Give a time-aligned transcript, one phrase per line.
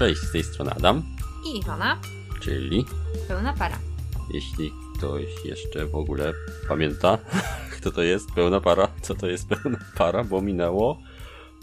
[0.00, 1.02] Cześć, z tej strony Adam,
[1.46, 2.00] I Iwona,
[2.40, 2.84] czyli
[3.28, 3.78] pełna para.
[4.34, 6.32] jeśli ktoś jeszcze w ogóle
[6.68, 7.18] pamięta,
[7.76, 11.02] kto to jest pełna para, co to jest pełna para, bo minęło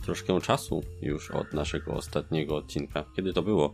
[0.04, 3.06] troszkę czasu już od naszego ostatniego odcinka.
[3.16, 3.72] Kiedy to było?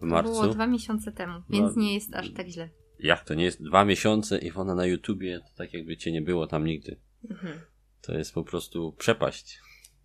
[0.00, 0.32] W marcu?
[0.32, 1.82] Było dwa miesiące temu, więc No.
[1.82, 2.68] nie jest aż tak źle.
[2.98, 3.62] Jak to nie jest?
[3.62, 6.96] Dwa miesiące i ona na YouTubie, to tak jakby cię nie było tam nigdy.
[7.30, 7.58] Mhm.
[8.02, 9.60] To jest po prostu przepaść.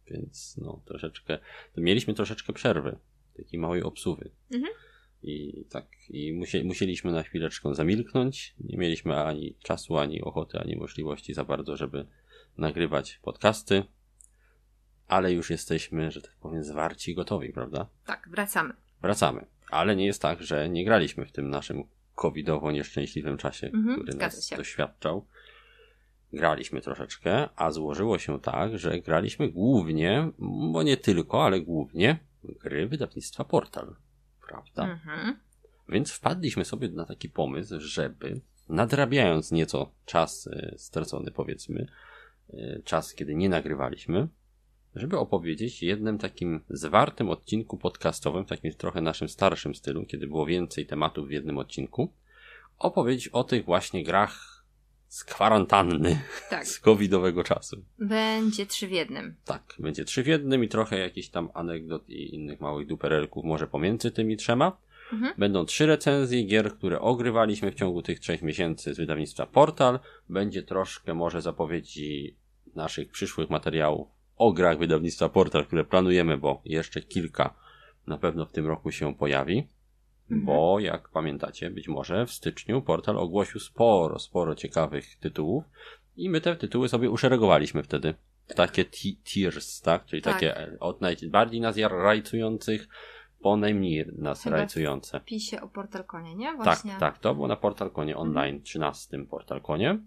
[0.08, 1.40] Więc no, troszeczkę.
[1.76, 2.98] To mieliśmy troszeczkę przerwy,
[3.38, 4.30] takiej małej obsuwy.
[4.52, 4.74] Mhm.
[5.24, 8.56] I tak, i musie, musieliśmy na chwileczkę zamilknąć.
[8.60, 12.06] Nie mieliśmy ani czasu, ani ochoty, ani możliwości za bardzo, żeby
[12.58, 13.84] nagrywać podcasty.
[15.08, 17.88] Ale już jesteśmy, że tak powiem, zwarci i gotowi, prawda?
[18.06, 18.74] Tak, wracamy.
[19.02, 19.46] Wracamy.
[19.70, 21.84] Ale nie jest tak, że nie graliśmy w tym naszym
[22.16, 24.56] covidowo nieszczęśliwym czasie, Mhm, który nas się.
[24.58, 25.26] doświadczał.
[26.34, 30.32] Graliśmy troszeczkę, a złożyło się tak, że graliśmy głównie,
[30.72, 33.96] bo nie tylko, ale głównie gry wydawnictwa Portal.
[34.48, 34.84] Prawda?
[34.84, 35.40] Mhm.
[35.90, 41.88] Więc wpadliśmy sobie na taki pomysł, żeby nadrabiając nieco czas e, stracony, powiedzmy,
[42.50, 44.28] e, czas, kiedy nie nagrywaliśmy,
[44.96, 50.46] żeby opowiedzieć jednym takim zwartym odcinku podcastowym, w takim trochę naszym starszym stylu, kiedy było
[50.46, 52.14] więcej tematów w jednym odcinku,
[52.78, 54.57] opowiedzieć o tych właśnie grach
[55.08, 56.20] z kwarantanny,
[56.50, 57.78] Tak, z covidowego czasu.
[58.00, 59.36] będzie trzy w jednym.
[59.46, 63.68] Tak, będzie trzy w jednym i trochę jakichś tam anegdot i innych małych duperelków może
[63.68, 64.78] pomiędzy tymi trzema.
[65.14, 65.34] Mhm.
[65.38, 70.00] Będą trzy recenzje gier, które ogrywaliśmy w ciągu tych trzech miesięcy z wydawnictwa Portal.
[70.30, 72.36] Będzie troszkę może zapowiedzi
[72.76, 77.54] naszych przyszłych materiałów o grach wydawnictwa Portal, które planujemy, bo jeszcze kilka
[78.08, 79.68] na pewno w tym roku się pojawi.
[80.32, 80.46] Mhm.
[80.46, 85.64] Bo jak pamiętacie, być może w styczniu Portal ogłosił sporo, sporo ciekawych tytułów
[86.18, 88.14] i my te tytuły sobie uszeregowaliśmy wtedy.
[88.48, 90.06] w Takie ti- tiers, tak?
[90.06, 90.34] Czyli Tak.
[90.34, 92.88] takie e, od najbardziej nas rajcujących
[93.42, 95.20] po najmniej nas Chyba rajcujące.
[95.20, 96.46] W pisie o Portal Konie, nie?
[96.48, 96.94] Tak, Właśnie.
[96.94, 97.00] Mhm.
[97.00, 100.00] tak, to było na Portal Konie Online, 13 Portal Konie.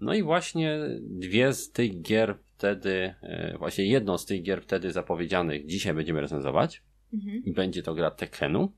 [0.00, 4.92] No i właśnie dwie z tych gier wtedy, e, właśnie jedną z tych gier wtedy
[4.92, 6.82] zapowiedzianych dzisiaj będziemy recenzować
[7.14, 7.42] Mhm.
[7.44, 8.72] i będzie to gra Tekenu,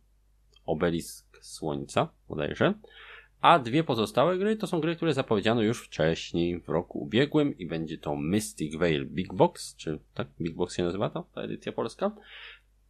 [0.66, 2.74] Obelisk Słońca bodajże,
[3.40, 7.66] a dwie pozostałe gry to są gry, które zapowiedziano już wcześniej, w roku ubiegłym i
[7.66, 10.28] będzie to Mystic Veil Big Box, czy tak?
[10.40, 12.10] Big Box się nazywa to, ta edycja polska?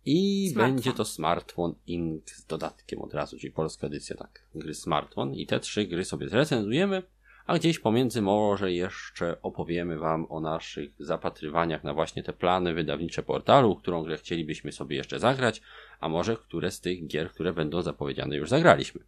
[0.04, 0.74] I Smartphone.
[0.74, 2.30] będzie to Smartphone Inc.
[2.30, 6.28] z dodatkiem od razu, czyli polska edycja, tak, gry Smartphone i te trzy gry sobie
[6.28, 7.02] zrecenzujemy,
[7.46, 13.22] a gdzieś pomiędzy może jeszcze opowiemy Wam o naszych zapatrywaniach na właśnie te plany wydawnicze
[13.22, 15.62] portalu, którą grę chcielibyśmy sobie jeszcze zagrać,
[16.00, 19.00] a może które z tych gier, które będą zapowiedziane już zagraliśmy.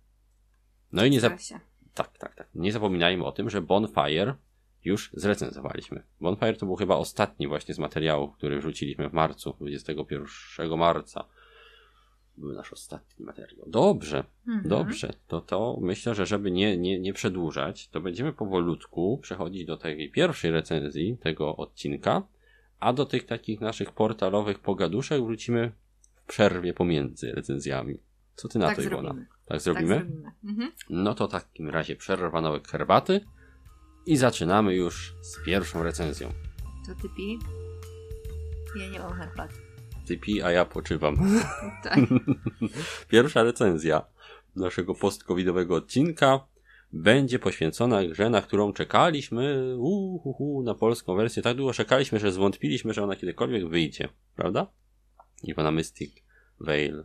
[0.92, 1.28] No i nie, za...
[1.28, 1.60] Zgadza się.
[1.94, 2.48] tak, tak, tak.
[2.54, 4.34] nie zapominajmy o tym, że Bonfire
[4.84, 6.02] już zrecenzowaliśmy.
[6.20, 11.24] Bonfire to był chyba ostatni właśnie z materiałów, który wrzuciliśmy w marcu, 21 marca.
[12.38, 13.66] Był nasz ostatni materiał.
[13.70, 14.68] Dobrze, Mhm.
[14.68, 19.76] Dobrze, to to myślę, że żeby nie, nie, nie przedłużać, to będziemy powolutku przechodzić do
[19.76, 22.22] tej pierwszej recenzji tego odcinka,
[22.80, 25.72] a do tych takich naszych portalowych pogaduszek wrócimy
[26.14, 27.98] w przerwie pomiędzy recenzjami.
[28.34, 29.02] Co ty na Tak to, Iwona?
[29.02, 29.26] zrobimy.
[29.46, 29.94] Tak zrobimy?
[29.94, 30.32] Tak zrobimy.
[30.44, 30.72] Mhm.
[30.90, 33.20] No to w takim razie przerwa na herbaty
[34.06, 36.32] i zaczynamy już z pierwszą recenzją.
[36.86, 37.38] To ty pi?
[38.76, 39.54] Ja nie mam herbaty.
[40.06, 41.16] Ty pij, a ja poczywam.
[41.84, 41.98] Tak.
[43.10, 44.02] Pierwsza recenzja
[44.56, 46.46] naszego post-covidowego odcinka
[46.92, 51.42] będzie poświęcona grze, na którą czekaliśmy uhuhu, na polską wersję.
[51.42, 54.08] Tak długo czekaliśmy, że zwątpiliśmy, że ona kiedykolwiek wyjdzie.
[54.36, 54.66] Prawda?
[55.42, 56.12] Iwona Mystic
[56.60, 57.04] Veil.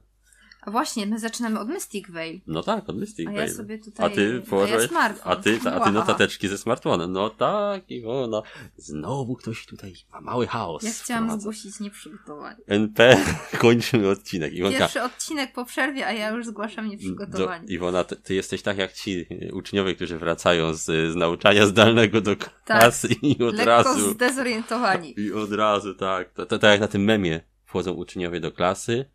[0.61, 2.41] A właśnie, my zaczynamy od Mystic Veil.
[2.47, 3.47] No tak, od Mystic A Veil.
[3.49, 4.05] ja sobie tutaj...
[4.05, 7.11] A ty położyłeś, A, a ty, a ty notateczki ze smartfonem.
[7.11, 8.41] No tak, Iwona.
[8.77, 10.83] Znowu ktoś tutaj ma mały chaos.
[10.83, 11.41] Ja chciałam wprowadza.
[11.41, 12.57] zgłosić nieprzygotowanie.
[12.67, 13.17] NP,
[13.57, 14.53] kończymy odcinek.
[14.53, 17.67] Iwonka, Pierwszy odcinek po przerwie, a ja już zgłaszam Do, nieprzygotowanie.
[17.67, 22.35] Iwona, ty, ty jesteś tak jak ci uczniowie, którzy wracają z, z nauczania zdalnego do
[22.66, 24.11] klasy i od Lekko razu.
[24.11, 25.19] zdezorientowani.
[25.19, 26.34] I od razu, tak.
[26.34, 29.05] To, to, tak jak na tym memie wchodzą uczniowie do klasy.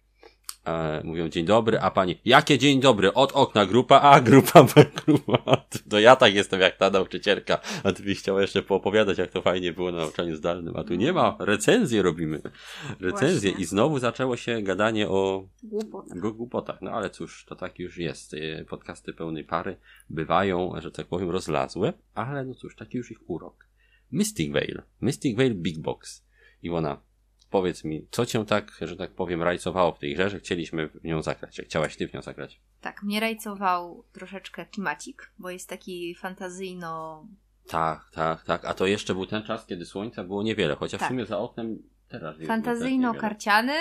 [0.66, 3.12] E, mówią dzień dobry, a pani, jakie dzień dobry?
[3.14, 5.56] Od okna grupa A, grupa B, grupa A.
[5.90, 9.42] To ja tak jestem jak ta nauczycielka, a ty byś chciała jeszcze poopowiadać, jak to
[9.42, 12.42] fajnie było na nauczaniu zdalnym, a tu nie ma, recenzję robimy.
[13.00, 13.64] Recenzję Właśnie.
[13.64, 16.14] i znowu zaczęło się gadanie o Głupota.
[16.14, 16.82] Go głupotach.
[16.82, 18.34] No ale cóż, to tak już jest.
[18.34, 19.76] Y, Podcasty pełnej pary
[20.10, 23.66] bywają, że tak powiem, rozlazłe, ale no cóż, taki już ich urok.
[24.12, 24.82] Mystic Veil.
[25.00, 26.26] Mystic Veil Big Box.
[26.62, 27.00] Iwona,
[27.50, 31.04] powiedz mi, co cię tak, że tak powiem, rajcowało w tej grze, że chcieliśmy w
[31.04, 31.60] nią zagrać?
[31.64, 32.60] Chciałaś ty w nią zagrać?
[32.80, 37.26] Tak, mnie rajcował troszeczkę klimacik, bo jest taki fantazyjno...
[37.68, 38.64] Tak, tak, tak.
[38.64, 41.08] A to jeszcze był ten czas, kiedy słońca było niewiele, chociaż Tak.
[41.08, 41.78] w sumie za oknem
[42.08, 42.36] teraz.
[42.46, 43.74] Fantazyjno-karciany,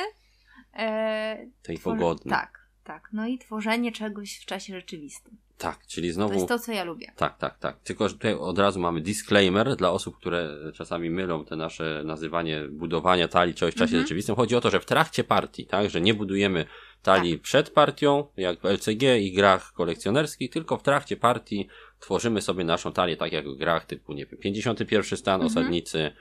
[0.78, 2.30] E, tej twor- pogodnej.
[2.32, 3.10] Tak, tak.
[3.14, 5.38] No i tworzenie czegoś w czasie rzeczywistym.
[5.58, 6.34] Tak, czyli To znowu.
[6.34, 7.12] jest to, co ja lubię.
[7.16, 7.80] Tak, tak, tak.
[7.80, 12.62] Tylko, że tutaj od razu mamy disclaimer dla osób, które czasami mylą te nasze nazywanie
[12.72, 14.04] budowania talii czegoś w czasie Mhm.
[14.04, 14.36] rzeczywistym.
[14.36, 16.66] Chodzi o to, że w trakcie partii, tak, że nie budujemy
[17.04, 21.68] talii przed partią, jak w LCG i grach kolekcjonerskich, tylko w trakcie partii
[22.00, 25.48] tworzymy sobie naszą talię, tak jak w grach typu, nie wiem, 51 stan, Mhm.
[25.52, 26.12] osadnicy,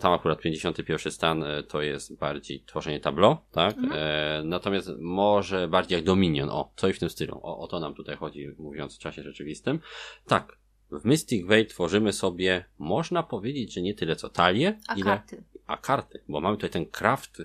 [0.00, 3.76] Tam akurat 51 stan e, to jest bardziej tworzenie tableau, tak?
[3.78, 3.92] Mhm.
[3.94, 7.40] E, natomiast może bardziej jak Dominion, o, coś w tym stylu.
[7.42, 9.80] O, o to nam tutaj chodzi, mówiąc w czasie rzeczywistym.
[10.26, 10.58] Tak,
[10.90, 15.44] w Mystic Veil tworzymy sobie, można powiedzieć, że nie tyle co talię, A ile karty.
[15.66, 17.42] a karty, bo mamy tutaj ten craft,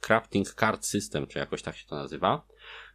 [0.00, 2.46] crafting card system, czy jakoś tak się to nazywa,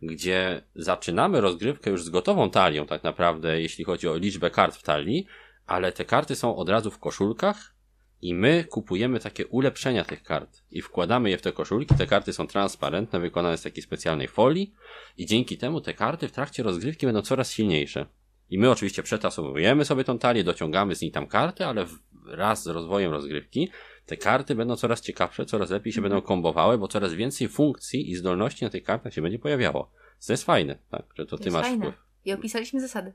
[0.02, 4.84] gdzie zaczynamy rozgrywkę już z gotową talią, tak naprawdę, jeśli chodzi o liczbę kart w
[4.84, 5.26] talii,
[5.66, 7.81] ale te karty są od razu w koszulkach
[8.22, 11.96] i my kupujemy takie ulepszenia tych kart i wkładamy je w te koszulki.
[11.96, 14.74] Te karty są transparentne, wykonane z takiej specjalnej folii
[15.18, 18.06] i dzięki temu te karty w trakcie rozgrywki będą coraz silniejsze.
[18.50, 21.86] I my oczywiście przetasowujemy sobie tą talię, dociągamy z niej tam karty, ale
[22.26, 23.70] wraz z rozwojem rozgrywki
[24.06, 28.16] te karty będą coraz ciekawsze, coraz lepiej się będą kombowały, bo coraz więcej funkcji i
[28.16, 29.92] zdolności na tych kartach się będzie pojawiało.
[30.28, 31.86] To jest fajne, tak, że to ty jest masz fajne.
[31.86, 31.96] wpływ.
[32.26, 33.14] I opisaliśmy zasady.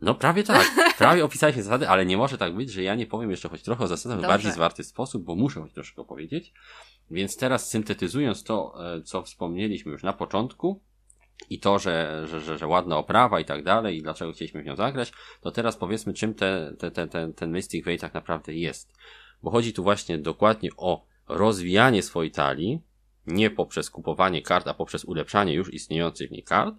[0.00, 3.30] No prawie tak, prawie opisałeś zasady, ale nie może tak być, że ja nie powiem
[3.30, 6.52] jeszcze choć trochę o zasadach w bardziej zwarty sposób, bo muszę choć troszkę opowiedzieć.
[7.10, 10.80] Więc teraz syntetyzując to, e, co wspomnieliśmy już na początku
[11.50, 14.66] i to, że, że, że, że ładna oprawa i tak dalej i dlaczego chcieliśmy w
[14.66, 18.54] nią zagrać, to teraz powiedzmy czym te, te, te, ten, ten Mystic Veil tak naprawdę
[18.54, 18.92] jest.
[19.42, 22.80] Bo chodzi tu właśnie dokładnie o rozwijanie swojej talii,
[23.26, 26.74] nie poprzez kupowanie kart, a poprzez ulepszanie już istniejących w niej kart,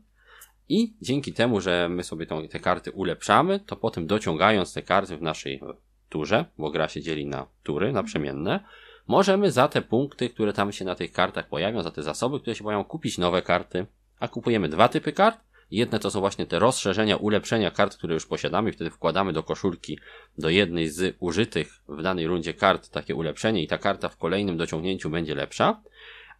[0.69, 5.17] i dzięki temu, że my sobie tą, te karty ulepszamy, to potem dociągając te karty
[5.17, 5.61] w naszej
[6.09, 8.59] turze, bo gra się dzieli na tury, na przemienne,
[9.07, 12.55] możemy za te punkty, które tam się na tych kartach pojawią, za te zasoby, które
[12.55, 13.85] się pojawią, kupić nowe karty.
[14.19, 15.39] A kupujemy dwa typy kart.
[15.71, 19.99] Jedne to są właśnie te rozszerzenia, ulepszenia kart, które już posiadamy, wtedy wkładamy do koszulki
[20.37, 24.57] do jednej z użytych w danej rundzie kart takie ulepszenie i ta karta w kolejnym
[24.57, 25.81] dociągnięciu będzie lepsza.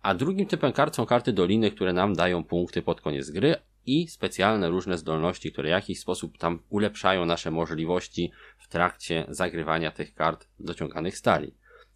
[0.01, 3.56] A drugim typem kart są karty doliny, które nam dają punkty pod koniec gry
[3.88, 9.92] i specjalne różne zdolności, które w jakiś sposób tam ulepszają nasze możliwości w trakcie zagrywania
[9.92, 11.54] tych kart dociąganych z talii.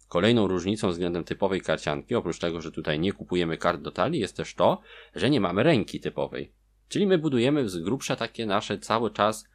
[0.08, 4.36] Kolejną różnicą względem typowej karcianki, oprócz tego, że tutaj nie kupujemy kart do talii, jest
[4.36, 4.80] też to,
[5.14, 6.52] że nie mamy ręki typowej.
[6.88, 9.48] Czyli my budujemy z grubsza takie nasze cały czas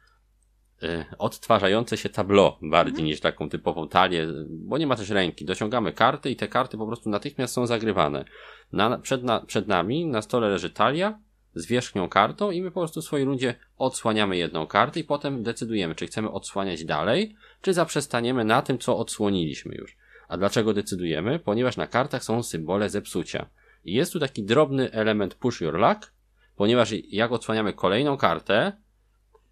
[0.82, 3.06] y, odtwarzające się tableau bardziej Mhm.
[3.06, 5.44] niż taką typową talię, bo nie ma też ręki.
[5.44, 8.24] Dociągamy karty i te karty po prostu natychmiast są zagrywane.
[8.72, 11.18] Na, przed, na, przed nami na stole leży talia
[11.54, 15.42] z wierzchnią kartą i my po prostu w swojej rundzie odsłaniamy jedną kartę i potem
[15.42, 19.96] decydujemy, czy chcemy odsłaniać dalej, czy zaprzestaniemy na tym, co odsłoniliśmy już.
[20.28, 21.38] A dlaczego decydujemy?
[21.38, 23.46] Ponieważ na kartach są symbole zepsucia.
[23.84, 26.12] I jest tu taki drobny element push your luck,
[26.56, 28.72] ponieważ jak odsłaniamy kolejną kartę,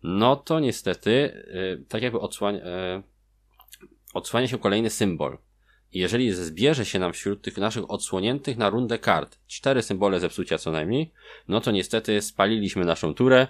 [0.02, 3.02] no to niestety, yy, tak jakby odsłania, yy,
[4.14, 5.38] odsłania się kolejny symbol.
[5.96, 10.58] I jeżeli zbierze się nam wśród tych naszych odsłoniętych na rundę kart cztery symbole zepsucia
[10.58, 11.10] co najmniej,
[11.48, 13.46] no to niestety spaliliśmy naszą turę,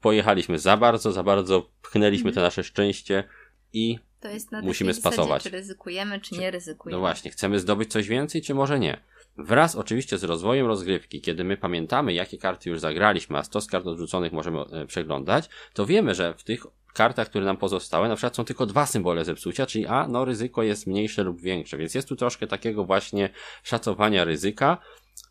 [0.00, 3.24] pojechaliśmy za bardzo, za bardzo pchnęliśmy te nasze szczęście
[3.72, 5.42] i To jest na Musimy spasować.
[5.42, 6.96] czy ryzykujemy, czy, nie ryzykujemy.
[6.96, 9.00] no właśnie, chcemy zdobyć coś więcej, czy może nie?
[9.38, 13.86] Wraz oczywiście z rozwojem rozgrywki, kiedy my pamiętamy, jakie karty już zagraliśmy, a stos kart
[13.86, 16.66] odrzuconych możemy e, przeglądać, to wiemy, że w tych
[16.96, 20.62] kartach, które nam pozostały, na przykład są tylko dwa symbole zepsucia, czyli a, no ryzyko
[20.62, 23.30] jest mniejsze lub większe, więc jest tu troszkę takiego właśnie
[23.62, 24.78] szacowania ryzyka,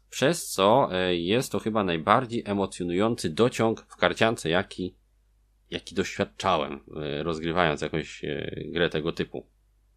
[0.10, 4.96] przez co e, jest to chyba najbardziej emocjonujący dociąg w karciance, jaki,
[5.70, 9.48] jaki doświadczałem, e, rozgrywając jakąś e, grę tego typu.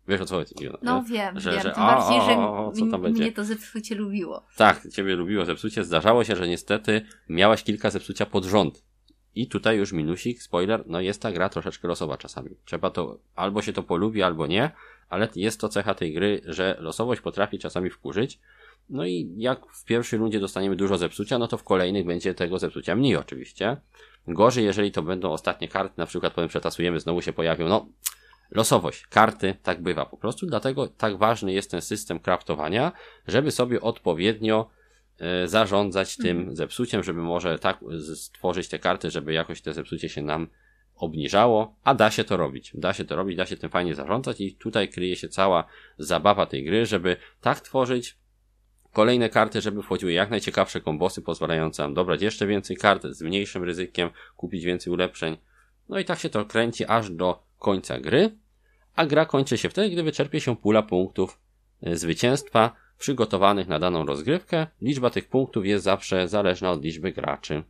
[0.09, 0.55] Wiesz o co chodzi?
[0.83, 1.61] No wiem, Że- wiem.
[1.63, 3.23] że Tym o, bardziej, że o, o, co tam będzie?
[3.23, 4.47] mnie to zepsucie lubiło.
[4.57, 5.85] Tak, ciebie lubiło zepsucie.
[5.85, 8.88] Zdarzało się, że niestety miałaś kilka zepsucia pod rząd.
[9.35, 12.51] I tutaj już minusik, spoiler, no jest ta gra troszeczkę losowa czasami.
[12.65, 14.71] Trzeba to, albo się to polubi, albo nie,
[15.09, 18.39] ale jest to cecha tej gry, że losowość potrafi czasami wkurzyć.
[18.91, 22.59] No i jak w pierwszej rundzie dostaniemy dużo zepsucia, no to w kolejnych będzie tego
[22.59, 23.77] zepsucia mniej oczywiście.
[24.29, 27.87] Gorzej, jeżeli to będą ostatnie karty, na przykład potem przetasujemy, znowu się pojawią, no
[28.51, 32.93] losowość, karty, tak bywa po prostu, dlatego tak ważny jest ten system kraftowania,
[33.27, 34.71] żeby sobie odpowiednio
[35.45, 37.81] zarządzać tym zepsuciem, żeby może tak
[38.15, 40.49] stworzyć te karty, żeby jakoś te zepsucie się nam
[40.95, 42.73] obniżało, a da się to robić.
[42.75, 45.65] Da się to robić, da się tym fajnie zarządzać i tutaj kryje się cała
[45.99, 48.19] zabawa tej gry, żeby tak tworzyć
[48.93, 53.65] kolejne karty, żeby wchodziły jak najciekawsze kombosy, pozwalające nam dobrać jeszcze więcej kart z mniejszym
[53.65, 55.37] ryzykiem, kupić więcej ulepszeń.
[55.89, 58.31] No i tak się to kręci aż do końca gry,
[58.95, 61.41] a gra kończy się wtedy, gdy wyczerpie się pula punktów
[61.83, 64.67] e, zwycięstwa, przygotowanych na daną rozgrywkę.
[64.83, 67.63] Liczba tych punktów jest zawsze zależna od liczby graczy.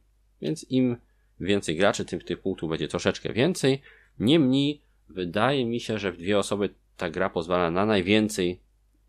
[0.43, 0.97] Więc im
[1.41, 3.83] więcej graczy, tym tych punktów będzie troszeczkę więcej.
[4.19, 8.61] Niemniej wydaje mi się, że w dwie osoby ta gra pozwala na najwięcej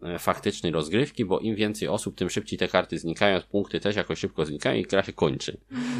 [0.04, 4.20] e, faktycznej rozgrywki, bo im więcej osób, tym szybciej te karty znikają, punkty też jakoś
[4.20, 5.58] szybko znikają i gra się kończy.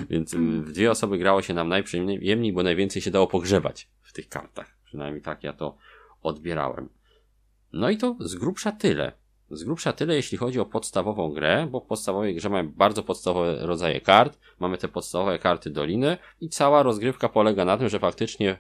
[0.10, 4.30] Więc w dwie osoby grało się nam najprzyjemniej, bo najwięcej się dało pogrzebać w tych
[4.30, 4.78] kartach.
[4.86, 5.78] Przynajmniej tak ja to
[6.22, 6.90] odbierałem.
[7.74, 9.12] No i to z grubsza tyle.
[9.52, 13.58] Z grubsza tyle, jeśli chodzi o podstawową grę, bo w podstawowej grze mamy bardzo podstawowe
[13.60, 18.58] rodzaje kart, mamy te podstawowe karty doliny i cała rozgrywka polega na tym, że faktycznie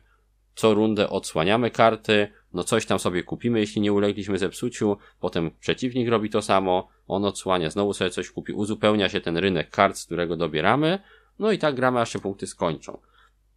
[0.55, 6.09] co rundę odsłaniamy karty, no coś tam sobie kupimy, jeśli nie ulegliśmy zepsuciu, potem przeciwnik
[6.09, 10.05] robi to samo, on odsłania, znowu sobie coś kupi, uzupełnia się ten rynek kart, z
[10.05, 10.99] którego dobieramy,
[11.39, 12.99] no i tak gramy, aż się punkty skończą.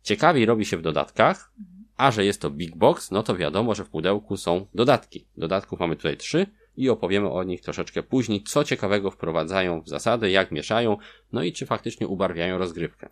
[0.03, 1.53] Ciekawiej robi się w dodatkach,
[1.97, 5.27] a że jest to big box, no to wiadomo, że w pudełku są dodatki.
[5.37, 10.31] Dodatków mamy tutaj trzy i opowiemy o nich troszeczkę później, co ciekawego wprowadzają w zasady,
[10.31, 10.97] jak mieszają,
[11.33, 13.09] no i czy faktycznie ubarwiają rozgrywkę.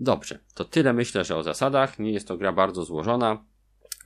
[0.00, 1.98] Dobrze, to tyle myślę, że o zasadach.
[1.98, 3.44] Nie jest to gra bardzo złożona,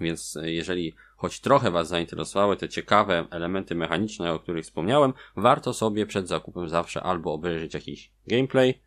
[0.00, 6.06] więc jeżeli choć trochę Was zainteresowały te ciekawe elementy mechaniczne, o których wspomniałem, warto sobie
[6.06, 8.80] przed zakupem zawsze albo obejrzeć jakiś gameplay,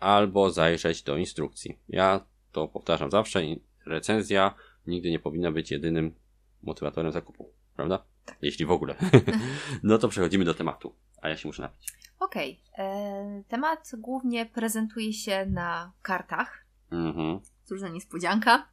[0.00, 1.78] albo zajrzeć do instrukcji.
[1.88, 3.40] Ja to powtarzam zawsze,
[3.86, 4.54] recenzja
[4.86, 6.14] nigdy nie powinna być jedynym
[6.62, 8.04] motywatorem zakupu, prawda?
[8.24, 8.36] Tak.
[8.42, 8.94] Jeśli w ogóle.
[9.82, 11.92] no to przechodzimy do tematu, a ja się muszę napić.
[12.18, 12.60] Okej.
[12.72, 12.86] Okay.
[12.86, 16.64] E, temat głównie prezentuje się na kartach.
[16.90, 17.40] Mhm.
[17.64, 18.68] Cóż za niespodzianka.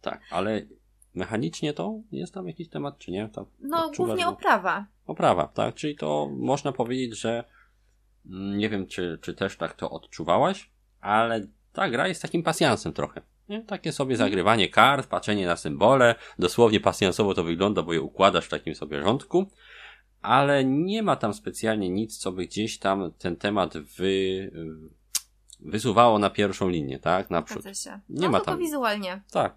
[0.00, 0.62] Tak, ale
[1.14, 3.28] mechanicznie to jest tam jakiś temat, czy nie?
[3.28, 4.86] Tam no, głównie oprawa.
[5.06, 5.74] Oprawa, tak?
[5.74, 7.44] Czyli to można powiedzieć, że
[8.26, 12.92] mm, nie wiem, czy, czy też tak to odczuwałaś, ale ta gra jest takim pasjansem
[12.92, 13.22] trochę.
[13.50, 13.62] Nie?
[13.62, 18.50] Takie sobie zagrywanie kart, patrzenie na symbole, dosłownie pasjansowo to wygląda, bo je układasz w
[18.50, 19.50] takim sobie rządku,
[20.22, 24.50] ale nie ma tam specjalnie nic, co by gdzieś tam ten temat wy,
[25.62, 27.30] wysuwało na pierwszą linię, tak?
[27.30, 27.64] Naprzód.
[27.64, 28.00] Się.
[28.08, 28.58] Nie no, ma tam.
[28.58, 29.22] wizualnie.
[29.32, 29.54] Tak.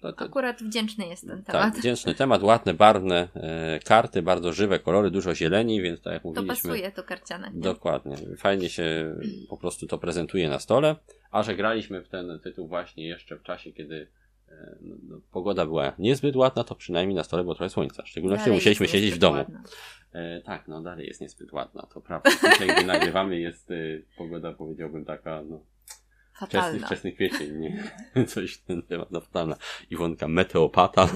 [0.00, 0.24] To, to...
[0.24, 1.72] Akurat wdzięczny jest ten tak, temat.
[1.72, 6.24] Tak, wdzięczny temat, ładne, barwne e, karty, bardzo żywe kolory, dużo zieleni, więc tak jak
[6.24, 6.54] mówiliśmy.
[6.54, 7.50] To pasuje to karciane.
[7.54, 7.60] Nie?
[7.60, 8.16] Dokładnie.
[8.38, 9.16] Fajnie się
[9.48, 10.96] po prostu to prezentuje na stole.
[11.30, 14.08] A że graliśmy w ten tytuł właśnie jeszcze w czasie, kiedy
[14.48, 18.02] e, no, no, pogoda była niezbyt ładna, to przynajmniej na stole było trochę słońca.
[18.02, 19.44] W szczególności dalej musieliśmy siedzieć w domu.
[20.12, 22.30] E, tak, no dalej jest niezbyt ładna, to prawda.
[22.30, 25.60] Dzisiaj, gdy nagrywamy, jest y, pogoda, powiedziałbym, taka, no.
[26.46, 27.90] Wczesny, wczesny kwiecień, nie?
[28.26, 29.56] Coś ten temat, no fatalna.
[29.90, 31.08] Iwonka meteopata.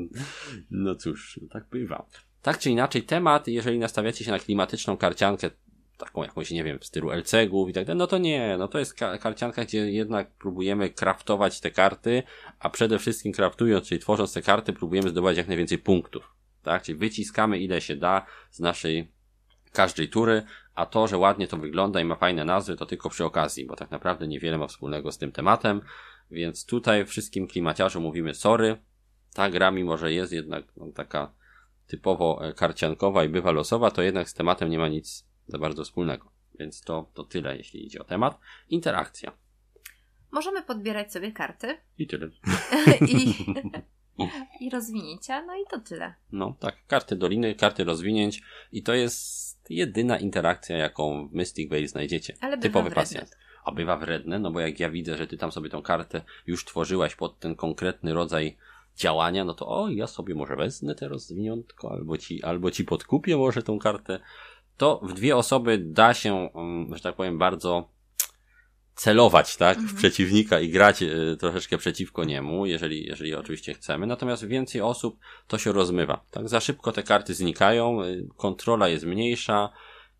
[0.70, 2.06] no cóż, tak bywa.
[2.42, 5.50] Tak czy inaczej, temat, jeżeli nastawiacie się na klimatyczną karciankę,
[5.98, 8.78] taką jakąś, nie wiem, w stylu LCG-ów i tak dalej, no to nie, no to
[8.78, 12.22] jest ka karcianka, gdzie jednak próbujemy kraftować te karty,
[12.58, 16.34] a przede wszystkim kraftując, czyli tworząc te karty, próbujemy zdobywać jak najwięcej punktów,
[16.66, 19.12] tak, czyli wyciskamy ile się da z naszej
[19.72, 20.42] każdej tury,
[20.74, 23.76] a to, że ładnie to wygląda i ma fajne nazwy, to tylko przy okazji, bo
[23.76, 25.80] tak naprawdę niewiele ma wspólnego z tym tematem,
[26.30, 28.76] więc tutaj wszystkim klimaciarzom mówimy sorry,
[29.34, 31.32] ta gra, mimo że jest jednak no, taka
[31.86, 35.84] typowo e, karciankowa i bywa losowa, to jednak z tematem nie ma nic za bardzo
[35.84, 36.32] wspólnego.
[36.58, 38.38] Więc to, to tyle, jeśli idzie o temat.
[38.68, 39.32] Interakcja.
[40.30, 41.78] Możemy podbierać sobie karty.
[41.98, 42.28] I tyle.
[43.12, 43.34] I,
[44.60, 46.14] I rozwinięcia, no i to tyle.
[46.32, 48.42] No tak, karty doliny, karty rozwinięć
[48.72, 52.34] i to jest jedyna interakcja, jaką w Mystic Vale znajdziecie.
[52.40, 53.36] Ale Typowy pasjans.
[53.64, 56.64] A bywa wredne, no bo jak ja widzę, że ty tam sobie tą kartę już
[56.64, 58.56] tworzyłaś pod ten konkretny rodzaj
[58.96, 63.36] działania, no to o, ja sobie może wezmę te rozwiniątko, albo ci, albo ci podkupię
[63.36, 64.20] może tą kartę
[64.76, 67.88] to w dwie osoby da się, mm, że tak powiem, bardzo
[68.96, 69.96] celować, tak, mhm.
[69.96, 74.06] w przeciwnika i grać y, troszeczkę przeciwko niemu, jeżeli, jeżeli oczywiście chcemy.
[74.06, 76.24] Natomiast więcej osób to się rozmywa.
[76.30, 79.72] Tak, za szybko te karty znikają, y, kontrola jest mniejsza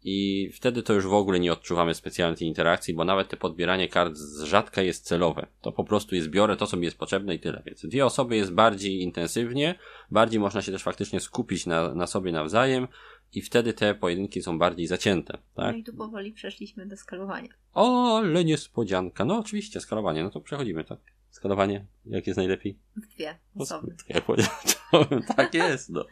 [0.09, 4.15] i wtedy to już w ogóle nie odczuwamy specjalnej interakcji, bo nawet te podbieranie kart
[4.15, 5.47] z rzadka jest celowe.
[5.61, 7.63] To po prostu jest biorę to, co mi jest potrzebne i tyle.
[7.67, 9.75] Więc dwie osoby jest bardziej intensywnie,
[10.11, 12.89] bardziej można się też faktycznie skupić na, na sobie nawzajem
[13.33, 15.39] i wtedy te pojedynki są bardziej zacięte.
[15.55, 15.73] Tak?
[15.73, 17.49] No i tu powoli przeszliśmy do skalowania.
[17.75, 19.25] O, ale niespodzianka.
[19.25, 20.23] No oczywiście, skalowanie.
[20.23, 20.99] No to przechodzimy, tak?
[21.31, 22.79] Skalowanie, jak jest najlepiej?
[22.97, 23.97] W dwie osoby.
[25.37, 26.05] Tak jest, no.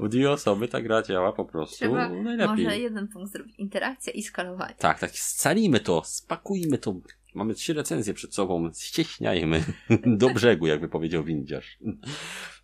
[0.00, 2.64] W dwie osoby ta gra działa po prostu Trzeba najlepiej.
[2.64, 3.58] Może jeden punkt zrobić.
[3.58, 4.74] Interakcja i skalowanie.
[4.78, 5.10] Tak, tak.
[5.10, 6.94] Scalimy to, spakujmy to.
[7.36, 8.70] Mamy trzy recenzje przed sobą.
[8.78, 9.64] Ścieśniajmy
[10.20, 11.78] do brzegu, jakby powiedział windziarz.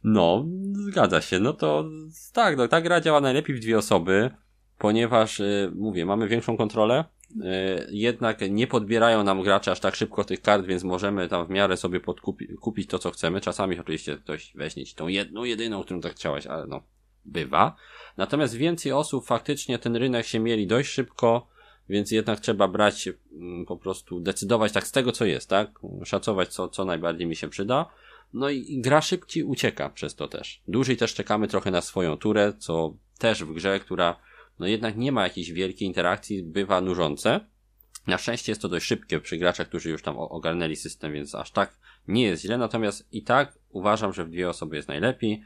[0.05, 1.39] No, zgadza się.
[1.39, 1.85] No to
[2.33, 4.31] tak, no, ta gra działa najlepiej w dwie osoby,
[4.79, 7.05] ponieważ, y, mówię, mamy większą kontrolę.
[7.31, 7.37] Y,
[7.91, 11.77] jednak nie podbierają nam gracze aż tak szybko tych kart, więc możemy tam w miarę
[11.77, 12.01] sobie
[12.61, 13.41] kupić to, co chcemy.
[13.41, 16.83] Czasami oczywiście ktoś weźmie ci tą jedną, jedyną, którą tak chciałeś, ale no,
[17.25, 17.77] bywa.
[18.17, 21.52] Natomiast więcej osób faktycznie ten rynek się mieli dość szybko,
[21.89, 25.79] więc jednak trzeba brać, mm, po prostu decydować tak z tego, co jest, tak?
[26.05, 27.87] Szacować, co, co najbardziej mi się przyda.
[28.33, 30.63] No i, i gra szybciej ucieka przez to też.
[30.69, 34.17] Dłużej też czekamy trochę na swoją turę, co też w grze, która
[34.59, 37.41] no jednak nie ma jakiejś wielkiej interakcji, bywa nużące.
[38.07, 41.51] Na szczęście jest to dość szybkie przy graczach, którzy już tam ogarnęli system, więc aż
[41.51, 42.59] tak nie jest źle.
[42.59, 45.43] Natomiast i tak uważam, że w dwie osoby jest najlepiej,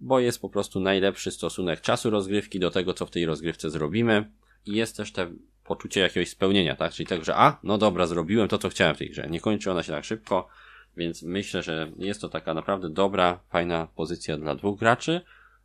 [0.00, 4.30] bo jest po prostu najlepszy stosunek czasu rozgrywki do tego, co w tej rozgrywce zrobimy.
[4.66, 5.30] I jest też te
[5.64, 6.92] poczucie jakiegoś spełnienia, tak?
[6.92, 9.26] Czyli tak, że a, no dobra, zrobiłem to, co chciałem w tej grze.
[9.30, 10.48] Nie kończy ona się tak szybko,
[10.96, 15.20] więc myślę, że jest to taka naprawdę dobra, fajna pozycja dla dwóch graczy,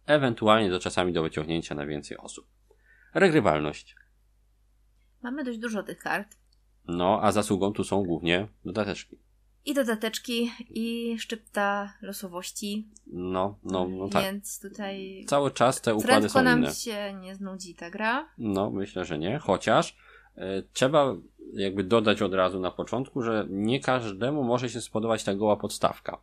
[0.05, 2.47] ewentualnie do czasami do wyciągnięcia na więcej osób.
[3.13, 3.95] Regrywalność.
[5.23, 6.37] Mamy dość dużo tych kart.
[6.87, 9.17] No, a zasługą tu są głównie dodateczki.
[9.65, 12.87] I dodateczki, i szczypta losowości.
[13.07, 14.23] No, no, no tak.
[14.23, 15.25] Więc tutaj.
[15.27, 16.73] Cały czas te układy są nam inne.
[16.73, 18.29] się nie znudzi ta gra.
[18.37, 19.39] No, myślę, że nie.
[19.39, 19.97] Chociaż
[20.35, 21.15] e, trzeba
[21.53, 26.21] jakby dodać od razu na początku, że nie każdemu może się spodobać ta goła podstawka.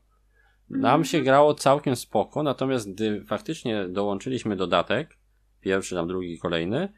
[0.70, 1.04] Nam mm.
[1.04, 5.16] się grało całkiem spoko, natomiast gdy faktycznie dołączyliśmy dodatek,
[5.60, 6.92] pierwszy, tam drugi, kolejny,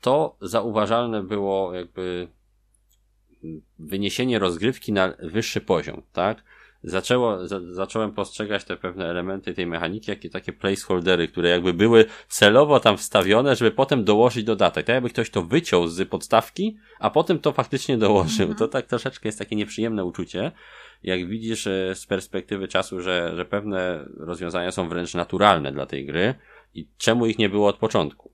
[0.00, 2.28] to zauważalne było jakby
[3.78, 6.44] wyniesienie rozgrywki na wyższy poziom, tak?
[6.86, 12.04] Zaczęło, za, zacząłem postrzegać te pewne elementy tej mechaniki, jakie takie placeholdery, które jakby były
[12.28, 14.86] celowo tam wstawione, żeby potem dołożyć dodatek.
[14.86, 18.48] Tak jakby ktoś to wyciął z podstawki, a potem to faktycznie dołożył.
[18.48, 18.58] Mhm.
[18.58, 20.52] To tak troszeczkę jest takie nieprzyjemne uczucie,
[21.02, 26.06] jak widzisz e, z perspektywy czasu, że, że pewne rozwiązania są wręcz naturalne dla tej
[26.06, 26.34] gry
[26.74, 28.33] i czemu ich nie było od początku.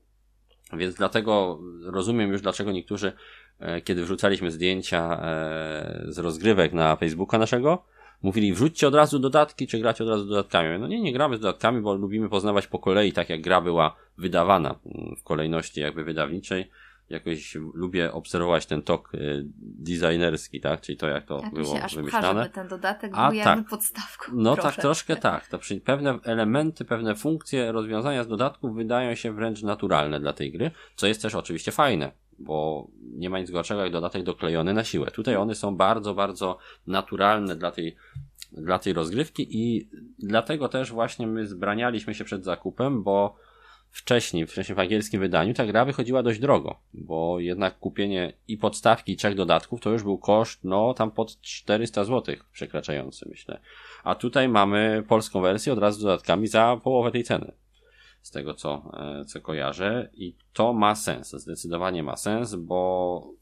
[0.73, 3.13] Więc dlatego rozumiem już, dlaczego niektórzy,
[3.59, 7.83] e, kiedy wrzucaliśmy zdjęcia e, z rozgrywek na Facebooka naszego,
[8.23, 10.79] mówili wrzućcie od razu dodatki, czy gracie od razu dodatkami.
[10.79, 13.95] No nie, nie gramy z dodatkami, bo lubimy poznawać po kolei, tak jak gra była
[14.17, 14.75] wydawana
[15.17, 16.69] w kolejności jakby wydawniczej
[17.11, 20.81] jakoś lubię obserwować ten tok y, designerski, tak?
[20.81, 22.41] Czyli to, jak to jak było się aż wymyślane.
[22.41, 23.67] Pcha, ten dodatek A, był tak.
[23.67, 24.31] podstawką.
[24.35, 25.47] No tak, troszkę tak.
[25.47, 30.51] To przy, pewne elementy, pewne funkcje, rozwiązania z dodatków wydają się wręcz naturalne dla tej
[30.51, 34.83] gry, co jest też oczywiście fajne, bo nie ma nic gorszego jak dodatek doklejony na
[34.83, 35.11] siłę.
[35.11, 37.95] Tutaj one są bardzo, bardzo naturalne dla tej
[38.51, 43.35] dla tej rozgrywki i dlatego też właśnie my zbranialiśmy się przed zakupem, bo
[43.91, 49.11] wcześniej, wcześniej w angielskim wydaniu, ta gra wychodziła dość drogo, bo jednak kupienie i podstawki
[49.11, 53.59] i trzech dodatków to już był koszt, no tam pod 400 zł przekraczający, myślę.
[54.03, 57.51] A tutaj mamy polską wersję od razu z dodatkami za połowę tej ceny.
[58.21, 63.41] Z tego co, e, co kojarzę i to ma sens, zdecydowanie ma sens, bo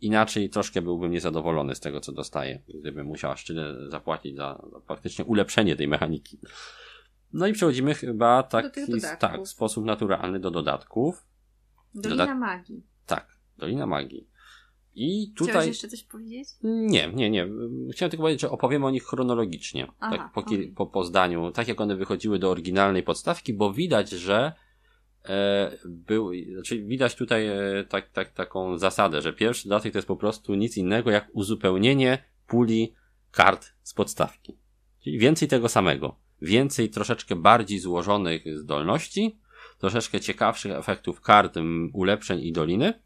[0.00, 3.46] inaczej troszkę byłbym niezadowolony z tego co dostaję, gdybym musiał aż
[3.88, 6.38] zapłacić za, za faktycznie ulepszenie tej mechaniki.
[7.32, 11.26] No i przechodzimy chyba taki tak, sposób naturalny do dodatków.
[11.94, 12.82] Dolina Dodat Magii.
[13.06, 14.28] Tak, Dolina Magii.
[14.94, 15.52] I tutaj.
[15.52, 16.48] Chciałeś jeszcze coś powiedzieć?
[16.62, 17.48] Nie, nie, nie.
[17.92, 19.86] Chciałem tylko powiedzieć, że opowiem o nich chronologicznie.
[20.00, 20.72] Aha, tak, po, okay.
[20.76, 24.52] po, po zdaniu, tak jak one wychodziły do oryginalnej podstawki, bo widać, że
[25.24, 30.08] e, był, znaczy widać tutaj e, tak, tak, taką zasadę, że pierwszy dodatek to jest
[30.08, 32.94] po prostu nic innego jak uzupełnienie puli
[33.30, 34.58] kart z podstawki.
[35.00, 39.36] Czyli więcej tego samego więcej troszeczkę bardziej złożonych zdolności,
[39.78, 41.54] troszeczkę ciekawszych efektów kart,
[41.92, 43.02] ulepszeń i doliny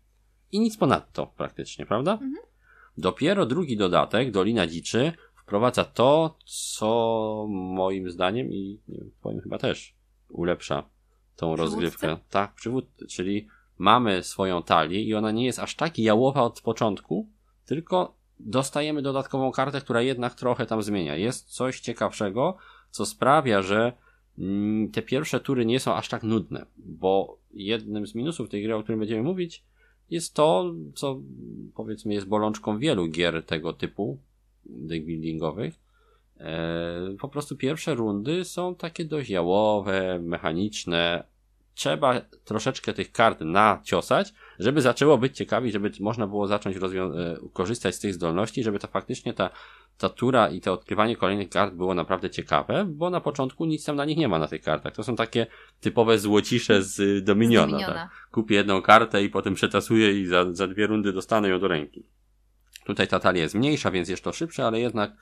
[0.53, 2.13] i nic ponadto praktycznie, prawda?
[2.13, 2.37] Mhm.
[2.99, 8.81] Dopiero drugi dodatek, Dolina Dziczy, wprowadza to, co moim zdaniem i
[9.21, 9.95] twoim chyba też
[10.29, 10.83] ulepsza
[11.37, 11.75] tą Przywódcy?
[11.75, 12.19] rozgrywkę.
[12.31, 17.29] Tak, przywódcy, czyli mamy swoją talię i ona nie jest aż tak jałowa od początku,
[17.67, 21.17] tylko dostajemy dodatkową kartę, która jednak trochę tam zmienia.
[21.17, 22.57] Jest coś ciekawszego,
[22.97, 23.93] co sprawia, że
[24.39, 28.75] mm, te pierwsze tury nie są aż tak nudne, bo jednym z minusów tej gry,
[28.75, 29.63] o którym będziemy mówić,
[30.11, 31.21] jest to, co
[31.75, 34.19] powiedzmy jest bolączką wielu gier tego typu,
[34.67, 35.75] deck buildingowych.
[36.41, 41.25] E, po prostu pierwsze rundy są takie dość jałowe, mechaniczne.
[41.75, 46.81] Trzeba troszeczkę tych kart naciosać, żeby zaczęło być ciekawie, żeby można było zacząć e,
[47.53, 49.51] korzystać z tych zdolności, żeby to faktycznie ta
[49.99, 53.97] ta tura i to odkrywanie kolejnych kart było naprawdę ciekawe, bo na początku nic tam
[53.97, 54.95] na nich nie ma na tych kartach.
[54.95, 55.47] To są takie
[55.81, 57.67] typowe złocisze z Dominiona.
[57.67, 57.95] Z Dominiona.
[57.95, 58.29] Tak?
[58.31, 62.07] Kupię jedną kartę i potem przetasuję i za, za dwie rundy dostanę ją do ręki.
[62.85, 65.13] Tutaj ta talia jest mniejsza, więc jest to szybsze, ale jednak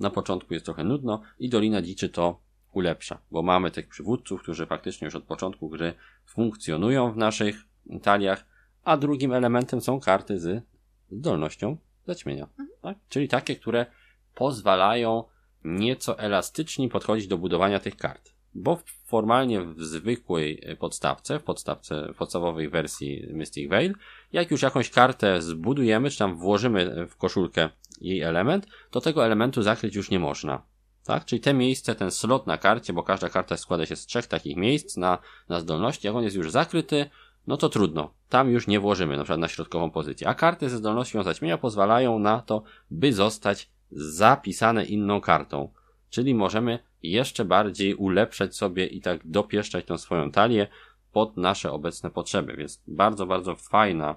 [0.00, 2.40] na początku jest trochę nudno i Dolina Dziczy to
[2.72, 5.94] ulepsza, bo mamy tych przywódców, którzy faktycznie już od początku gry
[6.26, 7.56] funkcjonują w naszych
[8.02, 8.44] taliach,
[8.84, 10.64] a drugim elementem są karty z
[11.10, 12.44] zdolnością zaćmienia.
[12.44, 12.68] Mhm.
[12.82, 12.98] Tak?
[13.08, 13.86] Czyli takie, które
[14.34, 15.24] pozwalają
[15.64, 18.34] nieco elastycznie podchodzić do budowania tych kart.
[18.56, 23.94] bo formalnie w zwykłej podstawce, w podstawce, w podstawowej wersji Mystic Veil,
[24.32, 27.68] jak już jakąś kartę zbudujemy, czy tam włożymy w koszulkę
[28.00, 30.62] jej element, to tego elementu zakryć już nie można.
[31.04, 31.24] Tak?
[31.24, 34.56] Czyli te miejsce, ten slot na karcie, bo każda karta składa się z trzech takich
[34.56, 35.18] miejsc na,
[35.48, 37.10] na zdolności, jak on jest już zakryty,
[37.46, 38.14] no to trudno.
[38.28, 40.28] Tam już nie włożymy, na przykład na środkową pozycję.
[40.28, 45.72] A karty ze zdolnością zaćmienia pozwalają na to, by zostać zapisane inną kartą.
[46.10, 50.66] Czyli możemy jeszcze bardziej ulepszać sobie i tak dopieszczać tą swoją talię
[51.12, 52.56] pod nasze obecne potrzeby.
[52.56, 54.16] Więc bardzo, bardzo fajna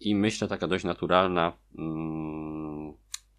[0.00, 2.92] i myślę taka dość naturalna mm,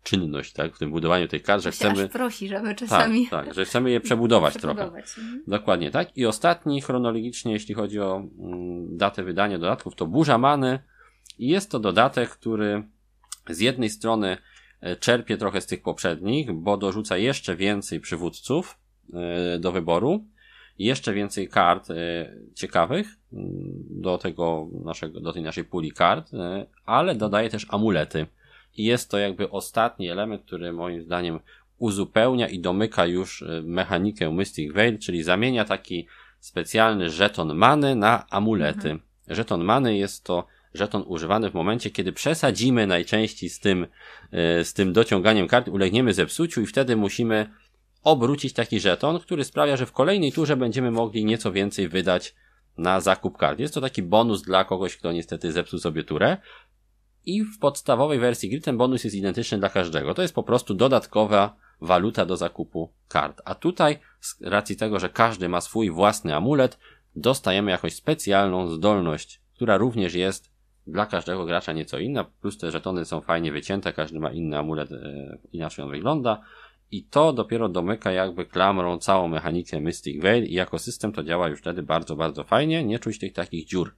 [0.03, 2.03] czynność, tak, w tym budowaniu tej kart, że chcemy...
[2.03, 3.27] Aż prosi, żeby czasami...
[3.27, 5.13] Tak, tak, że chcemy je przebudować, przebudować.
[5.13, 5.21] trochę.
[5.21, 5.43] Mhm.
[5.47, 6.17] Dokładnie, tak.
[6.17, 10.79] I ostatni chronologicznie, jeśli chodzi o mm, datę wydania dodatków, to Burza Many.
[11.39, 12.83] I jest to dodatek, który
[13.49, 14.37] z jednej strony
[14.99, 18.79] czerpie trochę z tych poprzednich, bo dorzuca jeszcze więcej przywódców
[19.13, 20.25] e, do wyboru,
[20.79, 21.95] jeszcze więcej kart e,
[22.53, 23.49] ciekawych mm,
[23.89, 26.31] do tego naszego, do tej naszej puli kart,
[26.85, 28.27] ale dodaje też amulety.
[28.77, 31.39] I jest to jakby ostatni element, który moim zdaniem
[31.77, 36.07] uzupełnia i domyka już e, mechanikę Mystic Veil, czyli zamienia taki
[36.39, 38.89] specjalny żeton many na amulety.
[38.89, 38.99] Mhm.
[39.27, 43.87] Żeton many jest to żeton używany w momencie, kiedy przesadzimy najczęściej z tym,
[44.31, 47.49] e, z tym dociąganiem kart, ulegniemy zepsuciu i wtedy musimy
[48.03, 52.35] obrócić taki żeton, który sprawia, że w kolejnej turze będziemy mogli nieco więcej wydać
[52.77, 53.59] na zakup kart.
[53.59, 56.37] Jest to taki bonus dla kogoś, kto niestety zepsuł sobie turę,
[57.25, 60.13] i w podstawowej wersji gry ten bonus jest identyczny dla każdego.
[60.13, 63.41] To jest po prostu dodatkowa waluta do zakupu kart.
[63.45, 66.79] A tutaj, z racji tego, że każdy ma swój własny amulet,
[67.15, 70.51] dostajemy jakąś specjalną zdolność, która również jest
[70.87, 74.91] dla każdego gracza nieco inna, plus te żetony są fajnie wycięte, każdy ma inny amulet,
[74.91, 76.41] e, inaczej on wygląda.
[76.91, 81.49] I to dopiero domyka jakby klamrą całą mechanikę Mystic Veil i jako system to działa
[81.49, 83.95] już wtedy bardzo, bardzo fajnie, nie czuć tych takich dziur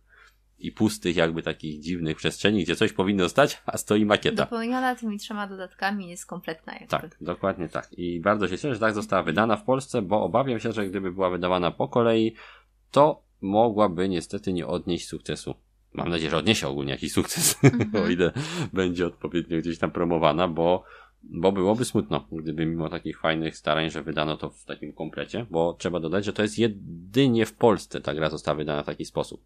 [0.60, 4.44] i pustych, jakby takich dziwnych przestrzeni, gdzie coś powinno stać, a stoi makieta.
[4.44, 6.74] Dopełniona tymi trzema dodatkami jest kompletna.
[6.74, 6.88] Jakby.
[6.88, 7.94] Tak, dokładnie tak.
[7.94, 11.12] I bardzo się cieszę, że tak została wydana w Polsce, bo obawiam się, że gdyby
[11.12, 12.36] była wydawana po kolei,
[12.92, 15.56] to mogłaby niestety nie odnieść sukcesu.
[15.94, 18.00] Mam nadzieję, że odniesie ogólnie jakiś sukces, mm-hmm.
[18.06, 18.32] o ile
[18.74, 20.84] będzie odpowiednio gdzieś tam promowana, bo,
[21.24, 25.74] bo byłoby smutno, gdyby mimo takich fajnych starań, że wydano to w takim komplecie, bo
[25.74, 29.46] trzeba dodać, że to jest jedynie w Polsce ta gra została wydana w taki sposób.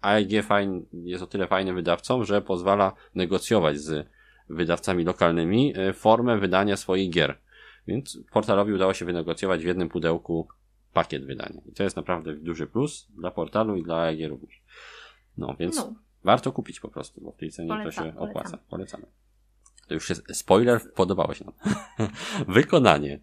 [0.00, 4.08] AEG fajn, jest o tyle fajnym wydawcą, że pozwala negocjować z
[4.48, 7.38] wydawcami lokalnymi e, formę wydania swoich gier.
[7.86, 10.48] Więc portalowi udało się wynegocjować w jednym pudełku
[10.92, 11.60] pakiet wydania.
[11.66, 14.63] I to jest naprawdę duży plus dla portalu i dla AEG również.
[15.36, 15.94] No, więc no.
[16.24, 18.58] warto kupić po prostu, bo w tej cenie to się opłaca.
[18.68, 19.06] Polecamy.
[19.88, 21.54] To już jest spoiler, podobało się nam.
[22.48, 23.20] Wykonanie.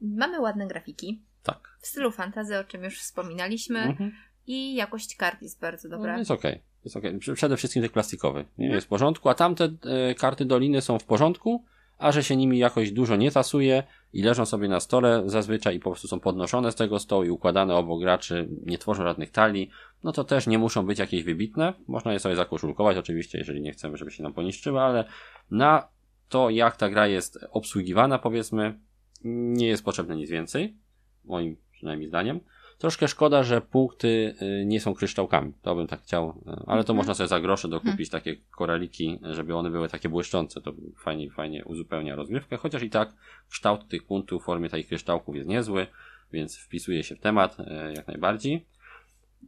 [0.00, 1.22] Mamy ładne grafiki.
[1.42, 1.78] Tak.
[1.80, 3.78] W stylu fantazy, o czym już wspominaliśmy.
[3.78, 4.12] Mhm
[4.46, 6.12] i jakość kart jest bardzo dobra.
[6.12, 6.52] No, jest okej.
[6.52, 6.62] Okay.
[6.84, 7.18] Jest okay.
[7.34, 8.38] Przede wszystkim tych plastikowy.
[8.38, 8.74] Nie mhm.
[8.74, 11.64] jest w porządku, a tamte e, karty doliny są w porządku,
[11.98, 15.80] a że się nimi jakoś dużo nie tasuje i leżą sobie na stole zazwyczaj i
[15.80, 19.70] po prostu są podnoszone z tego stołu i układane obok graczy, nie tworzą żadnych talii,
[20.04, 21.74] no to też nie muszą być jakieś wybitne.
[21.88, 25.04] Można je sobie zakoszulkować oczywiście, jeżeli nie chcemy, żeby się nam poniszczyły, ale
[25.50, 25.88] na
[26.28, 28.78] to jak ta gra jest obsługiwana powiedzmy,
[29.24, 30.76] nie jest potrzebne nic więcej,
[31.24, 32.40] moim przynajmniej zdaniem.
[32.82, 35.52] Troszkę szkoda, że punkty y, nie są kryształkami.
[35.62, 36.96] To bym tak chciał, y, ale to mhm.
[36.96, 38.22] można sobie za grosze dokupić mhm.
[38.22, 40.60] takie koraliki, żeby one były takie błyszczące.
[40.60, 43.12] To fajnie, fajnie uzupełnia rozgrywkę, chociaż i tak
[43.50, 45.86] kształt tych punktów w formie takich kryształków jest niezły,
[46.32, 47.64] więc wpisuje się w temat y,
[47.96, 48.66] jak najbardziej.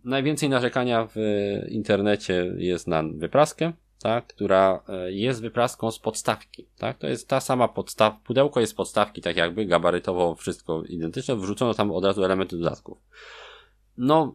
[0.05, 1.17] Najwięcej narzekania w
[1.69, 3.73] internecie jest na wypraskę
[4.05, 8.77] tak, która e, jest wypraską z podstawki, tak, to jest ta sama podstaw, pudełko jest
[8.77, 12.99] podstawki, tak jakby, gabarytowo wszystko identyczne, wrzucono tam od razu elementy dodatków.
[13.99, 14.35] No,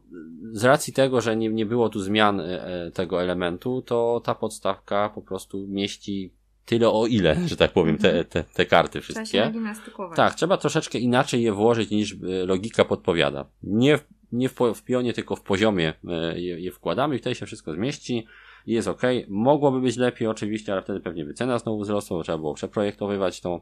[0.51, 4.35] z racji tego, że nie, nie było tu zmian e, e, tego elementu, to ta
[4.35, 6.33] podstawka po prostu mieści
[6.65, 8.25] tyle o ile, że tak powiem, te, mhm.
[8.25, 9.25] te, te karty wszystkie.
[9.25, 13.45] Trzeba tak, trzeba troszeczkę inaczej je włożyć niż logika podpowiada.
[13.63, 15.93] Nie w, nie w, w pionie, tylko w poziomie
[16.35, 18.25] je, je wkładamy i wtedy się wszystko zmieści
[18.67, 19.01] jest ok.
[19.27, 23.41] Mogłoby być lepiej oczywiście, ale wtedy pewnie by cena znowu wzrosła, bo trzeba było przeprojektowywać
[23.41, 23.61] to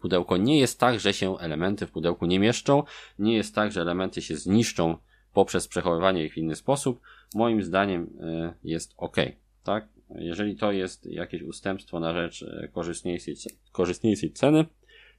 [0.00, 0.36] pudełko.
[0.36, 2.82] Nie jest tak, że się elementy w pudełku nie mieszczą,
[3.18, 4.96] nie jest tak, że elementy się zniszczą
[5.32, 7.00] poprzez przechowywanie ich w inny sposób.
[7.34, 9.16] Moim zdaniem y, jest ok,
[9.64, 9.88] tak?
[10.14, 13.36] Jeżeli to jest jakieś ustępstwo na rzecz y, korzystniejszej,
[13.72, 14.64] korzystniejszej ceny,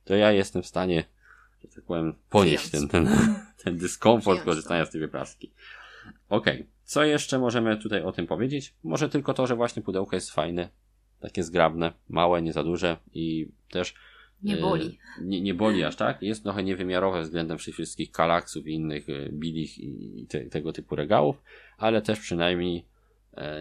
[0.04, 1.04] to ja jestem w stanie,
[1.62, 3.08] że tak powiem, ponieść ten, ten,
[3.64, 5.52] ten dyskomfort korzystania z tej wypraski.
[6.30, 6.54] Okej.
[6.54, 6.68] Okay.
[6.84, 8.74] Co jeszcze możemy tutaj o tym powiedzieć?
[8.84, 10.70] Może tylko to, że właśnie pudełko jest fajne,
[11.20, 13.94] takie zgrabne, małe, nie za duże i też
[14.44, 15.00] Nie boli.
[15.22, 16.22] Nie, nie boli aż tak.
[16.22, 21.42] Jest trochę niewymiarowe względem wszystkich kalaksów i innych bilich i te, tego typu regałów,
[21.78, 22.86] ale też przynajmniej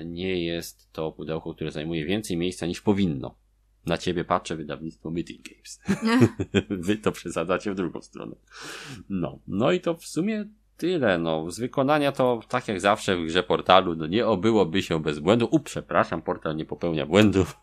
[0.05, 3.35] nie jest to pudełko, które zajmuje więcej miejsca niż powinno.
[3.87, 5.81] Na ciebie patrzę wydawnictwo Meeting Games.
[6.87, 8.37] Wy to przesadzacie w drugą stronę.
[9.09, 10.47] No, no i to w sumie
[10.77, 11.19] tyle.
[11.19, 15.19] No, z wykonania to tak jak zawsze w grze portalu, no nie obyłoby się bez
[15.19, 15.49] błędu.
[15.51, 17.57] U, przepraszam, portal nie popełnia błędów.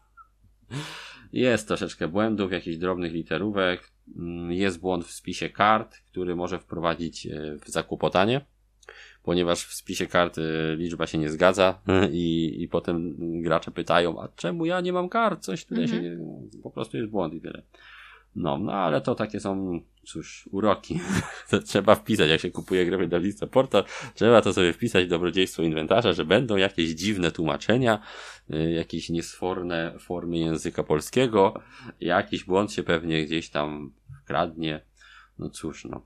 [1.34, 3.92] Jest troszeczkę błędów, jakichś drobnych literówek.
[4.18, 8.46] Mm, jest błąd w spisie kart, który może wprowadzić e, w zakłopotanie
[9.24, 10.40] ponieważ w spisie kart
[10.78, 15.42] liczba się nie zgadza i, i potem gracze pytają, a czemu ja nie mam kart?
[15.42, 16.04] Coś tutaj mhm.
[16.04, 16.18] się nie,
[16.64, 17.64] po prostu jest błąd i tyle.
[18.36, 21.00] No, no ale to takie są, cóż, uroki.
[21.50, 26.14] to trzeba wpisać, jak się kupuje grę wydawnictwa portal, trzeba to sobie wpisać dobrodziejstwo inwentarza,
[26.14, 28.02] że będą jakieś dziwne tłumaczenia,
[28.54, 31.62] y, jakieś niesforne formy języka polskiego,
[32.00, 33.94] jakiś błąd się pewnie gdzieś tam
[34.24, 34.86] wkradnie.
[35.40, 36.06] No cóż, no.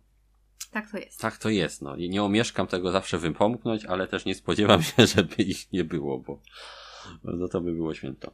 [0.71, 1.19] Tak to jest.
[1.21, 1.95] Tak to jest, no.
[1.95, 6.19] I nie omieszkam tego zawsze wypomknąć, ale też nie spodziewam się, żeby ich nie było,
[6.19, 6.41] bo
[7.23, 8.31] no to by było święto.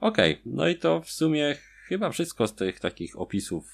[0.00, 1.56] Okej, okay, no i to w sumie
[1.88, 3.64] chyba wszystko z tych takich opisów,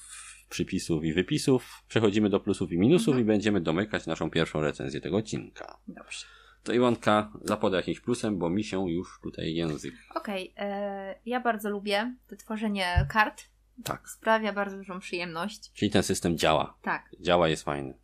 [0.49, 1.83] przypisów i wypisów.
[1.87, 3.23] Przechodzimy do plusów i minusów mhm.
[3.23, 5.77] i będziemy domykać naszą pierwszą recenzję tego odcinka.
[5.87, 6.25] Dobrze.
[6.63, 9.93] To Iwonka zapoda jakimś plusem, bo mi się już tutaj język.
[10.15, 13.43] Okej, okay, e, ja bardzo lubię to tworzenie kart.
[13.83, 14.09] Tak.
[14.09, 15.71] Sprawia bardzo dużą przyjemność.
[15.73, 16.77] Czyli ten system działa.
[16.81, 17.15] Tak.
[17.19, 17.97] Działa, jest fajny.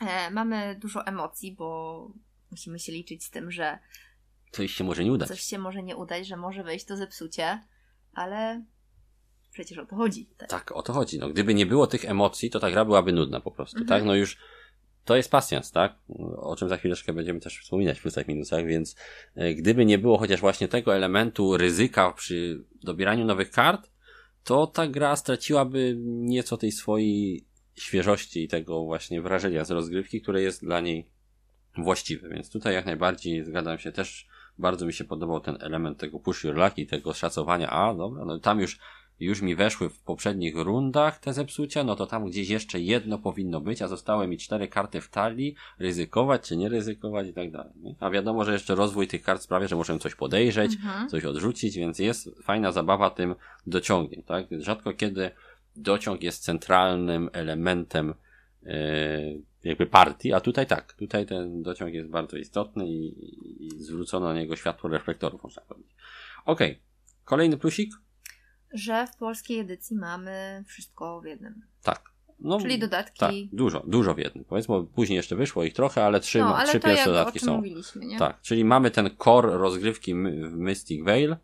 [0.00, 2.10] E, mamy dużo emocji, bo
[2.50, 3.78] musimy się liczyć z tym, że
[4.50, 5.28] coś się może nie udać.
[5.28, 7.62] Coś się może nie udać, że może wejść to zepsucie,
[8.12, 8.64] ale
[9.56, 10.26] przecież o to chodzi.
[10.36, 11.18] Tak, tak o to chodzi.
[11.18, 13.88] No, gdyby nie było tych emocji, to ta gra byłaby nudna po prostu, mhm.
[13.88, 14.06] tak?
[14.06, 14.36] No już
[15.04, 15.94] to jest pasjans, tak?
[16.36, 18.96] O czym za chwileczkę będziemy też wspominać w plusach, minusach, więc
[19.34, 23.90] e, gdyby nie było chociaż właśnie tego elementu ryzyka przy dobieraniu nowych kart,
[24.44, 30.42] to ta gra straciłaby nieco tej swojej świeżości i tego właśnie wrażenia z rozgrywki, które
[30.42, 31.10] jest dla niej
[31.78, 32.28] właściwe.
[32.28, 34.28] Więc tutaj jak najbardziej zgadzam się też.
[34.58, 37.70] Bardzo mi się podobał ten element tego push your luck i tego szacowania.
[37.70, 38.78] A, dobra, no tam już,
[39.20, 43.60] już mi weszły w poprzednich rundach te zepsucia, no to tam gdzieś jeszcze jedno powinno
[43.60, 47.72] być, a zostały mi cztery karty w talii, ryzykować czy nie ryzykować i tak dalej.
[48.00, 51.08] A wiadomo, że jeszcze rozwój tych kart sprawia, że muszę coś podejrzeć, mhm.
[51.08, 53.34] coś odrzucić, więc jest fajna zabawa tym
[53.66, 54.46] dociągiem, tak?
[54.58, 55.30] Rzadko kiedy
[55.76, 58.14] dociąg jest centralnym elementem
[58.62, 58.72] yy,
[59.64, 63.14] jakby partii, a tutaj tak, tutaj ten dociąg jest bardzo istotny i,
[63.66, 65.94] i zwrócono na niego światło reflektorów, można powiedzieć.
[66.44, 66.82] Okej, okay.
[67.24, 67.90] kolejny plusik?
[68.72, 71.62] Że w polskiej edycji mamy wszystko w jednym.
[71.82, 72.16] Tak.
[72.40, 73.18] No, Czyli dodatki.
[73.18, 74.44] Tak, dużo, dużo w jednym.
[74.44, 77.62] Powiedzmy, później jeszcze wyszło ich trochę, ale trzy, no, ale trzy pierwsze jak, dodatki są.
[77.96, 78.18] Nie?
[78.18, 81.36] Tak, czyli mamy ten core rozgrywki w Mystic Veil,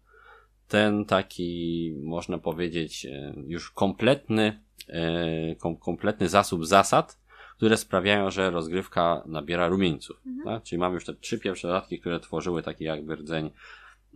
[0.68, 7.18] ten taki, można powiedzieć, e, już kompletny, e, kom, kompletny zasób zasad,
[7.56, 10.16] które sprawiają, że rozgrywka nabiera rumieńców.
[10.26, 10.44] Mhm.
[10.44, 10.62] Tak?
[10.62, 13.50] Czyli mamy już te trzy pierwsze dodatki, które tworzyły taki jakby rdzeń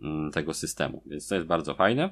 [0.03, 1.03] mm, tego systemu.
[1.05, 2.09] Więc to jest bardzo fajne.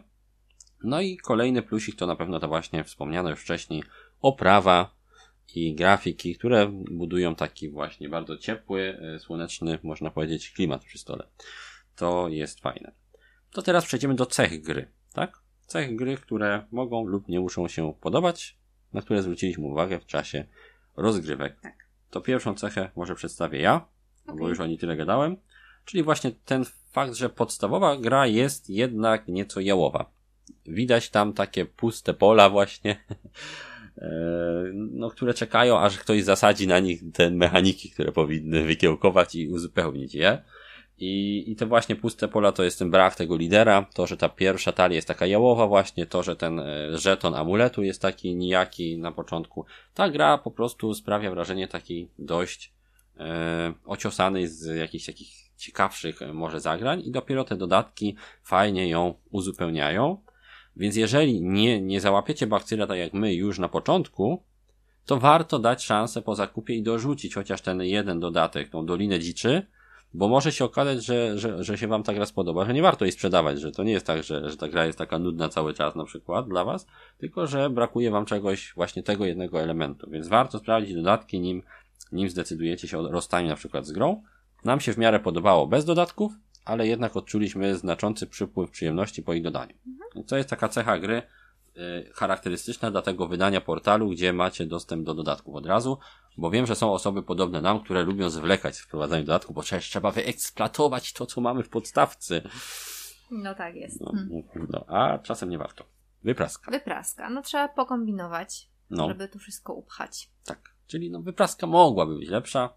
[0.84, 3.84] No i kolejny plusik to na pewno to właśnie wspomniano już wcześniej
[4.22, 4.96] oprawa
[5.56, 11.28] i grafiki, które budują taki właśnie bardzo ciepły, e, słoneczny, można powiedzieć, klimat przy stole.
[11.96, 12.92] To jest fajne.
[13.52, 15.40] To teraz przejdziemy do cech gry, tak?
[15.66, 18.58] Cech gry, które mogą lub nie muszą się podobać,
[18.94, 20.46] na które zwróciliśmy uwagę w czasie
[20.96, 21.60] rozgrywek.
[21.62, 21.88] Tak.
[22.10, 23.88] To pierwszą cechę może przedstawię ja,
[24.24, 24.36] okay.
[24.36, 25.38] bo już o niej tyle gadałem,
[25.86, 30.15] czyli właśnie ten fakt, że podstawowa gra jest jednak nieco jałowa.
[30.68, 32.92] Widać tam takie puste pola właśnie,
[33.98, 34.10] e,
[34.74, 40.16] no, które czekają, aż ktoś zasadzi na nich te mechaniki, które powinny wykiełkować i uzupełnić
[40.16, 40.42] je.
[40.98, 44.30] I, I te właśnie puste pola to jest ten brak tego lidera, to, że ta
[44.30, 48.98] pierwsza talia jest taka jałowa właśnie, to, że ten e, żeton amuletu jest taki nijaki
[48.98, 49.66] na początku.
[49.94, 52.74] Ta gra po prostu sprawia wrażenie takiej dość
[53.18, 59.14] e, ociosanej z jakichś takich ciekawszych e, może zagrań i dopiero te dodatki fajnie ją
[59.32, 60.18] uzupełniają.
[60.78, 64.44] Więc jeżeli nie, nie załapiecie bakcyla tak jak my już na początku,
[65.06, 69.68] to warto dać szansę po zakupie i dorzucić chociaż ten jeden dodatek, tą Dolinę Dziczy,
[70.14, 73.06] bo może się okazać, że, że, że się wam ta gra spodoba, że nie warto
[73.06, 75.74] jej sprzedawać, że to nie jest tak, że, że ta gra jest taka nudna cały
[75.74, 80.10] czas na przykład dla was, tylko że brakuje wam czegoś, właśnie tego jednego elementu.
[80.10, 81.64] Więc warto sprawdzić dodatki, nim,
[82.12, 84.24] nim zdecydujecie się o na przykład z grą.
[84.66, 86.34] Nam się w miarę podobało bez dodatków,
[86.66, 89.76] ale jednak odczuliśmy znaczący przypływ przyjemności po ich dodaniu.
[89.88, 90.24] Mhm.
[90.24, 91.22] To jest taka cecha gry,
[91.78, 95.98] Y, charakterystyczne dla tego wydania portalu, gdzie macie dostęp do dodatków od razu,
[96.38, 99.90] bo wiem, że są osoby podobne nam, które lubią zwlekać z wprowadzaniem dodatków, bo przecież
[99.90, 102.42] trzeba wyeksploatować to, co mamy w podstawce.
[103.32, 104.02] No tak jest.
[104.02, 104.68] No, hmm.
[104.70, 105.86] no, a czasem nie warto.
[106.24, 106.72] Wypraska.
[106.72, 107.30] Wypraska.
[107.30, 109.08] No trzeba pokombinować, no.
[109.08, 110.30] żeby tu wszystko upchać.
[110.46, 110.60] Tak.
[110.88, 112.74] Czyli no wypraska mogłaby być lepsza,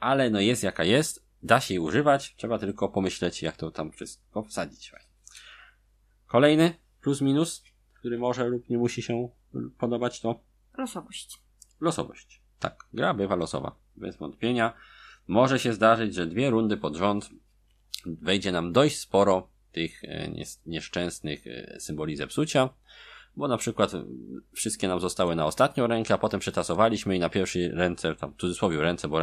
[0.00, 3.92] ale no jest jaka jest, da się jej używać, trzeba tylko pomyśleć jak to tam
[3.92, 4.92] wszystko wsadzić.
[6.26, 9.28] Kolejny plus minus, który może lub nie musi się
[9.78, 10.40] podobać to
[10.78, 11.42] losowość.
[11.80, 12.42] Losowość.
[12.58, 14.72] Tak, gra bywa losowa, bez wątpienia.
[15.26, 17.30] Może się zdarzyć, że dwie rundy pod rząd
[18.06, 20.30] wejdzie nam dość sporo tych e,
[20.66, 22.68] nieszczęsnych e, symboli zepsucia,
[23.38, 24.04] bo na przykład e,
[24.52, 28.36] wszystkie nam zostały na ostatnią rękę, a potem przetasowaliśmy i na pierwszej ręce, tam w
[28.36, 29.18] cudzysłowie ręce, bo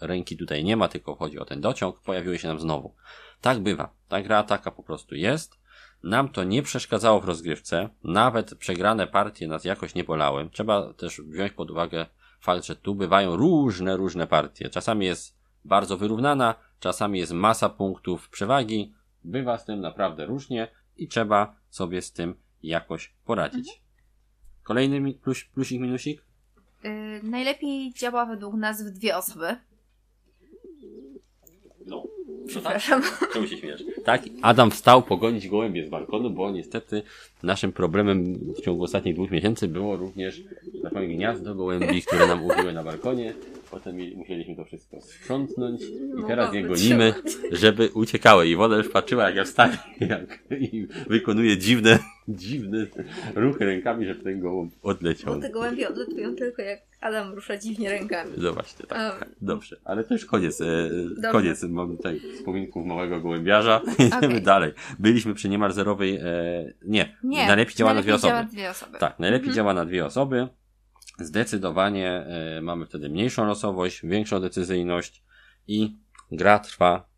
[0.00, 2.94] ręki tutaj nie ma, tylko chodzi o ten dociąg, pojawiły się nam znowu.
[3.40, 3.90] Tak bywa.
[4.08, 5.60] Ta gra taka po prostu jest.
[6.02, 10.50] Nam to nie przeszkadzało w rozgrywce, nawet przegrane partie nas jakoś nie bolały.
[10.52, 12.06] Trzeba też wziąć pod uwagę
[12.40, 14.70] fakt, że tu bywają różne, różne partie.
[14.70, 21.08] Czasami jest bardzo wyrównana, czasami jest masa punktów przewagi, bywa z tym naprawdę różnie i
[21.08, 23.68] trzeba sobie z tym jakoś poradzić.
[23.68, 23.78] Mhm.
[24.62, 26.22] Kolejny plus, plusik, minusik?
[26.84, 26.90] Yy,
[27.22, 29.56] najlepiej działa według nas w dwie osoby.
[31.86, 32.04] No.
[32.46, 33.02] Przepraszam.
[33.02, 33.32] Tak?
[33.32, 33.84] Czemu się śmiesz?
[34.04, 37.02] Tak, Adam wstał pogonić gołębie z balkonu, bo niestety
[37.42, 40.42] naszym problemem w ciągu ostatnich dwóch miesięcy było również
[40.82, 43.34] na powiem, gniazdo gołębi, które nam uwiły na balkonie.
[43.70, 47.14] Potem musieliśmy to wszystko sprzątnąć i no teraz je gonimy,
[47.52, 48.48] żeby uciekały.
[48.48, 52.86] I woda już patrzyła, jak ja wstaję jak, i wykonuje dziwne, dziwne
[53.34, 55.34] ruchy rękami, żeby ten gołąb odleciał.
[55.34, 58.30] Bo te gołębie odlatują tylko jak Adam rusza dziwnie rękami.
[58.36, 59.20] No właśnie, tak.
[59.22, 59.34] Um.
[59.42, 60.60] Dobrze, ale to już koniec.
[60.60, 60.90] E,
[61.32, 63.80] koniec mam tutaj wspominków małego gołębiarza.
[63.98, 64.40] Idziemy okay.
[64.40, 64.72] dalej.
[64.98, 66.16] Byliśmy przy niemal zerowej.
[66.16, 66.24] E,
[66.84, 68.52] nie, nie, najlepiej działa najlepiej na dwie osoby.
[68.52, 68.98] Dwie osoby.
[68.98, 69.56] Tak, najlepiej mhm.
[69.56, 70.48] działa na dwie osoby.
[71.18, 75.22] Zdecydowanie e, mamy wtedy mniejszą losowość, większą decyzyjność
[75.68, 75.96] i
[76.32, 77.10] gra trwa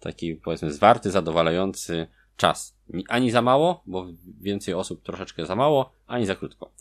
[0.00, 2.76] taki powiedzmy zwarty, zadowalający czas.
[3.08, 4.06] Ani za mało, bo
[4.40, 6.72] więcej osób troszeczkę za mało, ani za krótko.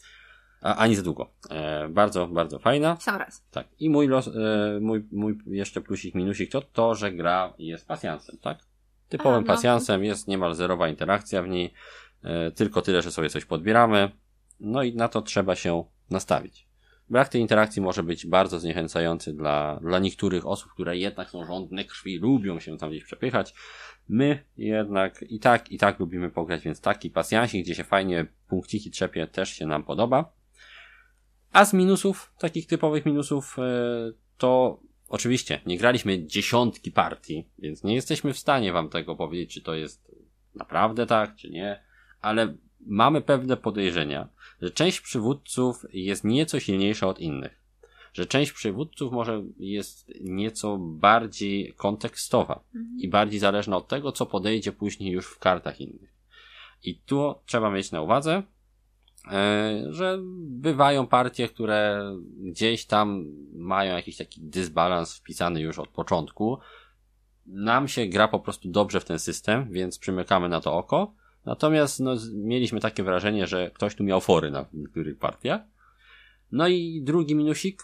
[0.61, 1.31] A, ani za długo.
[1.49, 2.97] E, bardzo, bardzo fajna.
[2.99, 3.43] Sam raz.
[3.51, 3.67] Tak.
[3.79, 8.37] I mój, los, e, mój, mój jeszcze plusik, minusik to to, że gra jest pasjansem,
[8.37, 8.59] tak?
[9.09, 9.47] Typowym A, no.
[9.47, 11.73] pasjansem jest niemal zerowa interakcja w niej.
[12.23, 14.11] E, tylko tyle, że sobie coś podbieramy.
[14.59, 16.71] No i na to trzeba się nastawić.
[17.09, 21.85] Brak tej interakcji może być bardzo zniechęcający dla, dla niektórych osób, które jednak są żądne
[21.85, 23.53] krwi, lubią się tam gdzieś przepychać.
[24.09, 28.91] My jednak i tak, i tak lubimy pograć, więc taki pasjansik, gdzie się fajnie punkciki
[28.91, 30.33] trzepie, też się nam podoba.
[31.51, 33.63] A z minusów, takich typowych minusów, e,
[34.37, 39.61] to oczywiście nie graliśmy dziesiątki partii, więc nie jesteśmy w stanie wam tego powiedzieć, czy
[39.61, 40.15] to jest
[40.55, 41.83] naprawdę tak, czy nie,
[42.21, 44.27] ale mamy pewne podejrzenia,
[44.61, 47.61] że część przywódców jest nieco silniejsza od innych.
[48.13, 52.99] Że część przywódców może jest nieco bardziej kontekstowa mhm.
[52.99, 56.13] i bardziej zależna od tego, co podejdzie później już w kartach innych.
[56.83, 58.43] I tu trzeba mieć na uwadze,
[59.31, 62.03] e, że bywają partie, które
[62.37, 66.57] gdzieś tam mają jakiś taki dysbalans wpisany już od początku.
[67.45, 71.99] Nam się gra po prostu dobrze w ten system, więc przymykamy na to oko Natomiast
[71.99, 75.61] no, mieliśmy takie wrażenie, że ktoś tu miał fory na niektórych partiach.
[76.51, 77.83] No i drugi minusik.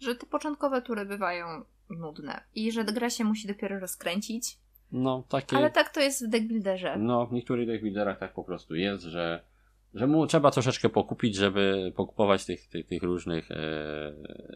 [0.00, 4.58] Że te początkowe tury bywają nudne i że gra się musi dopiero rozkręcić.
[4.92, 5.56] No, takie...
[5.56, 6.96] Ale tak to jest w deckbuilderze.
[6.98, 9.44] No, w niektórych deckbuilderach tak po prostu jest, że,
[9.94, 13.56] że mu trzeba troszeczkę pokupić, żeby pokupować tych, tych, tych różnych e,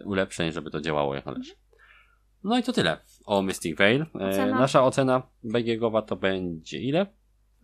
[0.05, 1.53] ulepszeń, żeby to działało jak należy.
[2.45, 4.07] No i to tyle o Mystic Veil.
[4.21, 7.07] E, nasza ocena BGGowa to będzie ile?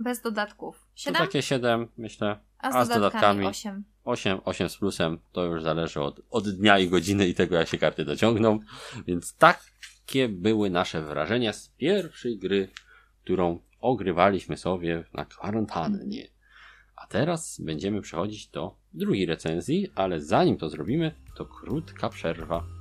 [0.01, 0.87] Bez dodatków.
[0.95, 1.15] 7?
[1.15, 2.39] To takie 7, myślę.
[2.59, 3.85] A z, a z dodatkami, 8.
[4.05, 4.41] 8.
[4.45, 5.19] 8 z plusem.
[5.33, 8.59] To już zależy od, od dnia i godziny i tego, jak się karty dociągną.
[9.07, 12.69] Więc takie były nasze wrażenia z pierwszej gry,
[13.25, 16.29] którą ogrywaliśmy sobie na kwarantannie.
[16.97, 22.78] A teraz będziemy przechodzić do drugiej recenzji, ale zanim to zrobimy, to krótka przerwa.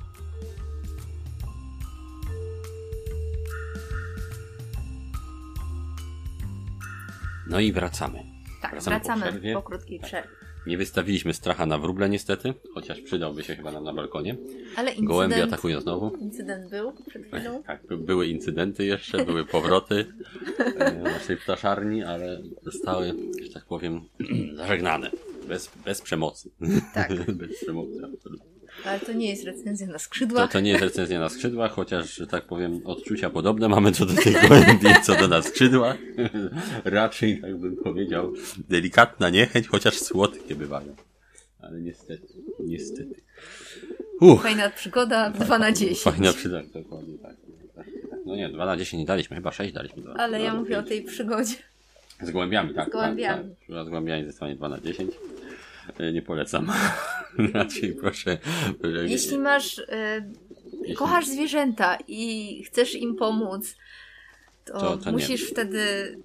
[7.50, 8.24] No i wracamy.
[8.62, 10.30] Tak, wracamy, wracamy po, po, krótkiej przerwie.
[10.68, 14.38] Nie wystawiliśmy stracha na wróble niestety, chociaż przydałby się chyba nam na balkonie.
[14.76, 16.18] Ale incydent, Gołębie atakują znowu.
[16.20, 17.64] Incydent był przed chwilą.
[17.64, 20.06] Tak, były incydenty jeszcze, były powroty
[20.80, 23.14] e, naszej ptaszarni, ale zostały,
[23.44, 24.02] że tak powiem,
[24.58, 25.12] zażegnane.
[25.48, 26.52] Bez, bez przemocy.
[26.94, 27.26] Tak.
[27.42, 28.57] bez przemocy, absolutnie.
[28.86, 30.48] Ale to nie jest recenzja na skrzydłach.
[30.48, 34.06] To, to nie jest recenzja na skrzydłach, chociaż, że tak powiem, odczucia podobne mamy co
[34.06, 35.98] do tej gołębi, co do na skrzydłach.
[36.86, 38.34] Raczej, tak bym powiedział,
[38.70, 40.96] delikatna niechęć, chociaż słodkie bywają.
[41.62, 43.22] Ale niestety, niestety.
[44.22, 44.44] Uch.
[44.44, 46.00] Fajna przygoda, 2 na 10.
[46.00, 47.36] Fajna przygoda, dokładnie tak.
[48.26, 50.02] No nie, 2 na 10 nie daliśmy, chyba 6 daliśmy.
[50.02, 50.14] 2.
[50.14, 51.56] Ale ja mówię o tej przygodzie.
[52.22, 52.90] Z gołębiami, tak.
[52.90, 53.50] Z gołębiami.
[53.50, 53.86] Tak, tak.
[53.86, 55.12] Z gołębiami zdecydowanie 2 na 10.
[56.00, 56.72] E, nie polecam.
[57.54, 58.38] Raczej proszę.
[59.08, 59.82] Jeśli masz.
[60.82, 60.96] Jeśli...
[60.96, 63.76] Kochasz zwierzęta i chcesz im pomóc,
[64.66, 65.48] to, to, to musisz nie.
[65.48, 66.16] wtedy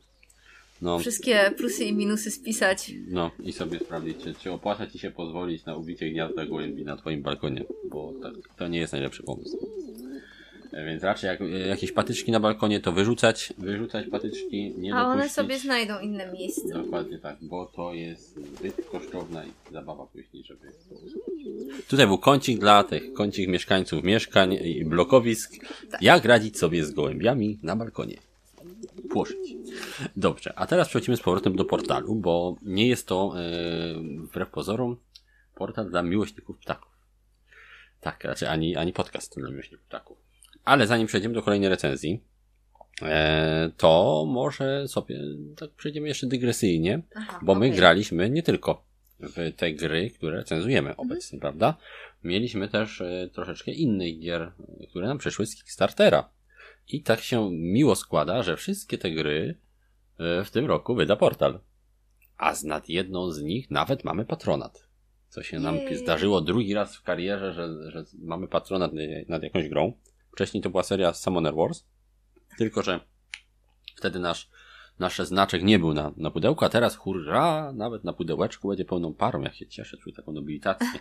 [0.82, 0.98] no.
[0.98, 2.92] wszystkie plusy i minusy spisać.
[3.08, 6.96] No i sobie sprawdzić, czy, czy opłaca ci się pozwolić na ubicie gniazda gołębi na
[6.96, 9.58] twoim balkonie, bo tak, to nie jest najlepszy pomysł.
[10.72, 15.28] E, więc raczej jak, jakieś patyczki na balkonie to wyrzucać, wyrzucać patyczki, nie A one
[15.28, 16.74] sobie znajdą inne miejsce.
[16.74, 20.72] Dokładnie tak, bo to jest zbyt kosztowna i zabawa później, żeby
[21.88, 25.52] Tutaj był kącik dla tych, kącik mieszkańców mieszkań i blokowisk.
[25.90, 26.02] Tak.
[26.02, 28.16] Jak radzić sobie z gołębiami na balkonie?
[29.10, 29.54] Płoszyć.
[30.16, 33.34] Dobrze, a teraz przechodzimy z powrotem do portalu, bo nie jest to,
[33.96, 34.96] yy, wbrew pozorom,
[35.54, 36.92] portal dla miłośników ptaków.
[38.00, 40.31] Tak, raczej ani, ani podcast dla miłośników ptaków.
[40.64, 42.20] Ale zanim przejdziemy do kolejnej recenzji,
[43.02, 45.20] e, to może sobie
[45.56, 47.78] tak przejdziemy jeszcze dygresyjnie, Aha, bo my okay.
[47.78, 48.84] graliśmy nie tylko
[49.20, 51.08] w te gry, które recenzujemy mhm.
[51.08, 51.76] obecnie, prawda?
[52.24, 54.52] Mieliśmy też e, troszeczkę innych gier,
[54.90, 56.28] które nam przyszły z Kickstartera.
[56.88, 59.54] I tak się miło składa, że wszystkie te gry
[60.18, 61.60] e, w tym roku wyda portal.
[62.38, 64.88] A z nad jedną z nich nawet mamy patronat.
[65.28, 65.96] Co się nam Jej.
[65.96, 68.92] zdarzyło drugi raz w karierze, że, że mamy patronat
[69.28, 69.92] nad jakąś grą.
[70.32, 71.84] Wcześniej to była seria Summoner Wars,
[72.58, 73.00] tylko że
[73.96, 74.50] wtedy nasz,
[74.98, 79.14] nasz znaczek nie był na, na pudełku, a teraz hurra, nawet na pudełeczku będzie pełną
[79.14, 81.00] parą, jak się cieszę, czuję taką nobilitację.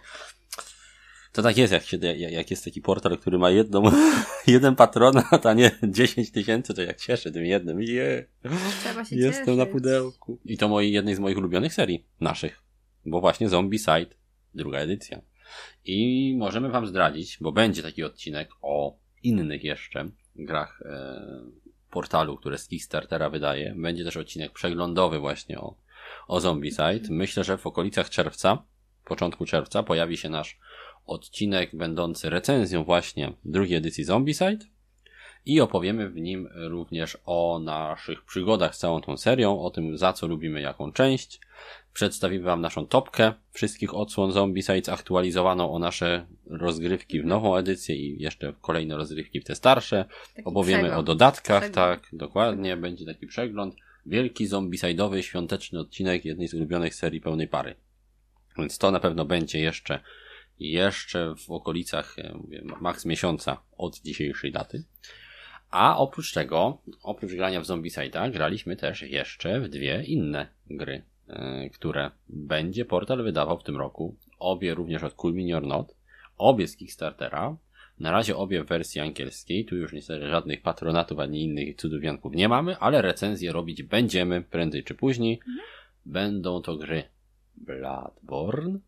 [1.31, 3.83] To tak jest, jak, się, jak jest taki portal, który ma jedną,
[4.47, 7.81] jeden patronat, a nie 10 tysięcy, to jak cieszę tym jednym.
[7.81, 8.25] Je,
[8.81, 9.57] Trzeba się Jestem cieszyć.
[9.57, 10.39] na pudełku.
[10.45, 12.63] I to moi, jednej z moich ulubionych serii, naszych.
[13.05, 14.15] Bo właśnie Zombie Side,
[14.53, 15.21] druga edycja.
[15.85, 21.21] I możemy wam zdradzić, bo będzie taki odcinek o innych jeszcze grach e,
[21.91, 23.75] portalu, które z Kickstartera wydaje.
[23.77, 25.75] Będzie też odcinek przeglądowy właśnie o,
[26.27, 27.09] o Zombicide.
[27.09, 28.63] Myślę, że w okolicach czerwca,
[29.05, 30.59] początku czerwca pojawi się nasz
[31.05, 34.65] odcinek będący recenzją właśnie drugiej edycji Zombicide
[35.45, 40.13] i opowiemy w nim również o naszych przygodach z całą tą serią, o tym za
[40.13, 41.39] co lubimy jaką część,
[41.93, 48.21] Przedstawimy Wam naszą topkę wszystkich odsłon Zombicides aktualizowaną o nasze rozgrywki w nową edycję i
[48.21, 50.05] jeszcze kolejne rozgrywki w te starsze.
[50.35, 50.99] Taki Opowiemy przegląd.
[50.99, 52.01] o dodatkach, przegląd.
[52.01, 52.77] tak, dokładnie.
[52.77, 53.75] Będzie taki przegląd.
[54.05, 57.75] Wielki zombicidowy świąteczny odcinek jednej z ulubionych serii pełnej pary.
[58.57, 59.99] Więc to na pewno będzie jeszcze
[60.59, 64.83] jeszcze w okolicach mówię, maks miesiąca od dzisiejszej daty.
[65.71, 71.69] A oprócz tego, oprócz grania w Zombicide'a, graliśmy też jeszcze w dwie inne gry E,
[71.69, 74.15] które będzie portal wydawał w tym roku.
[74.39, 75.95] Obie również od Cool Mini or Not.
[76.37, 77.57] Obie z Kickstartera.
[77.99, 79.65] Na razie obie w wersji angielskiej.
[79.65, 84.41] Tu już niestety żadnych patronatów ani innych cudów janków nie mamy, ale recenzje robić będziemy
[84.41, 85.39] prędzej czy później.
[85.47, 85.67] Mhm.
[86.05, 87.03] Będą to gry
[87.55, 88.79] Bloodborne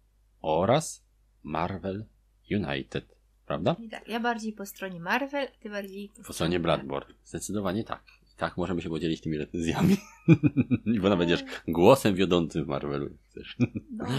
[0.42, 1.06] oraz
[1.44, 2.06] Marvel
[2.52, 3.13] United.
[3.48, 3.76] Prawda?
[3.92, 7.14] tak, ja bardziej po stronie Marvel, ty bardziej po, po stronie Bloodborne.
[7.26, 8.04] Zdecydowanie tak.
[8.38, 9.98] Tak, możemy się podzielić tymi recenzjami.
[10.96, 13.58] I bo będziesz głosem wiodącym w Marvelu, chcesz.
[13.92, 14.16] Dobrze.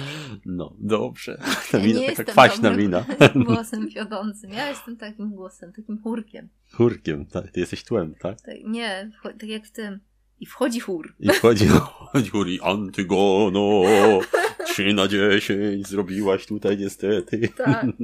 [0.47, 1.39] No, dobrze.
[1.71, 3.05] Ta ja mina, taka kwaśna mina.
[3.47, 4.51] głosem wiodącym.
[4.51, 6.49] Ja jestem takim głosem, takim chórkiem.
[6.73, 7.51] Chórkiem, tak.
[7.51, 8.41] Ty jesteś tłem, tak?
[8.41, 10.01] tak nie, tak jak w tym
[10.45, 11.15] i wchodzi chór.
[11.21, 11.67] I wchodzi,
[12.09, 13.83] wchodzi chór i Antygono,
[14.67, 17.49] 3 na 10 zrobiłaś tutaj niestety.
[17.57, 17.87] Tak.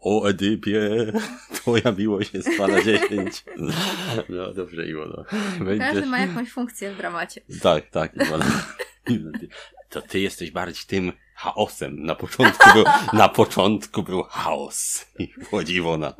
[0.00, 1.12] O Edypie,
[1.52, 3.44] twoja miłość jest 2 na 10.
[4.28, 5.24] No dobrze Iwona.
[5.58, 5.78] Będziesz...
[5.78, 7.40] Każdy ma jakąś funkcję w dramacie.
[7.62, 8.46] Tak, tak Iwona.
[9.90, 12.02] To ty jesteś bardziej tym chaosem.
[12.02, 15.06] Na początku był, na początku był chaos.
[15.18, 16.14] I wchodzi Iwona,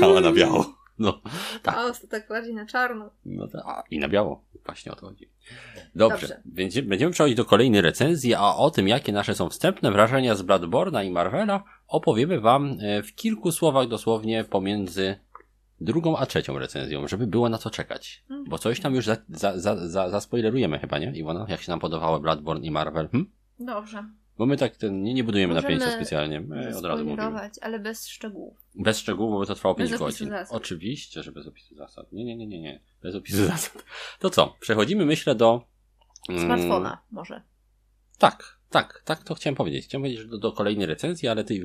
[0.00, 0.79] cała na biało.
[1.00, 1.20] No,
[1.62, 1.98] tak.
[2.10, 3.10] Tak bardziej na czarno.
[3.26, 4.44] No to, a, i na biało.
[4.64, 5.28] Właśnie o to chodzi.
[5.94, 6.18] Dobrze.
[6.28, 6.40] Dobrze.
[6.44, 10.42] Będziemy, będziemy przechodzić do kolejnej recenzji, a o tym, jakie nasze są wstępne wrażenia z
[10.42, 15.16] Bloodborne'a i Marvela, opowiemy Wam e, w kilku słowach dosłownie pomiędzy
[15.80, 18.24] drugą a trzecią recenzją, żeby było na co czekać.
[18.48, 21.12] Bo coś tam już za, za, za, za, zaspoilerujemy chyba, nie?
[21.14, 23.08] Iwona, jak się nam podobały Bloodborne i Marvel?
[23.08, 23.30] Hm?
[23.58, 24.04] Dobrze.
[24.38, 26.40] Bo my tak ten, nie, nie budujemy Możemy napięcia specjalnie.
[26.40, 27.50] My od razu mówimy.
[27.60, 28.59] ale bez szczegółów.
[28.74, 30.28] Bez szczegółów, bo to trwało 5 godzin.
[30.28, 30.56] Zasad.
[30.56, 32.12] Oczywiście, że bez opisu zasad.
[32.12, 32.80] Nie, nie, nie, nie, nie.
[33.02, 33.84] Bez opisu zasad.
[34.18, 34.56] To co?
[34.60, 35.66] Przechodzimy, myślę, do...
[36.28, 37.42] Mm, Smartfona może.
[38.18, 39.84] Tak, tak, tak to chciałem powiedzieć.
[39.84, 41.60] Chciałem powiedzieć do, do kolejnej recenzji, ale ty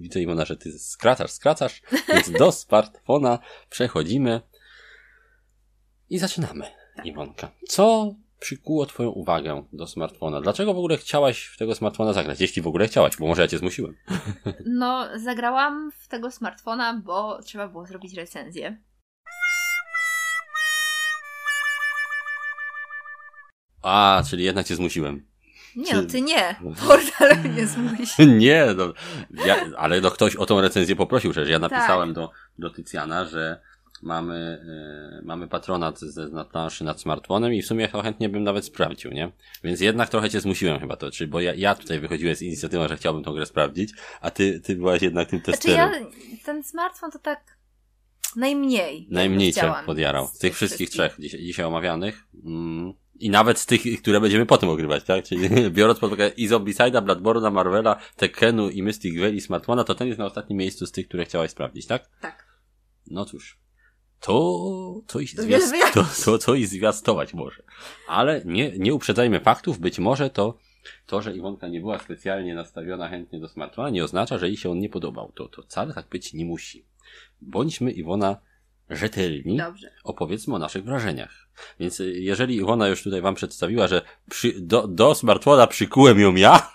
[0.00, 1.82] widzę Iwona, że ty skracasz, skracasz,
[2.14, 3.38] więc do smartfona
[3.70, 4.40] przechodzimy
[6.10, 6.64] i zaczynamy,
[7.04, 7.50] Iwonka.
[7.68, 10.40] Co przykuło twoją uwagę do smartfona?
[10.40, 12.40] Dlaczego w ogóle chciałaś w tego smartfona zagrać?
[12.40, 13.94] Jeśli w ogóle chciałaś, bo może ja cię zmusiłem.
[14.66, 18.82] No, zagrałam w tego smartfona, bo trzeba było zrobić recenzję.
[23.82, 25.26] A, czyli jednak cię zmusiłem.
[25.76, 26.56] Nie, no ty nie.
[26.88, 28.26] Portal mnie zmusi.
[28.44, 28.92] nie, no,
[29.46, 32.14] ja, ale no ktoś o tą recenzję poprosił, przecież ja napisałem tak.
[32.14, 33.60] do, do Tycjana, że
[34.02, 34.60] mamy,
[35.20, 39.32] y, mamy patronat ze planszy nad smartfonem i w sumie chętnie bym nawet sprawdził, nie?
[39.64, 42.88] Więc jednak trochę cię zmusiłem chyba to, czyli bo ja, ja tutaj wychodziłem z inicjatywą,
[42.88, 45.90] że chciałbym tą grę sprawdzić, a ty, ty byłaś jednak tym testerem.
[45.90, 47.58] Znaczy ja, ten smartfon to tak
[48.36, 49.06] najmniej.
[49.10, 50.26] Najmniej cię podjarał.
[50.26, 52.26] Z, z tych wszystkich, wszystkich trzech dzisiaj, dzisiaj omawianych.
[52.44, 55.24] Mm, I nawet z tych, które będziemy potem ogrywać, tak?
[55.24, 59.94] Czyli biorąc pod uwagę i Zombicide'a, Bloodborne'a, Marvela, Tekkenu i Mystic Veil i Smartfona, to
[59.94, 62.10] ten jest na ostatnim miejscu z tych, które chciałaś sprawdzić, tak?
[62.20, 62.48] Tak.
[63.06, 63.58] No cóż
[64.20, 67.62] to coś, zwiast, to, to coś zwiastować może.
[68.08, 70.58] Ale nie, nie uprzedzajmy faktów, być może to,
[71.06, 74.70] to, że Iwonka nie była specjalnie nastawiona chętnie do smartfona, nie oznacza, że jej się
[74.70, 75.32] on nie podobał.
[75.34, 76.84] To, to wcale tak być nie musi.
[77.40, 78.36] Bądźmy Iwona
[78.90, 79.56] rzetelni.
[79.56, 79.90] Dobrze.
[80.04, 81.48] Opowiedzmy o naszych wrażeniach.
[81.80, 86.34] Więc y, jeżeli Iwona już tutaj wam przedstawiła, że przy, do, do smartfona przykułem ją
[86.34, 86.70] ja,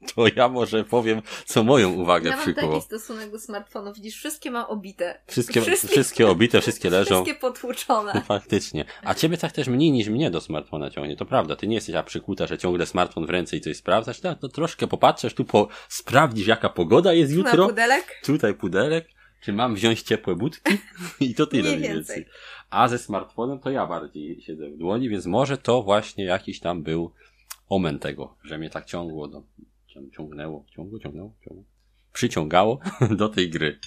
[0.14, 2.66] to ja może powiem, co moją uwagę ja przykuło.
[2.66, 3.96] Ja mam taki stosunek do smartfonów.
[3.96, 5.20] Widzisz, wszystkie mam obite.
[5.26, 7.24] Wszystkie, wszystkie, wszystkie obite, wszystkie leżą.
[7.24, 8.22] Wszystkie potłuczone.
[8.28, 8.84] Faktycznie.
[9.02, 11.56] A ciebie tak też mniej niż mnie do smartfona ciągnie, to prawda.
[11.56, 14.22] Ty nie jesteś ja przykuta, że ciągle smartfon w ręce i coś sprawdzasz.
[14.22, 17.66] No, to troszkę popatrzysz, tu po, sprawdzisz jaka pogoda jest jutro.
[17.68, 18.20] pudelek.
[18.24, 19.08] Tutaj pudelek.
[19.40, 20.78] Czy mam wziąć ciepłe budki?
[21.20, 22.26] I to tyle mniej więcej.
[22.70, 26.82] A ze smartfonem to ja bardziej siedzę w dłoni, więc może to właśnie jakiś tam
[26.82, 27.12] był
[27.68, 29.42] omen tego, że mnie tak ciągło do,
[30.12, 31.64] ciągnęło, ciągło, ciągnęło, ciągło.
[32.12, 32.78] Przyciągało
[33.20, 33.78] do tej gry.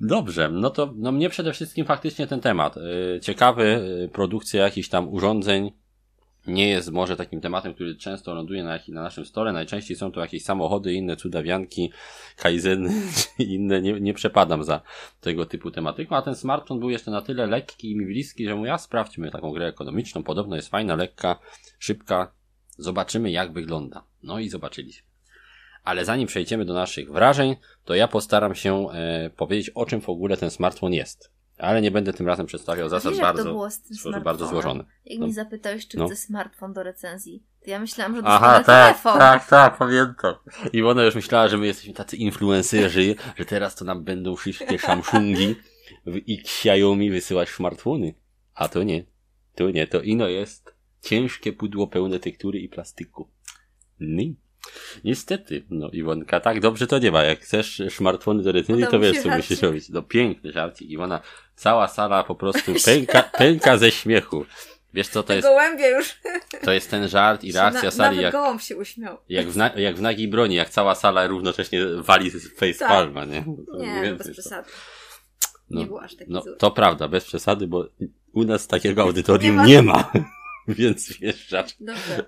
[0.00, 2.76] Dobrze, no to no mnie przede wszystkim faktycznie ten temat.
[2.76, 3.64] Y, ciekawy,
[4.04, 5.72] y, produkcja jakichś tam urządzeń
[6.48, 9.52] nie jest może takim tematem, który często ląduje na, na naszym stole.
[9.52, 11.92] Najczęściej są to jakieś samochody, inne cudawianki,
[12.36, 12.90] kaizeny
[13.36, 13.82] czy inne.
[13.82, 14.80] Nie, nie przepadam za
[15.20, 18.54] tego typu tematyką, a ten smartfon był jeszcze na tyle lekki i mi bliski, że
[18.54, 20.22] mówię, ja sprawdźmy taką grę ekonomiczną.
[20.22, 21.38] Podobno jest fajna, lekka,
[21.78, 22.32] szybka.
[22.78, 24.04] Zobaczymy jak wygląda.
[24.22, 25.07] No i zobaczyliśmy.
[25.88, 30.08] Ale zanim przejdziemy do naszych wrażeń, to ja postaram się e, powiedzieć, o czym w
[30.08, 31.30] ogóle ten smartfon jest.
[31.58, 34.84] Ale nie będę tym razem przedstawiał zasad Wiesz, bardzo, to było z tym bardzo złożony.
[35.04, 35.26] Jak no.
[35.26, 36.06] mi zapytałeś, czy no.
[36.06, 39.18] chcę smartfon do recenzji, to ja myślałam, że Aha, tak, telefon.
[39.18, 40.34] tak, tak, pamiętam.
[40.72, 44.78] I ona już myślała, że my jesteśmy tacy influencerzy, że teraz to nam będą wszystkie
[44.78, 45.56] Samsungi
[46.26, 48.14] i Xiaomi wysyłać smartfony.
[48.54, 49.04] A to nie.
[49.54, 53.28] To nie, to ino jest ciężkie pudło pełne tektury i plastyku.
[54.00, 54.47] Nie.
[55.04, 57.22] Niestety, no Iwonka, tak dobrze to nie ma.
[57.22, 59.88] Jak chcesz smartfony do retyny, to wiesz, co musisz robić.
[59.88, 60.90] No piękny żarcik.
[60.90, 61.20] Iwona,
[61.56, 64.46] cała sala po prostu pęka, pęka ze śmiechu.
[64.94, 65.48] Wiesz co to jest?
[65.48, 66.14] Gołębie już.
[66.64, 68.20] To jest ten żart i reakcja na, sali.
[68.20, 69.18] jak, gołąb się uśmiał.
[69.28, 72.88] Jak w, na, jak w nagiej broni, jak cała sala równocześnie wali z face tak.
[72.88, 73.44] palma, nie?
[73.66, 74.68] To nie, bez przesady.
[75.70, 77.88] No, nie było aż taki no, To prawda, bez przesady, bo
[78.32, 80.10] u nas takiego audytorium nie ma.
[80.14, 80.28] Nie ma.
[80.78, 81.54] Więc wiesz,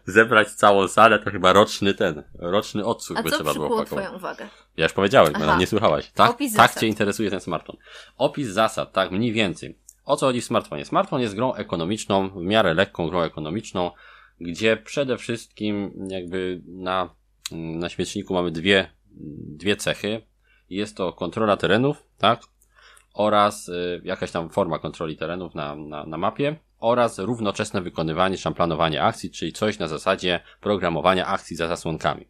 [0.06, 3.86] zebrać całą salę to chyba roczny ten, roczny odsłuch A by trzeba było pakować.
[3.86, 4.48] twoją uwagę?
[4.76, 5.56] Ja już powiedziałem, Aha.
[5.58, 6.10] nie słuchałaś.
[6.10, 7.76] Tak, Opis tak cię interesuje ten smartfon.
[8.16, 9.78] Opis zasad, tak, mniej więcej.
[10.04, 10.84] O co chodzi w smartfonie?
[10.84, 13.90] Smartfon jest grą ekonomiczną, w miarę lekką grą ekonomiczną,
[14.40, 17.14] gdzie przede wszystkim jakby na,
[17.52, 18.90] na śmieczniku mamy dwie,
[19.56, 20.22] dwie cechy.
[20.70, 22.40] Jest to kontrola terenów, tak?
[23.14, 28.52] Oraz y, jakaś tam forma kontroli terenów na, na, na mapie oraz równoczesne wykonywanie czy
[28.52, 32.28] planowanie akcji, czyli coś na zasadzie programowania akcji za zasłonkami.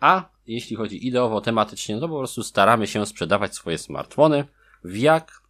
[0.00, 4.44] A jeśli chodzi ideowo, tematycznie, no to po prostu staramy się sprzedawać swoje smartfony
[4.84, 5.40] w jak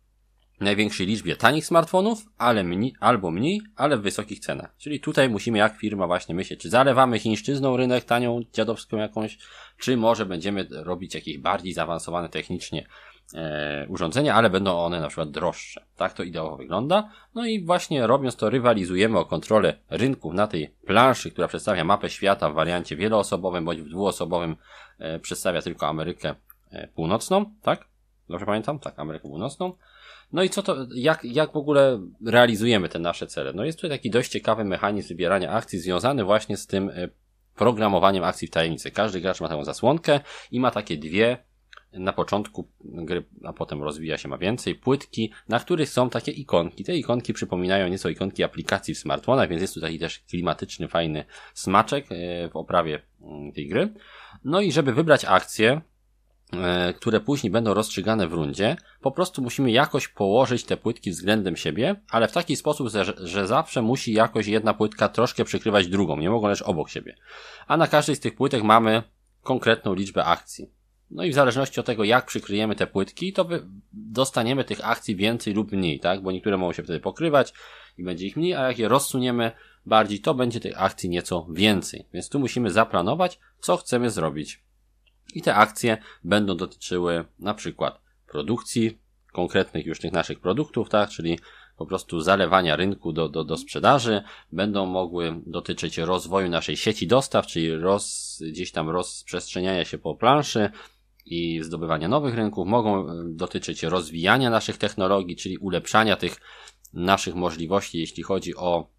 [0.60, 4.74] największej liczbie tanich smartfonów, ale mniej, albo mniej, ale w wysokich cenach.
[4.78, 9.38] Czyli tutaj musimy jak firma właśnie myśleć, czy zalewamy chińszczyzną rynek tanią, dziadowską jakąś,
[9.78, 12.86] czy może będziemy robić jakieś bardziej zaawansowane technicznie
[13.88, 15.84] urządzenia, ale będą one na przykład droższe.
[15.96, 17.10] Tak to ideowo wygląda.
[17.34, 22.10] No i właśnie robiąc to rywalizujemy o kontrolę rynków na tej planszy, która przedstawia mapę
[22.10, 24.56] świata w wariancie wieloosobowym bądź w dwuosobowym
[24.98, 26.34] e, przedstawia tylko Amerykę
[26.70, 27.84] e, Północną, tak?
[28.28, 28.78] Dobrze pamiętam?
[28.78, 29.72] Tak, Amerykę Północną.
[30.32, 33.52] No i co to, jak, jak w ogóle realizujemy te nasze cele?
[33.52, 37.08] No jest tutaj taki dość ciekawy mechanizm wybierania akcji związany właśnie z tym e,
[37.56, 38.90] programowaniem akcji w tajemnicy.
[38.90, 40.20] Każdy gracz ma taką zasłonkę
[40.50, 41.49] i ma takie dwie
[41.92, 46.84] na początku gry, a potem rozwija się ma więcej, płytki, na których są takie ikonki.
[46.84, 51.24] Te ikonki przypominają nieco ikonki aplikacji w smartfonach, więc jest tutaj też klimatyczny, fajny
[51.54, 53.94] smaczek e, w oprawie mm, tej gry.
[54.44, 55.80] No i żeby wybrać akcje,
[56.52, 61.56] e, które później będą rozstrzygane w rundzie, po prostu musimy jakoś położyć te płytki względem
[61.56, 62.88] siebie, ale w taki sposób,
[63.18, 67.16] że, zawsze musi jakoś jedna płytka troszkę przykrywać drugą, nie mogą leżeć obok siebie.
[67.66, 69.02] A na każdej z tych płytek mamy
[69.42, 70.79] konkretną liczbę akcji.
[71.10, 73.48] No i w zależności od tego, jak przykryjemy te płytki, to
[73.92, 76.22] dostaniemy tych akcji więcej lub mniej, tak?
[76.22, 77.52] Bo niektóre mogą się wtedy pokrywać
[77.98, 79.52] i będzie ich mniej, a jak je rozsuniemy
[79.86, 82.06] bardziej, to będzie tych akcji nieco więcej.
[82.12, 84.62] Więc tu musimy zaplanować, co chcemy zrobić.
[85.34, 88.98] I te akcje będą dotyczyły na przykład produkcji
[89.32, 91.38] konkretnych już tych naszych produktów, tak, czyli
[91.76, 97.46] po prostu zalewania rynku do, do, do sprzedaży, będą mogły dotyczyć rozwoju naszej sieci dostaw,
[97.46, 100.70] czyli roz, gdzieś tam rozprzestrzeniania się po planszy
[101.30, 106.36] i zdobywania nowych rynków, mogą e, dotyczyć rozwijania naszych technologii, czyli ulepszania tych
[106.92, 108.90] naszych możliwości, jeśli chodzi o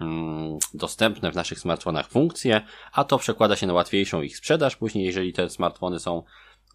[0.00, 2.60] mm, dostępne w naszych smartfonach funkcje,
[2.92, 6.22] a to przekłada się na łatwiejszą ich sprzedaż później, jeżeli te smartfony są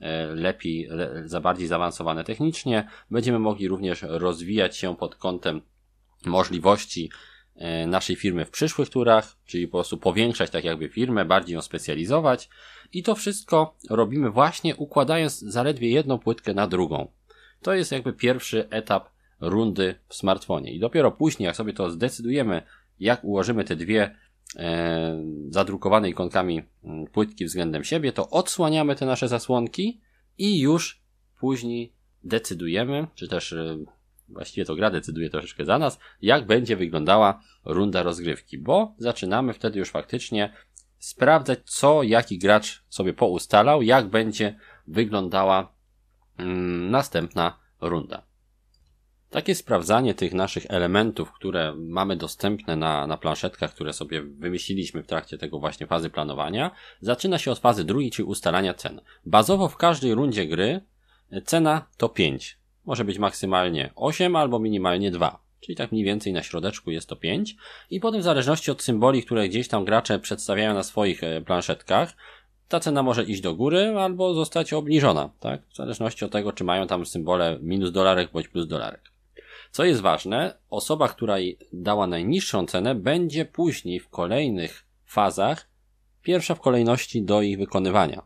[0.01, 0.89] E, lepiej,
[1.25, 2.87] za bardziej zaawansowane technicznie.
[3.11, 5.61] Będziemy mogli również rozwijać się pod kątem
[6.25, 7.09] możliwości
[7.87, 12.49] naszej firmy w przyszłych turach, czyli po prostu powiększać tak jakby firmę, bardziej ją specjalizować
[12.93, 17.11] i to wszystko robimy właśnie układając zaledwie jedną płytkę na drugą.
[17.61, 19.09] To jest jakby pierwszy etap
[19.39, 22.61] rundy w smartfonie i dopiero później jak sobie to zdecydujemy,
[22.99, 24.15] jak ułożymy te dwie
[24.55, 30.01] e, zadrukowane ikonkami mm, płytki względem siebie, to odsłaniamy te nasze zasłonki
[30.37, 31.01] i już
[31.39, 31.93] później
[32.23, 33.77] decydujemy, czy też e,
[34.31, 39.79] właściwie to gra decyduje troszeczkę za nas, jak będzie wyglądała runda rozgrywki, bo zaczynamy wtedy
[39.79, 40.53] już faktycznie
[40.97, 45.73] sprawdzać, co jaki gracz sobie poustalał, jak będzie wyglądała
[46.37, 48.31] mm, następna runda.
[49.29, 55.07] Takie sprawdzanie tych naszych elementów, które mamy dostępne na, na planszetkach, które sobie wymyśliliśmy w
[55.07, 56.71] trakcie tego właśnie fazy planowania,
[57.01, 59.01] zaczyna się od fazy drugiej, czyli ustalania cen.
[59.25, 60.81] Bazowo w każdej rundzie gry
[61.45, 62.60] cena to 5.
[62.85, 65.39] Może być maksymalnie 8 albo minimalnie 2.
[65.59, 67.55] Czyli tak mniej więcej na środeczku jest to 5.
[67.89, 72.13] I potem w zależności od symboli, które gdzieś tam gracze przedstawiają na swoich e, planszetkach,
[72.67, 75.61] ta cena może iść do góry albo zostać obniżona, tak?
[75.69, 79.11] W zależności od tego, czy mają tam symbole minus dolarek bądź plus dolarek.
[79.71, 81.35] Co jest ważne, osoba, która
[81.73, 85.69] dała najniższą cenę, będzie później w kolejnych fazach
[86.23, 88.21] pierwsza w kolejności do ich wykonywania.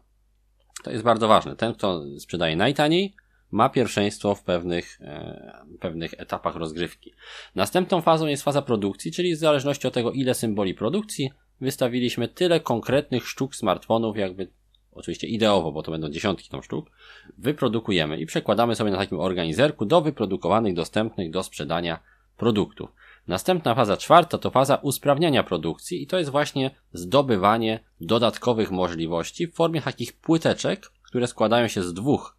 [0.84, 1.56] To jest bardzo ważne.
[1.56, 3.16] Ten, kto sprzedaje najtaniej,
[3.52, 7.14] ma pierwszeństwo w pewnych, e, pewnych etapach rozgrywki.
[7.56, 11.32] Następną fazą jest faza produkcji, czyli w zależności od tego, ile symboli produkcji
[11.62, 14.48] wystawiliśmy, tyle konkretnych sztuk smartfonów, jakby
[14.92, 16.92] oczywiście ideowo, bo to będą dziesiątki tam sztuk,
[17.38, 22.00] wyprodukujemy i przekładamy sobie na takim organizerku do wyprodukowanych, dostępnych do sprzedania
[22.38, 22.90] produktów.
[23.28, 29.54] Następna faza czwarta to faza usprawniania produkcji i to jest właśnie zdobywanie dodatkowych możliwości w
[29.54, 32.35] formie takich płyteczek, które składają się z dwóch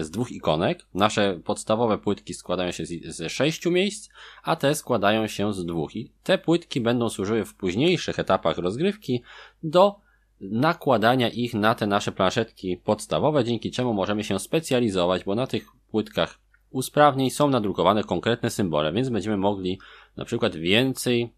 [0.00, 0.86] z dwóch ikonek.
[0.94, 4.08] Nasze podstawowe płytki składają się z, z sześciu miejsc,
[4.42, 5.96] a te składają się z dwóch.
[5.96, 9.22] I te płytki będą służyły w późniejszych etapach rozgrywki
[9.62, 10.00] do
[10.40, 15.66] nakładania ich na te nasze planszetki podstawowe, dzięki czemu możemy się specjalizować, bo na tych
[15.90, 16.38] płytkach
[16.70, 19.78] usprawniej są nadrukowane konkretne symbole, więc będziemy mogli
[20.16, 21.32] na przykład więcej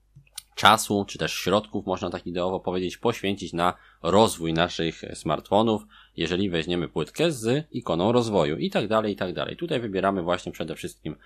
[0.55, 5.83] czasu, czy też środków, można tak ideowo powiedzieć, poświęcić na rozwój naszych smartfonów,
[6.17, 9.57] jeżeli weźmiemy płytkę z ikoną rozwoju i tak dalej, i tak dalej.
[9.57, 11.17] Tutaj wybieramy właśnie przede wszystkim,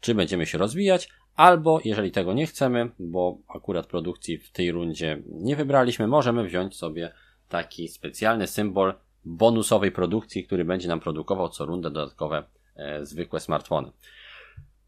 [0.00, 5.22] czy będziemy się rozwijać, Albo jeżeli tego nie chcemy, bo akurat produkcji w tej rundzie
[5.28, 7.12] nie wybraliśmy, możemy wziąć sobie
[7.48, 12.44] taki specjalny symbol bonusowej produkcji, który będzie nam produkował co rundę dodatkowe
[12.76, 13.90] e, zwykłe smartfony.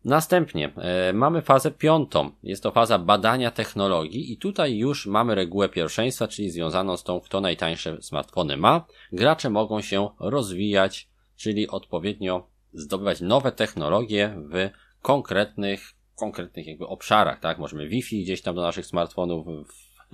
[0.04, 2.30] Następnie e, mamy fazę piątą.
[2.42, 7.20] Jest to faza badania technologii i tutaj już mamy regułę pierwszeństwa, czyli związaną z tą,
[7.20, 8.86] kto najtańsze smartfony ma.
[9.12, 14.70] Gracze mogą się rozwijać, czyli odpowiednio zdobywać nowe technologie w
[15.02, 17.58] konkretnych konkretnych jakby obszarach, tak?
[17.58, 19.46] Możemy Wi-Fi gdzieś tam do naszych smartfonów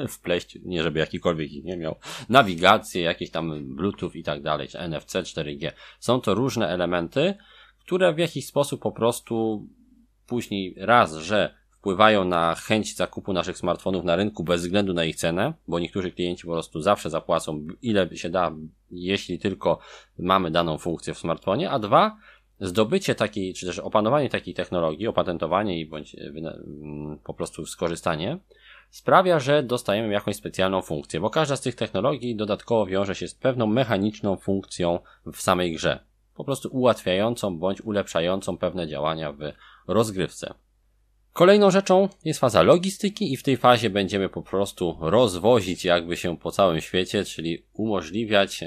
[0.09, 1.97] wpleść, nie żeby jakikolwiek ich nie miał,
[2.28, 5.72] nawigację, jakieś tam Bluetooth i tak dalej, czy NFC, 4G.
[6.01, 7.35] Są to różne elementy,
[7.85, 9.66] które w jakiś sposób po prostu
[10.26, 15.16] później raz, że wpływają na chęć zakupu naszych smartfonów na rynku bez względu na ich
[15.16, 18.53] cenę, bo niektórzy klienci po prostu zawsze zapłacą ile się da,
[18.91, 19.78] jeśli tylko
[20.18, 22.16] mamy daną funkcję w smartfonie, a dwa,
[22.61, 28.39] zdobycie takiej, czy też opanowanie takiej technologii, opatentowanie i bądź e, mm, po prostu skorzystanie,
[28.91, 33.35] sprawia, że dostajemy jakąś specjalną funkcję, bo każda z tych technologii dodatkowo wiąże się z
[33.35, 34.99] pewną mechaniczną funkcją
[35.32, 36.13] w samej grze.
[36.35, 39.39] Po prostu ułatwiającą bądź ulepszającą pewne działania w
[39.89, 40.55] rozgrywce.
[41.35, 46.39] Kolejną rzeczą jest faza logistyki i w tej fazie będziemy po prostu rozwozić jakby się
[46.39, 48.66] po całym świecie, czyli umożliwiać e,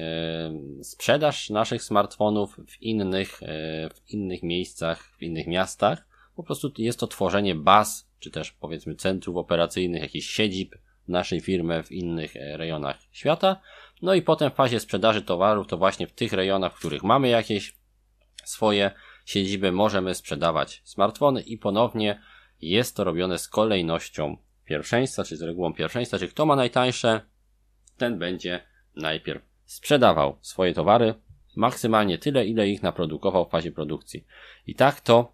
[0.83, 6.07] sprzedaż naszych smartfonów w innych, e, w innych miejscach, w innych miastach.
[6.35, 10.75] Po prostu jest to tworzenie baz, czy też powiedzmy centrów operacyjnych, jakichś siedzib
[11.07, 13.61] naszej firmy w innych e, rejonach świata.
[14.01, 17.29] No i potem w fazie sprzedaży towarów to właśnie w tych rejonach, w których mamy
[17.29, 17.77] jakieś
[18.43, 18.91] swoje
[19.25, 22.21] siedziby, możemy sprzedawać smartfony i ponownie
[22.61, 27.21] jest to robione z kolejnością pierwszeństwa, czy z regułą pierwszeństwa, czy kto ma najtańsze,
[27.97, 28.61] ten będzie
[28.95, 31.13] najpierw sprzedawał swoje towary,
[31.55, 34.25] maksymalnie tyle, ile ich naprodukował w fazie produkcji.
[34.67, 35.33] I tak to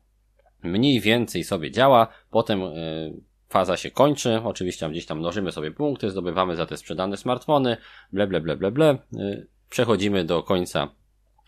[0.64, 3.22] mniej więcej sobie działa, potem yy,
[3.54, 7.78] faza się kończy, oczywiście gdzieś tam mnożymy sobie punkty, zdobywamy za te sprzedane smartfony,
[8.14, 8.98] ble, ble, ble, ble, ble.
[9.12, 10.90] Yy, przechodzimy do końca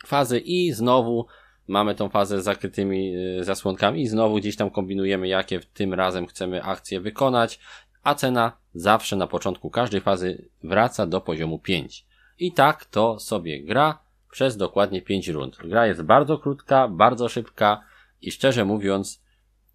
[0.05, 1.25] fazy i znowu
[1.67, 6.27] mamy tą fazę z zakrytymi yy, zasłonkami i znowu gdzieś tam kombinujemy, jakie tym razem
[6.27, 7.59] chcemy akcje wykonać,
[8.03, 12.05] a cena zawsze na początku każdej fazy wraca do poziomu 5.
[12.39, 13.99] I tak to sobie gra
[14.31, 15.57] przez dokładnie 5 rund.
[15.57, 17.83] Gra jest bardzo krótka, bardzo szybka
[18.21, 19.24] i szczerze mówiąc,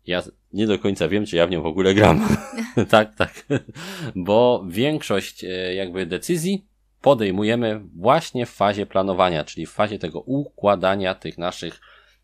[0.07, 0.22] ja
[0.53, 2.28] nie do końca wiem, czy ja w nią w ogóle gram.
[2.90, 3.46] tak, tak.
[4.16, 6.66] Bo większość e, jakby decyzji
[7.01, 11.80] podejmujemy właśnie w fazie planowania, czyli w fazie tego układania tych naszych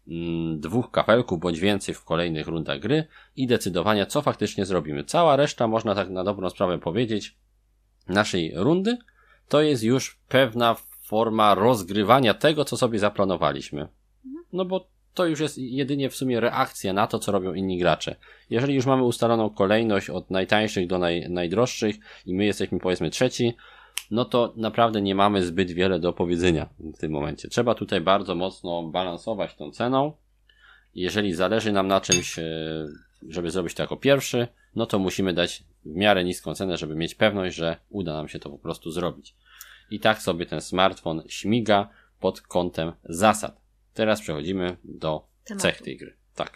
[0.08, 3.06] mm, dwóch kafelków bądź więcej w kolejnych rundach gry
[3.36, 5.04] i decydowania, co faktycznie zrobimy.
[5.04, 7.36] Cała reszta, można tak na dobrą sprawę powiedzieć,
[8.08, 8.98] naszej rundy
[9.48, 13.88] to jest już pewna forma rozgrywania tego, co sobie zaplanowaliśmy.
[14.52, 18.16] No bo to już jest jedynie w sumie reakcja na to, co robią inni gracze.
[18.50, 21.96] Jeżeli już mamy ustaloną kolejność od najtańszych do naj, najdroższych
[22.26, 23.54] i my jesteśmy powiedzmy trzeci,
[24.10, 27.48] no to naprawdę nie mamy zbyt wiele do powiedzenia w tym momencie.
[27.48, 30.12] Trzeba tutaj bardzo mocno balansować tą ceną.
[30.94, 32.42] Jeżeli zależy nam na czymś, e,
[33.28, 37.14] żeby zrobić to jako pierwszy, no to musimy dać w miarę niską cenę, żeby mieć
[37.14, 39.34] pewność, że uda nam się to po prostu zrobić.
[39.90, 41.88] I tak sobie ten smartfon śmiga
[42.20, 43.65] pod kątem zasad.
[43.96, 45.62] Teraz przechodzimy do Tematu.
[45.62, 46.16] cech tej gry.
[46.34, 46.52] Tak.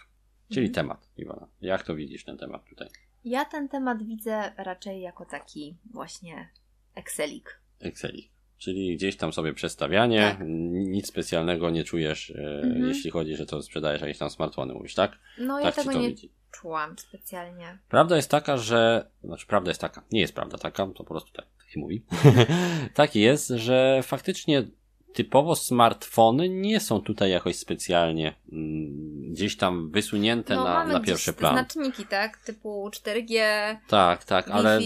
[0.49, 0.75] Czyli mhm.
[0.75, 1.49] temat, Iwana.
[1.61, 2.89] Jak to widzisz ten temat tutaj?
[3.25, 6.51] Ja ten temat widzę raczej jako taki właśnie
[6.95, 7.61] Excelik.
[7.81, 8.31] Excelik.
[8.59, 10.47] Czyli gdzieś tam sobie przestawianie, tak.
[10.71, 12.89] nic specjalnego nie czujesz, e, mhm.
[12.89, 15.19] jeśli chodzi, że to sprzedajesz jakieś tam smartfony, mówisz, tak?
[15.39, 16.33] No tak ja tego nie widzi.
[16.51, 17.79] czułam specjalnie.
[17.89, 21.33] Prawda jest taka, że, znaczy prawda jest taka, nie jest prawda taka, to po prostu
[21.33, 22.05] tak, tak mówi.
[22.95, 24.65] tak jest, że faktycznie
[25.13, 31.33] typowo smartfony nie są tutaj jakoś specjalnie mm, gdzieś tam wysunięte no, na, na pierwszy
[31.33, 31.55] plan.
[31.55, 32.37] Znaczniki, tak?
[32.37, 33.41] Typu 4G.
[33.89, 34.81] Tak, tak, ale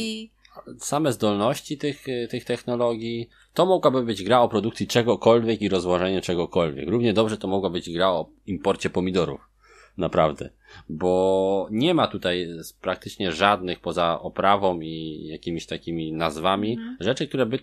[0.78, 6.88] same zdolności tych, tych technologii, to mogłaby być gra o produkcji czegokolwiek i rozłożeniu czegokolwiek.
[6.88, 9.40] Równie dobrze to mogła być gra o imporcie pomidorów.
[9.96, 10.50] Naprawdę.
[10.88, 12.48] Bo nie ma tutaj
[12.80, 16.96] praktycznie żadnych poza oprawą i jakimiś takimi nazwami mhm.
[17.00, 17.58] rzeczy, które by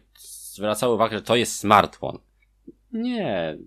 [0.54, 2.20] zwracały uwagę, że to jest smartfon.
[2.94, 3.58] Nie,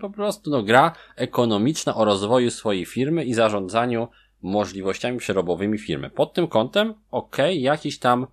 [0.00, 4.08] po prostu no, gra ekonomiczna o rozwoju swojej firmy i zarządzaniu
[4.42, 6.10] możliwościami przerobowymi firmy.
[6.10, 8.26] Pod tym kątem, ok, jakiś tam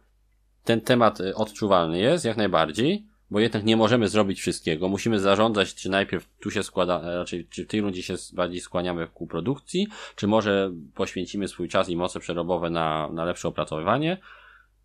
[0.64, 4.88] ten temat y, odczuwalny jest, jak najbardziej, bo jednak nie możemy zrobić wszystkiego.
[4.88, 8.62] Musimy zarządzać, czy najpierw tu się składa, e, raczej, czy w tej rundzie się bardziej
[8.62, 14.18] skłaniamy ku produkcji, czy może poświęcimy swój czas i moce przerobowe na, na lepsze opracowywanie.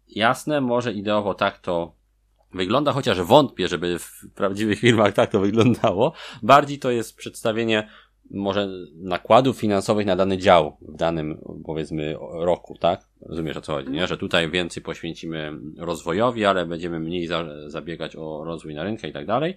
[0.09, 1.92] Jasne, może ideowo tak to
[2.55, 6.12] wygląda, chociaż wątpię, żeby w prawdziwych firmach tak to wyglądało.
[6.42, 7.88] Bardziej to jest przedstawienie
[8.30, 13.09] może nakładów finansowych na dany dział w danym, powiedzmy, roku, tak?
[13.20, 14.07] Rozumiesz o co chodzi, nie?
[14.07, 19.12] Że tutaj więcej poświęcimy rozwojowi, ale będziemy mniej za, zabiegać o rozwój na rynku i
[19.12, 19.57] tak dalej.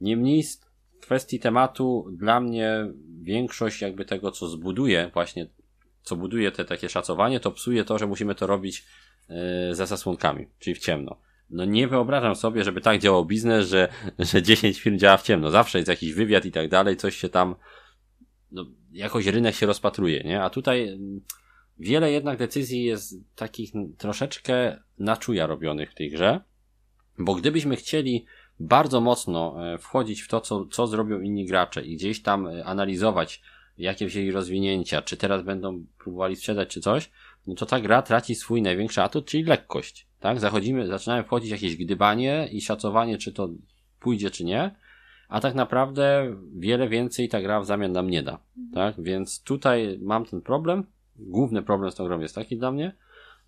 [0.00, 0.60] Niemniej z
[1.00, 5.46] kwestii tematu dla mnie większość jakby tego, co zbuduje właśnie,
[6.02, 8.84] co buduje te takie szacowanie, to psuje to, że musimy to robić
[9.28, 11.16] yy, za zasłonkami, czyli w ciemno.
[11.50, 13.88] No nie wyobrażam sobie, żeby tak działał biznes, że,
[14.18, 15.50] że 10 firm działa w ciemno.
[15.50, 17.54] Zawsze jest jakiś wywiad i tak dalej, coś się tam,
[18.52, 20.42] no, jakoś rynek się rozpatruje, nie?
[20.42, 21.20] A tutaj mm,
[21.78, 26.40] wiele jednak decyzji jest takich troszeczkę na czuja robionych w tej grze,
[27.18, 28.26] bo gdybyśmy chcieli
[28.60, 32.64] bardzo mocno e, wchodzić w to, co, co zrobią inni gracze i gdzieś tam e,
[32.64, 33.42] analizować,
[33.78, 37.10] jakie wzięli rozwinięcia, czy teraz będą próbowali sprzedać, czy coś,
[37.46, 40.07] no to ta gra traci swój największy atut, czyli lekkość.
[40.20, 40.40] Tak?
[40.40, 43.48] Zachodzimy, zaczynają wchodzić jakieś gdybanie i szacowanie, czy to
[44.00, 44.74] pójdzie, czy nie,
[45.28, 48.38] a tak naprawdę wiele więcej ta gra w zamian nam nie da.
[48.74, 48.94] Tak?
[49.02, 50.84] Więc tutaj mam ten problem.
[51.16, 52.92] Główny problem z tą grą jest taki dla mnie,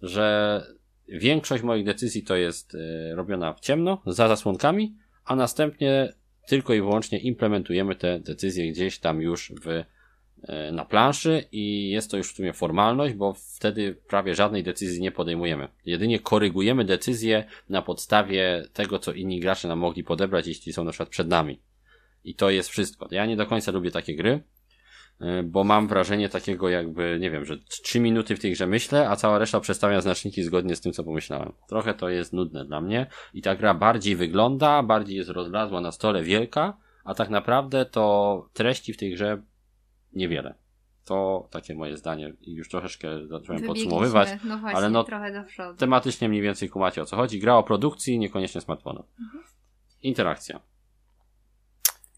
[0.02, 0.66] że
[1.08, 6.12] większość moich decyzji to jest e, robiona w ciemno, za zasłonkami, a następnie
[6.46, 9.84] tylko i wyłącznie implementujemy te decyzje gdzieś tam już w
[10.72, 15.12] na planszy i jest to już w sumie formalność, bo wtedy prawie żadnej decyzji nie
[15.12, 15.68] podejmujemy.
[15.86, 20.90] Jedynie korygujemy decyzję na podstawie tego, co inni gracze nam mogli podebrać, jeśli są na
[20.90, 21.60] przykład przed nami.
[22.24, 23.08] I to jest wszystko.
[23.10, 24.42] Ja nie do końca lubię takie gry,
[25.20, 29.08] e, bo mam wrażenie takiego jakby, nie wiem, że trzy minuty w tej grze myślę,
[29.08, 31.52] a cała reszta przestawia znaczniki zgodnie z tym, co pomyślałem.
[31.68, 35.92] Trochę to jest nudne dla mnie i ta gra bardziej wygląda, bardziej jest rozlazła na
[35.92, 39.42] stole wielka, a tak naprawdę to treści w tej grze
[40.12, 40.54] niewiele.
[41.04, 44.28] To takie moje zdanie i już troszeczkę zacząłem podsumowywać.
[44.44, 45.04] No właśnie, ale no.
[45.78, 47.38] Tematycznie mniej więcej kumacie o co chodzi.
[47.38, 49.06] Gra o produkcji, niekoniecznie smartfonów.
[49.20, 49.44] Mhm.
[50.02, 50.60] Interakcja.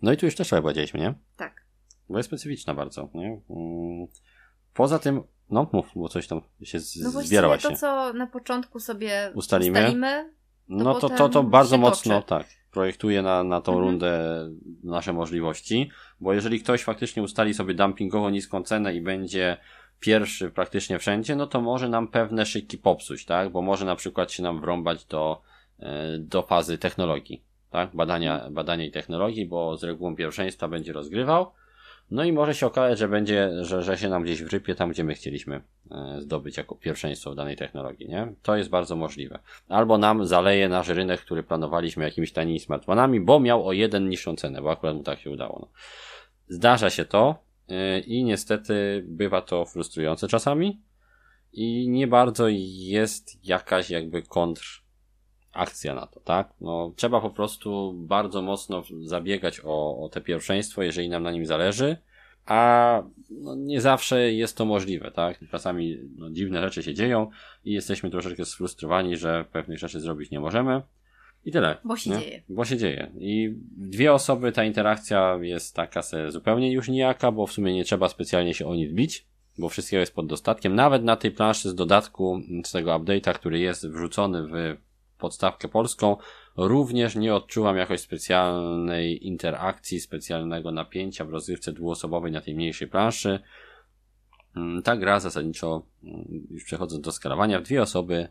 [0.02, 1.14] No i tu już też trochę powiedzieliśmy, nie?
[1.36, 1.64] Tak.
[2.08, 3.40] Bo jest specyficzna bardzo, nie?
[3.50, 4.06] Mm.
[4.74, 7.68] Poza tym, no mów, bo coś tam się no zbierało się.
[7.68, 10.32] to, co na początku sobie ustalimy, ustalimy
[10.68, 13.88] to no to, to, to bardzo mocno, tak, projektuje na, na tą mhm.
[13.88, 14.20] rundę
[14.84, 19.56] nasze możliwości, bo jeżeli ktoś faktycznie ustali sobie dumpingowo niską cenę i będzie
[20.00, 23.50] pierwszy praktycznie wszędzie, no to może nam pewne szyki popsuć, tak?
[23.50, 25.42] Bo może na przykład się nam wrąbać do,
[25.78, 27.96] e, do fazy technologii, tak?
[27.96, 31.52] Badania, badania i technologii, bo z regułą pierwszeństwa będzie rozgrywał,
[32.10, 35.04] no i może się okazać, że będzie, że, że się nam gdzieś wrypie tam, gdzie
[35.04, 38.34] my chcieliśmy e, zdobyć jako pierwszeństwo w danej technologii, nie?
[38.42, 39.38] To jest bardzo możliwe.
[39.68, 44.36] Albo nam zaleje nasz rynek, który planowaliśmy jakimiś tanimi smartfonami, bo miał o jeden niższą
[44.36, 45.58] cenę, bo akurat mu tak się udało.
[45.60, 45.68] No.
[46.48, 50.80] Zdarza się to e, i niestety bywa to frustrujące czasami
[51.52, 54.81] i nie bardzo jest jakaś jakby kontr
[55.52, 56.52] akcja na to, tak?
[56.60, 61.46] No, trzeba po prostu bardzo mocno zabiegać o, o te pierwszeństwo, jeżeli nam na nim
[61.46, 61.96] zależy,
[62.46, 65.38] a no, nie zawsze jest to możliwe, tak?
[65.50, 67.30] Czasami no, dziwne rzeczy się dzieją
[67.64, 70.82] i jesteśmy troszeczkę sfrustrowani, że pewnych rzeczy zrobić nie możemy.
[71.44, 71.76] I tyle.
[71.84, 72.18] Bo się nie?
[72.18, 72.42] dzieje.
[72.48, 73.10] Bo się dzieje.
[73.18, 77.84] I dwie osoby ta interakcja jest taka se zupełnie już nijaka, bo w sumie nie
[77.84, 79.26] trzeba specjalnie się o nic bić,
[79.58, 80.74] bo wszystkiego jest pod dostatkiem.
[80.74, 84.76] Nawet na tej planszy z dodatku, z tego update'a, który jest wrzucony w
[85.22, 86.16] podstawkę polską,
[86.56, 93.38] również nie odczuwam jakoś specjalnej interakcji, specjalnego napięcia w rozgrywce dwuosobowej na tej mniejszej planszy.
[94.56, 98.28] Mm, ta gra zasadniczo, mm, już przechodząc do skalowania, w dwie osoby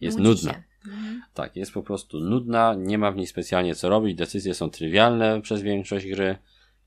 [0.00, 0.54] jest nudna.
[0.86, 1.22] Mhm.
[1.34, 5.40] Tak, jest po prostu nudna, nie ma w niej specjalnie co robić, decyzje są trywialne
[5.40, 6.38] przez większość gry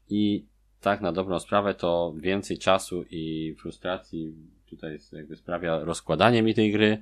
[0.10, 0.46] i
[0.82, 4.34] tak na dobrą sprawę to więcej czasu i frustracji
[4.66, 7.02] tutaj jakby sprawia rozkładanie mi tej gry,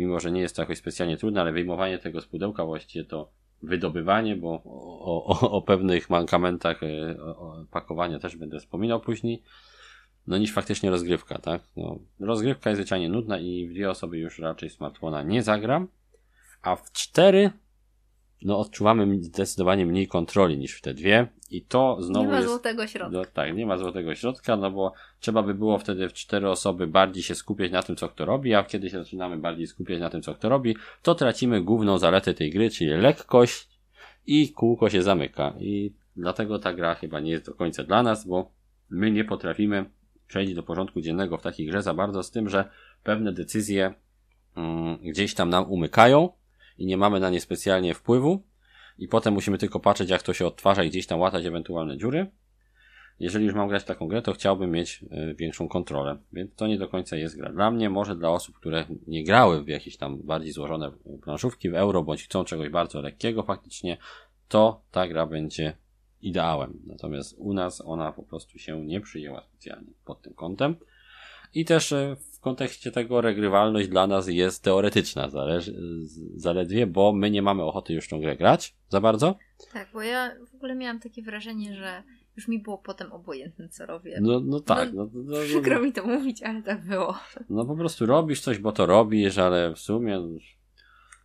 [0.00, 3.30] mimo że nie jest to jakoś specjalnie trudne, ale wyjmowanie tego z pudełka właściwie to
[3.62, 7.14] wydobywanie, bo o, o, o pewnych mankamentach e,
[7.70, 9.42] pakowania też będę wspominał później,
[10.26, 11.62] no niż faktycznie rozgrywka, tak?
[11.76, 15.88] No, rozgrywka jest zwyczajnie nudna i w dwie osoby już raczej smartfona nie zagram,
[16.62, 17.50] a w cztery
[18.42, 22.48] no odczuwamy zdecydowanie mniej kontroli niż w te dwie i to znowu Nie ma jest,
[22.48, 23.18] złotego środka.
[23.18, 26.86] No, tak, nie ma złotego środka, no bo trzeba by było wtedy w cztery osoby
[26.86, 30.10] bardziej się skupiać na tym, co kto robi, a kiedy się zaczynamy bardziej skupiać na
[30.10, 33.68] tym, co kto robi, to tracimy główną zaletę tej gry, czyli lekkość
[34.26, 38.26] i kółko się zamyka i dlatego ta gra chyba nie jest do końca dla nas,
[38.26, 38.50] bo
[38.90, 39.84] my nie potrafimy
[40.28, 42.70] przejść do porządku dziennego w takiej grze za bardzo z tym, że
[43.04, 43.94] pewne decyzje
[44.56, 46.28] mm, gdzieś tam nam umykają,
[46.80, 48.42] i nie mamy na nie specjalnie wpływu
[48.98, 52.26] i potem musimy tylko patrzeć jak to się odtwarza i gdzieś tam łatać ewentualne dziury.
[53.18, 56.66] Jeżeli już mam grać w taką grę, to chciałbym mieć e, większą kontrolę, więc to
[56.66, 57.52] nie do końca jest gra.
[57.52, 61.74] Dla mnie, może dla osób, które nie grały w jakieś tam bardziej złożone planszówki w
[61.74, 63.96] euro, bądź chcą czegoś bardzo lekkiego faktycznie,
[64.48, 65.76] to ta gra będzie
[66.22, 66.82] ideałem.
[66.86, 70.76] Natomiast u nas ona po prostu się nie przyjęła specjalnie pod tym kątem.
[71.54, 75.82] I też e, w kontekście tego regrywalność dla nas jest teoretyczna zależy,
[76.34, 79.34] zaledwie, bo my nie mamy ochoty już tą grę grać za bardzo.
[79.72, 82.02] Tak, bo ja w ogóle miałam takie wrażenie, że
[82.36, 84.18] już mi było potem obojętne, co robię.
[84.22, 84.92] No, no tak.
[84.92, 87.18] No, no, no, przykro mi to mówić, ale tak było.
[87.50, 90.20] No po prostu robisz coś, bo to robisz, ale w sumie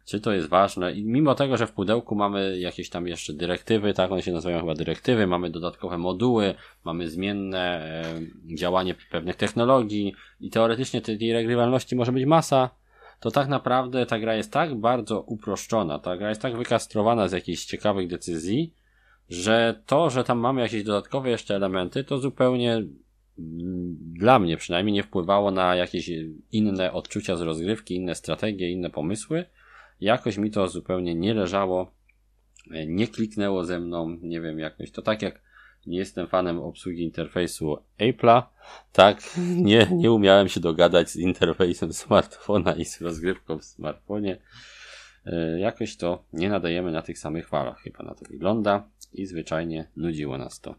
[0.05, 0.93] czy to jest ważne.
[0.93, 4.59] I mimo tego, że w pudełku mamy jakieś tam jeszcze dyrektywy, tak one się nazywają
[4.59, 11.33] chyba dyrektywy, mamy dodatkowe moduły, mamy zmienne e, działanie pewnych technologii i teoretycznie tej, tej
[11.33, 12.69] regrywalności może być masa,
[13.19, 17.31] to tak naprawdę ta gra jest tak bardzo uproszczona, ta gra jest tak wykastrowana z
[17.31, 18.73] jakichś ciekawych decyzji,
[19.29, 24.93] że to, że tam mamy jakieś dodatkowe jeszcze elementy, to zupełnie mm, dla mnie przynajmniej
[24.93, 26.11] nie wpływało na jakieś
[26.51, 29.45] inne odczucia z rozgrywki, inne strategie, inne pomysły,
[30.01, 31.91] jakoś mi to zupełnie nie leżało,
[32.71, 35.41] e, nie kliknęło ze mną, nie wiem, jakoś to tak jak
[35.87, 38.43] nie jestem fanem obsługi interfejsu Apple'a,
[38.93, 39.21] tak,
[39.71, 44.37] nie, nie umiałem się dogadać z interfejsem smartfona i z rozgrywką w smartfonie.
[45.25, 49.87] E, jakoś to nie nadajemy na tych samych falach, chyba na to wygląda i zwyczajnie
[49.97, 50.75] nudziło nas to.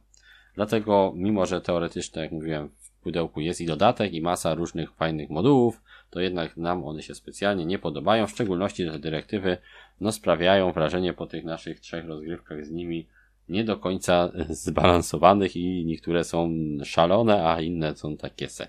[0.54, 2.70] Dlatego, mimo że teoretycznie, jak mówiłem,
[3.06, 7.66] pudełku jest i dodatek, i masa różnych fajnych modułów, to jednak nam one się specjalnie
[7.66, 9.56] nie podobają, w szczególności te dyrektywy
[10.00, 13.06] no, sprawiają wrażenie po tych naszych trzech rozgrywkach z nimi
[13.48, 14.32] nie do końca
[14.66, 16.50] zbalansowanych i niektóre są
[16.84, 18.68] szalone, a inne są takie se.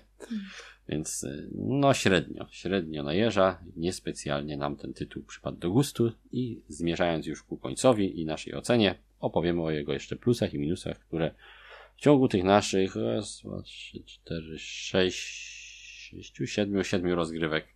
[0.88, 7.42] Więc no średnio, średnio najeża, niespecjalnie nam ten tytuł przypadł do gustu i zmierzając już
[7.42, 11.30] ku końcowi i naszej ocenie, opowiemy o jego jeszcze plusach i minusach, które
[11.98, 15.18] w ciągu tych naszych raz, dwa, trzy, cztery, sześć,
[16.10, 17.66] sześciu, siedmiu, siedmiu rozgrywek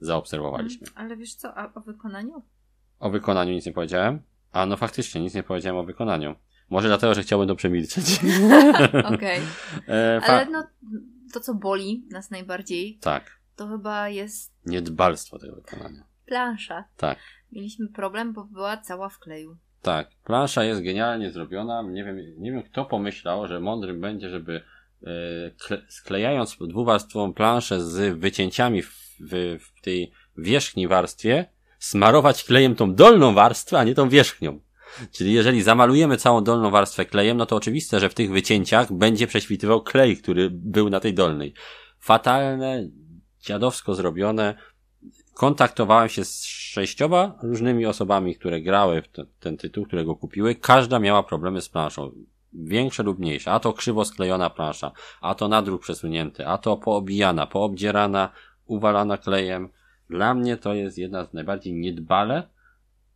[0.00, 0.86] zaobserwowaliśmy.
[0.86, 2.42] Mm, ale wiesz co, a o wykonaniu?
[2.98, 4.22] O wykonaniu nic nie powiedziałem?
[4.52, 6.34] A no faktycznie, nic nie powiedziałem o wykonaniu.
[6.70, 8.20] Może dlatego, że chciałbym to przemilczeć.
[9.14, 9.40] Okej.
[9.82, 10.20] Okay.
[10.22, 10.66] Ale no,
[11.32, 12.98] to co boli nas najbardziej.
[12.98, 13.40] Tak.
[13.56, 14.52] To chyba jest.
[14.66, 16.04] Niedbalstwo tego wykonania.
[16.26, 16.84] Plansza.
[16.96, 17.18] Tak.
[17.52, 19.56] Mieliśmy problem, bo była cała w kleju.
[19.82, 20.10] Tak.
[20.24, 21.82] Plansza jest genialnie zrobiona.
[21.82, 24.62] Nie wiem, nie wiem kto pomyślał, że mądrym będzie, żeby
[25.02, 31.46] e, sklejając dwuwarstwową planszę z wycięciami w, w, w tej wierzchniej warstwie,
[31.78, 34.60] smarować klejem tą dolną warstwę, a nie tą wierzchnią.
[35.12, 39.26] Czyli jeżeli zamalujemy całą dolną warstwę klejem, no to oczywiste, że w tych wycięciach będzie
[39.26, 41.54] prześwitywał klej, który był na tej dolnej.
[41.98, 42.88] Fatalne,
[43.40, 44.54] dziadowsko zrobione.
[45.34, 50.54] Kontaktowałem się z sześcioma różnymi osobami, które grały w ten, ten tytuł, którego kupiły.
[50.54, 52.12] Każda miała problemy z planszą.
[52.52, 53.52] Większe lub mniejsze.
[53.52, 58.32] A to krzywo sklejona plansza, a to nadruk przesunięty, a to poobijana, poobdzierana,
[58.66, 59.68] uwalana klejem.
[60.10, 62.48] Dla mnie to jest jedna z najbardziej niedbale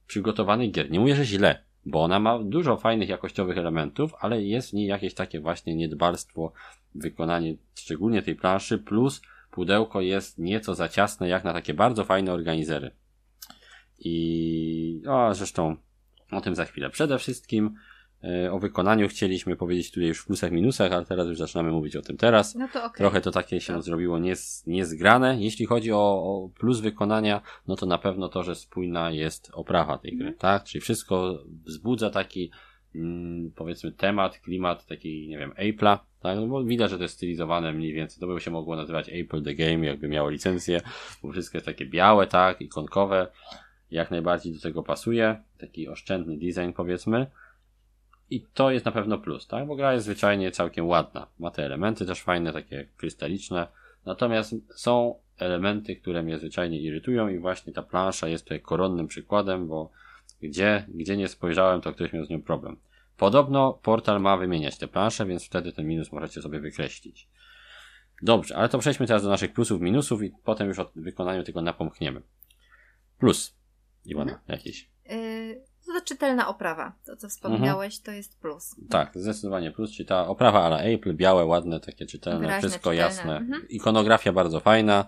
[0.07, 0.91] przygotowanych gier.
[0.91, 4.87] Nie mówię, że źle, bo ona ma dużo fajnych jakościowych elementów, ale jest w niej
[4.87, 6.53] jakieś takie właśnie niedbalstwo,
[6.95, 12.33] wykonanie szczególnie tej planszy, plus pudełko jest nieco za ciasne jak na takie bardzo fajne
[12.33, 12.91] organizery.
[13.99, 15.76] I o, zresztą
[16.30, 16.90] o tym za chwilę.
[16.90, 17.76] Przede wszystkim
[18.24, 21.97] E, o wykonaniu chcieliśmy powiedzieć tutaj już w plusach, minusach, ale teraz już zaczynamy mówić
[21.97, 22.55] o tym teraz.
[22.55, 22.99] No to okay.
[22.99, 25.40] Trochę to takie się zrobiło niez, niezgrane.
[25.40, 29.99] Jeśli chodzi o, o, plus wykonania, no to na pewno to, że spójna jest oprawa
[29.99, 30.38] tej gry, mm.
[30.38, 30.64] tak?
[30.64, 32.51] Czyli wszystko wzbudza taki
[32.94, 36.38] mm, powiedzmy temat, klimat taki, nie wiem, Apple'a, tak?
[36.38, 38.20] No bo widać, że to jest stylizowane mniej więcej.
[38.20, 40.80] To by się mogło nazywać Apple The Game, jakby miało licencję,
[41.22, 42.61] bo wszystko jest takie białe, tak?
[42.61, 43.26] Ikonkowe.
[43.91, 45.43] Jak najbardziej do tego pasuje.
[45.59, 47.26] Taki oszczędny design, powiedzmy.
[48.30, 49.66] I to jest na pewno plus, tak?
[49.66, 51.26] Bo gra jest zwyczajnie całkiem ładna.
[51.39, 53.66] Ma te elementy też fajne, takie krystaliczne.
[54.05, 59.68] Natomiast są elementy, które mnie zwyczajnie irytują i właśnie ta plansza jest tutaj koronnym przykładem,
[59.68, 59.91] bo
[60.43, 62.76] gdzie, gdzie nie spojrzałem, to ktoś miał z nią problem.
[63.16, 67.28] Podobno portal ma wymieniać te plansze, więc wtedy ten minus możecie sobie wykreślić.
[68.22, 71.62] Dobrze, ale to przejdźmy teraz do naszych plusów, minusów i potem już o wykonaniu tego
[71.62, 72.22] napomkniemy.
[73.18, 73.57] Plus.
[74.07, 74.59] Iwana, mhm.
[74.59, 74.91] jakiś.
[75.11, 76.93] Yy, to czytelna oprawa.
[77.07, 78.05] To, co wspomniałeś, mhm.
[78.05, 78.77] to jest plus.
[78.91, 79.93] Tak, zdecydowanie plus.
[79.93, 83.15] Czyli ta oprawa ala Apple, białe, ładne, takie czytelne, Wyraźne, wszystko czytelne.
[83.15, 83.37] jasne.
[83.37, 83.69] Mhm.
[83.69, 85.07] Ikonografia bardzo fajna,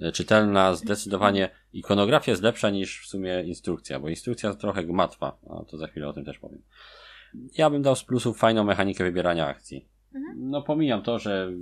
[0.00, 1.50] e, czytelna, zdecydowanie.
[1.72, 6.08] Ikonografia jest lepsza niż w sumie instrukcja, bo instrukcja trochę gmatwa, a to za chwilę
[6.08, 6.62] o tym też powiem.
[7.58, 9.88] Ja bym dał z plusów fajną mechanikę wybierania akcji.
[10.14, 10.50] Mhm.
[10.50, 11.52] No pomijam to, że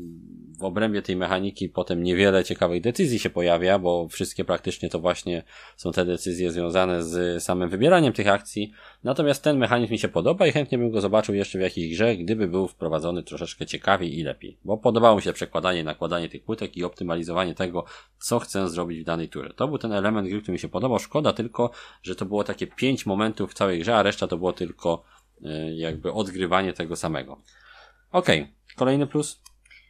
[0.59, 5.43] w obrębie tej mechaniki potem niewiele ciekawych decyzji się pojawia, bo wszystkie praktycznie to właśnie
[5.77, 8.73] są te decyzje związane z samym wybieraniem tych akcji.
[9.05, 12.17] Natomiast ten mechanizm mi się podoba i chętnie bym go zobaczył jeszcze w jakiejś grze,
[12.17, 14.59] gdyby był wprowadzony troszeczkę ciekawiej i lepiej.
[14.65, 17.85] Bo podobało mi się przekładanie, nakładanie tych płytek i optymalizowanie tego,
[18.19, 19.51] co chcę zrobić w danej turze.
[19.57, 20.99] To był ten element gry, który mi się podobał.
[20.99, 21.71] Szkoda tylko,
[22.03, 25.05] że to było takie pięć momentów w całej grze, a reszta to było tylko
[25.45, 27.39] e, jakby odgrywanie tego samego.
[28.13, 28.55] Okej, okay.
[28.77, 29.43] kolejny plus?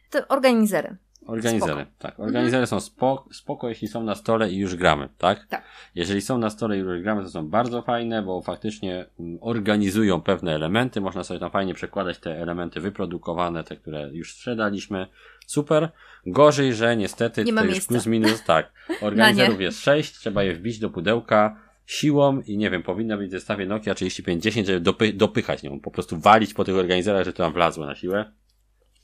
[0.09, 0.97] To organizery.
[1.29, 1.91] Organizery, spoko.
[1.99, 2.11] tak.
[2.11, 2.27] Mhm.
[2.27, 2.67] Organizery mhm.
[2.67, 5.47] są spoko, spoko, jeśli są na stole i już gramy, tak?
[5.47, 5.63] Tak.
[5.95, 10.21] Jeżeli są na stole i już gramy, to są bardzo fajne, bo faktycznie mm, organizują
[10.21, 11.01] pewne elementy.
[11.01, 15.07] Można sobie tam fajnie przekładać te elementy wyprodukowane, te, które już sprzedaliśmy.
[15.47, 15.89] Super.
[16.25, 18.71] Gorzej, że niestety Nie ma już plus minus, tak.
[19.01, 23.31] Organizerów jest sześć, trzeba je wbić do pudełka siłą i nie wiem, powinna być w
[23.31, 27.43] zestawie Nokia 3510, żeby dopy dopychać nią, po prostu walić po tych organizerach, że to
[27.43, 28.31] tam wlazło na siłę.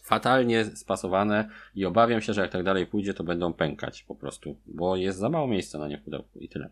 [0.03, 4.57] Fatalnie spasowane i obawiam się, że jak tak dalej pójdzie, to będą pękać po prostu,
[4.65, 6.69] bo jest za mało miejsca na nie w pudełku i tyle.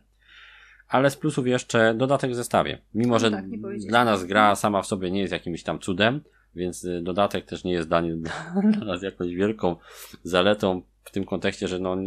[0.88, 2.78] Ale z plusów jeszcze dodatek w zestawie.
[2.94, 3.50] Mimo, że no tak,
[3.88, 6.22] dla nas gra sama w sobie nie jest jakimś tam cudem,
[6.56, 8.02] więc y, dodatek też nie jest dla,
[8.78, 9.76] dla nas jakąś wielką
[10.24, 11.98] zaletą w tym kontekście, że no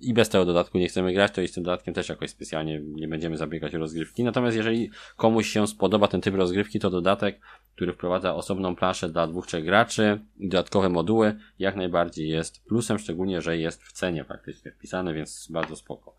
[0.00, 2.80] i bez tego dodatku nie chcemy grać, to i z tym dodatkiem też jakoś specjalnie
[2.84, 4.24] nie będziemy zabiegać o rozgrywki.
[4.24, 7.40] Natomiast jeżeli komuś się spodoba ten typ rozgrywki, to dodatek,
[7.74, 12.98] który wprowadza osobną planszę dla dwóch, trzech graczy i dodatkowe moduły, jak najbardziej jest plusem,
[12.98, 16.16] szczególnie, że jest w cenie faktycznie wpisany, więc bardzo spoko.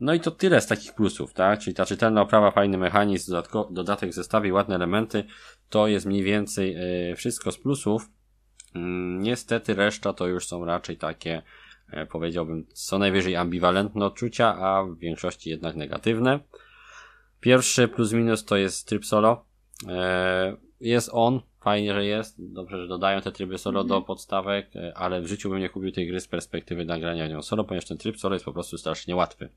[0.00, 1.60] No i to tyle z takich plusów, tak?
[1.60, 3.36] Czyli ta czytelna oprawa, fajny mechanizm,
[3.70, 5.24] dodatek w zestawie, ładne elementy,
[5.68, 8.10] to jest mniej więcej yy, wszystko z plusów.
[8.74, 11.42] Mm, niestety reszta to już są raczej takie,
[11.90, 16.40] e, powiedziałbym, co najwyżej ambiwalentne odczucia, a w większości jednak negatywne.
[17.40, 19.44] Pierwszy plus minus to jest tryb solo.
[19.88, 22.52] E, jest on, fajnie, że jest.
[22.52, 23.88] Dobrze, że dodają te tryby solo mm -hmm.
[23.88, 24.06] do mhm.
[24.06, 27.64] podstawek, e, ale w życiu bym nie kupił tej gry z perspektywy nagrania nią solo,
[27.64, 29.48] ponieważ ten tryb solo jest po prostu strasznie łatwy.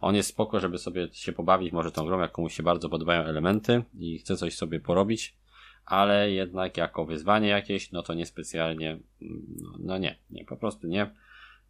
[0.00, 3.22] On jest spoko, żeby sobie się pobawić może tą grą, jak komuś się bardzo podobają
[3.22, 5.36] elementy i chce coś sobie porobić
[5.90, 11.10] ale jednak jako wyzwanie jakieś, no to niespecjalnie, no, no nie, nie, po prostu nie,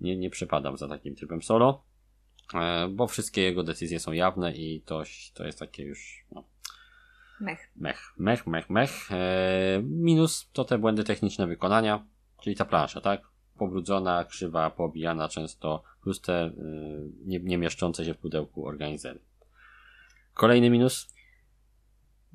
[0.01, 1.85] nie, nie przepadam za takim trybem solo,
[2.55, 5.03] e, bo wszystkie jego decyzje są jawne i to,
[5.35, 6.45] to jest takie już, no,
[7.41, 7.71] Mech.
[7.77, 9.13] Mech, mech, mech, mech.
[9.13, 12.07] E, minus to te błędy techniczne wykonania,
[12.43, 13.23] czyli ta plansza, tak?
[13.59, 16.53] Pobrudzona, krzywa, pobijana często, plus te y,
[17.25, 19.21] nie, nie mieszczące się w pudełku organizery.
[20.35, 21.15] Kolejny minus?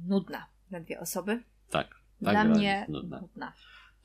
[0.08, 1.44] Nudna na dwie osoby.
[1.70, 1.88] Tak.
[2.24, 3.20] tak Dla mnie nudna.
[3.20, 3.53] nudna.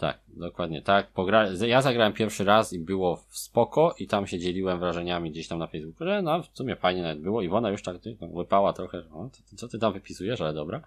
[0.01, 1.11] Tak, dokładnie tak.
[1.13, 1.47] Pogra...
[1.67, 5.67] Ja zagrałem pierwszy raz i było spoko i tam się dzieliłem wrażeniami gdzieś tam na
[5.67, 7.43] Facebooku, że no w sumie fajnie nawet było.
[7.43, 9.03] Iwona już tak no, łypała trochę,
[9.47, 10.81] co, co ty tam wypisujesz, ale dobra.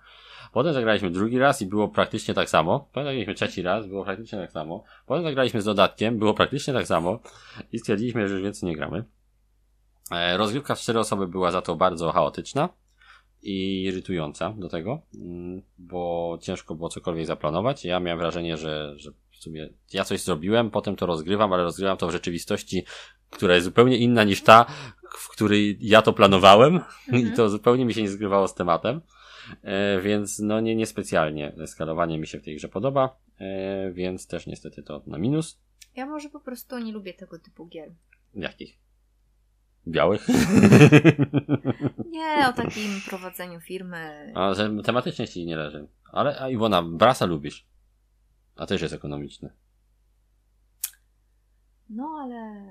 [0.54, 2.80] Potem zagraliśmy drugi raz i było praktycznie tak samo.
[2.80, 4.84] Potem zagraliśmy trzeci raz, było praktycznie tak samo.
[5.06, 7.20] Potem zagraliśmy z dodatkiem, było praktycznie tak samo
[7.72, 9.04] i stwierdziliśmy, że już więcej nie gramy.
[10.12, 12.70] E, rozgrywka w cztery osoby była za to bardzo chaotyczna
[13.44, 17.86] i irytująca do tego, mm, bo ciężko było cokolwiek zaplanować.
[17.86, 21.98] Ja miałem wrażenie, że, że w sumie ja coś zrobiłem, potem to rozgrywam, ale rozgrywam
[21.98, 22.84] to w rzeczywistości,
[23.30, 24.66] która jest zupełnie inna niż ta,
[25.18, 26.76] w której ja to planowałem
[27.08, 27.28] mhm.
[27.28, 29.02] i to zupełnie mi się nie zgrywało z tematem.
[29.64, 34.48] E, więc no nie, niespecjalnie skalowanie mi się w tej grze podoba, e, więc też
[34.48, 35.60] niestety to na minus.
[35.96, 37.92] Ja może po prostu nie lubię tego typu gier.
[38.36, 38.78] Jakich?
[39.88, 40.28] Białych?
[42.12, 44.32] nie, o takim prowadzeniu firmy.
[44.36, 45.88] A, że tematycznie ci nie leży.
[46.12, 47.66] Ale a Iwona, Brasa lubisz.
[48.56, 49.54] A też jest ekonomiczny.
[51.90, 52.68] No ale...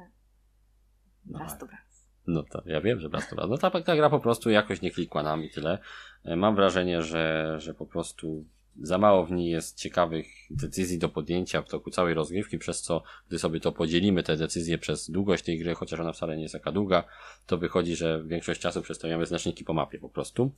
[1.24, 2.08] Bras to Bras.
[2.26, 3.50] No to ja wiem, że Bras to Bras.
[3.50, 5.78] No ta, ta gra po prostu jakoś nie klikła nam i tyle.
[6.24, 8.44] E, mam wrażenie, że, że po prostu
[8.80, 13.02] za mało w niej jest ciekawych decyzji do podjęcia w toku całej rozgrywki, przez co
[13.28, 16.54] gdy sobie to podzielimy, te decyzje przez długość tej gry, chociaż ona wcale nie jest
[16.54, 17.04] taka długa,
[17.46, 20.50] to wychodzi, że większość czasu przestawiamy znaczniki po mapie po prostu.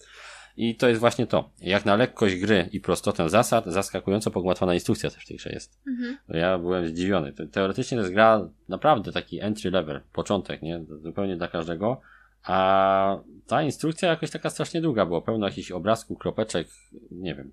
[0.57, 1.51] I to jest właśnie to.
[1.61, 5.81] Jak na lekkość gry i prostotę zasad, zaskakująco pogmatwana instrukcja też w tej grze jest.
[5.87, 6.17] Mhm.
[6.29, 7.33] Ja byłem zdziwiony.
[7.53, 10.85] Teoretycznie to jest gra naprawdę taki entry level, początek, nie?
[11.03, 12.01] Zupełnie dla każdego
[12.45, 16.69] a ta instrukcja jakoś taka strasznie długa była, pełno jakichś obrazków, kropeczek,
[17.11, 17.53] nie wiem,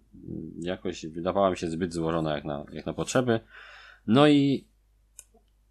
[0.60, 3.40] jakoś wydawała mi się zbyt złożona jak na, jak na potrzeby.
[4.08, 4.68] No i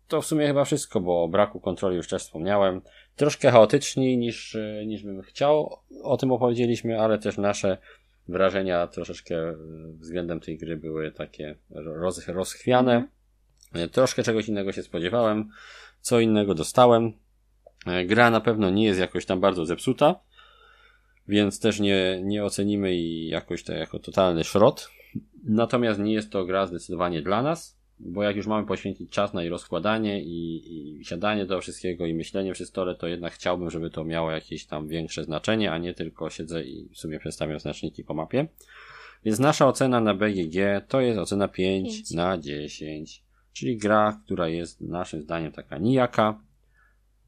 [0.08, 2.80] to w sumie chyba wszystko, bo o braku kontroli już też wspomniałem.
[3.16, 4.56] Troszkę chaotyczniej niż,
[4.86, 7.78] niż bym chciał, o tym opowiedzieliśmy, ale też nasze
[8.28, 9.54] wrażenia troszeczkę
[9.98, 13.08] względem tej gry były takie roz, rozchwiane.
[13.72, 13.90] Mhm.
[13.90, 15.50] Troszkę czegoś innego się spodziewałem,
[16.00, 17.12] co innego dostałem.
[17.86, 20.20] E, gra na pewno nie jest jakoś tam bardzo zepsuta,
[21.28, 24.90] więc też nie, nie ocenimy jej jakoś tak jako totalny szrot.
[25.44, 29.42] Natomiast nie jest to gra zdecydowanie dla nas, bo jak już mamy poświęcić czas na
[29.42, 30.62] jej rozkładanie i,
[31.00, 34.66] i siadanie do wszystkiego i myślenie przy stole, to jednak chciałbym, żeby to miało jakieś
[34.66, 38.46] tam większe znaczenie, a nie tylko siedzę i sobie przestawiam znaczniki po mapie.
[39.24, 40.56] Więc nasza ocena na BGG
[40.88, 42.10] to jest ocena 5, 5.
[42.10, 43.22] na 10,
[43.52, 46.40] czyli gra, która jest naszym zdaniem taka nijaka,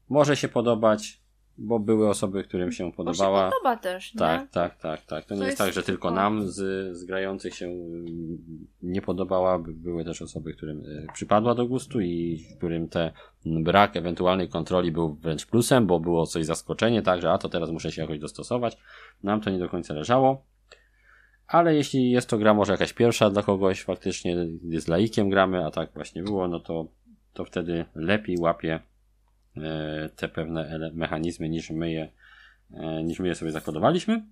[0.09, 1.23] może się podobać,
[1.57, 3.45] bo były osoby, którym się podobała.
[3.45, 4.19] Bo się podoba też, nie?
[4.19, 5.25] Tak, tak, tak, tak.
[5.25, 8.37] To, nie jest, tak, że tylko nam z, z grających się mm,
[8.81, 9.59] nie podobała.
[9.59, 13.11] Były też osoby, którym y, przypadła do gustu i którym te
[13.45, 17.69] brak ewentualnej kontroli był wręcz plusem, bo było coś zaskoczenie, tak, że a to teraz
[17.69, 18.77] muszę się jakoś dostosować.
[19.23, 20.45] Nam to nie do końca leżało.
[21.47, 25.71] Ale jeśli jest to gra może jakaś pierwsza dla kogoś, faktycznie jest laikiem gramy, a
[25.71, 26.87] tak właśnie było, no to,
[27.33, 28.79] to wtedy lepiej łapie
[30.15, 32.11] te pewne mechanizmy niż my je,
[32.73, 34.25] e, niż my je sobie zakodowaliśmy.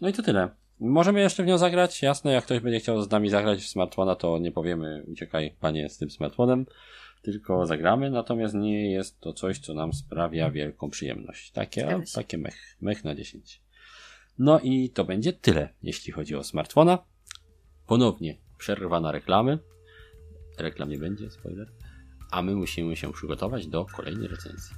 [0.00, 0.48] No i to tyle.
[0.80, 4.16] Możemy jeszcze w nią zagrać, jasne, jak ktoś będzie chciał z nami zagrać w smartfona,
[4.16, 6.66] to nie powiemy uciekaj panie z tym smartfonem,
[7.22, 11.50] tylko zagramy, natomiast nie jest to coś, co nam sprawia wielką przyjemność.
[11.50, 13.62] Takie, takie mech, mech na 10.
[14.38, 16.98] No i to będzie tyle, jeśli chodzi o smartfona.
[17.86, 19.58] Ponownie przerwa na reklamy.
[20.58, 21.79] Reklam nie będzie, spoiler
[22.30, 24.74] a my musimy się przygotować do kolejnej recenzji.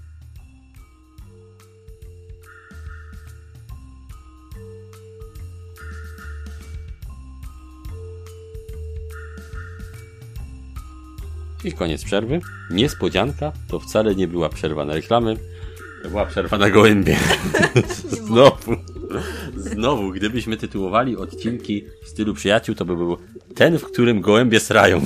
[11.64, 12.40] I koniec przerwy.
[12.70, 15.36] Niespodzianka to wcale nie była przerwa na reklamy,
[16.02, 17.16] to była przerwa na gołębie.
[18.26, 18.76] Znowu.
[19.56, 23.16] Znowu, gdybyśmy tytułowali odcinki w stylu przyjaciół, to by był
[23.54, 25.00] ten, w którym gołębie srają.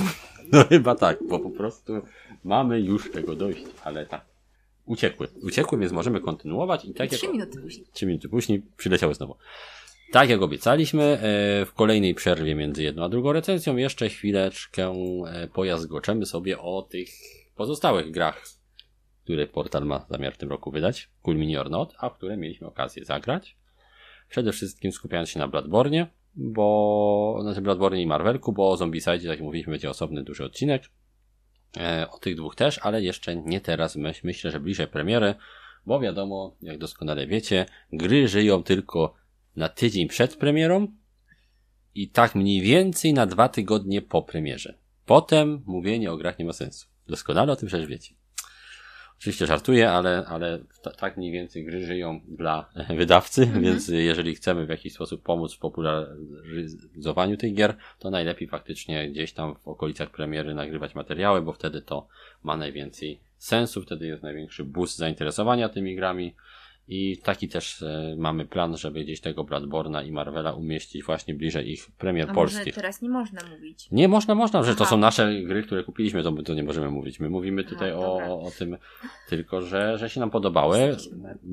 [0.51, 2.01] No chyba tak, bo po prostu
[2.43, 4.25] Mamy już tego dość, ale tak.
[4.85, 5.27] Uciekły.
[5.43, 7.33] Uciekły, więc możemy kontynuować i tak Trzy jak...
[7.33, 7.87] minuty później.
[7.93, 9.35] Trzy minuty później przyleciały znowu.
[10.11, 11.19] Tak jak obiecaliśmy, e,
[11.65, 14.93] w kolejnej przerwie między jedną a drugą recenzją jeszcze chwileczkę
[15.27, 17.09] e, pojazgoczemy sobie o tych
[17.55, 18.45] pozostałych grach,
[19.23, 22.37] które portal ma zamiar w tym roku wydać, Cool Mini or Not, a w które
[22.37, 23.57] mieliśmy okazję zagrać.
[24.29, 29.41] Przede wszystkim skupiając się na Bloodborne, bo, znaczy Bloodborne i Marvelku, bo o Zombicide, jak
[29.41, 30.83] mówiliśmy, będzie osobny duży odcinek.
[31.79, 33.95] E, o tych dwóch też, ale jeszcze nie teraz.
[33.95, 35.35] Myśl, myślę, że bliżej premiery,
[35.85, 39.13] bo wiadomo, jak doskonale wiecie, gry żyją tylko
[39.55, 40.87] na tydzień przed premierą
[41.95, 44.77] i tak mniej więcej na dwa tygodnie po premierze.
[45.05, 46.87] Potem mówienie o grach nie ma sensu.
[47.07, 48.15] Doskonale o tym przecież wiecie.
[49.19, 50.59] Oczywiście żartuję, ale, ale
[50.97, 53.63] tak mniej więcej gry żyją dla wydawcy, mhm.
[53.63, 59.33] więc jeżeli chcemy w jakiś sposób pomóc w popularyzowaniu tych gier, to najlepiej faktycznie gdzieś
[59.33, 62.07] tam w okolicach premiery nagrywać materiały, bo wtedy to
[62.43, 66.35] ma najwięcej sensu, wtedy jest największy boost zainteresowania tymi grami
[66.87, 71.71] i taki też e, mamy plan, żeby gdzieś tego Bradborna i Marvela umieścić właśnie bliżej
[71.71, 72.75] ich premier A polskich.
[72.75, 73.87] teraz nie można mówić.
[73.91, 77.19] Nie, można, można, że to są nasze gry, które kupiliśmy, to to nie możemy mówić.
[77.19, 78.77] My mówimy tutaj Aha, o, o tym
[79.29, 80.95] tylko, że, że się nam podobały.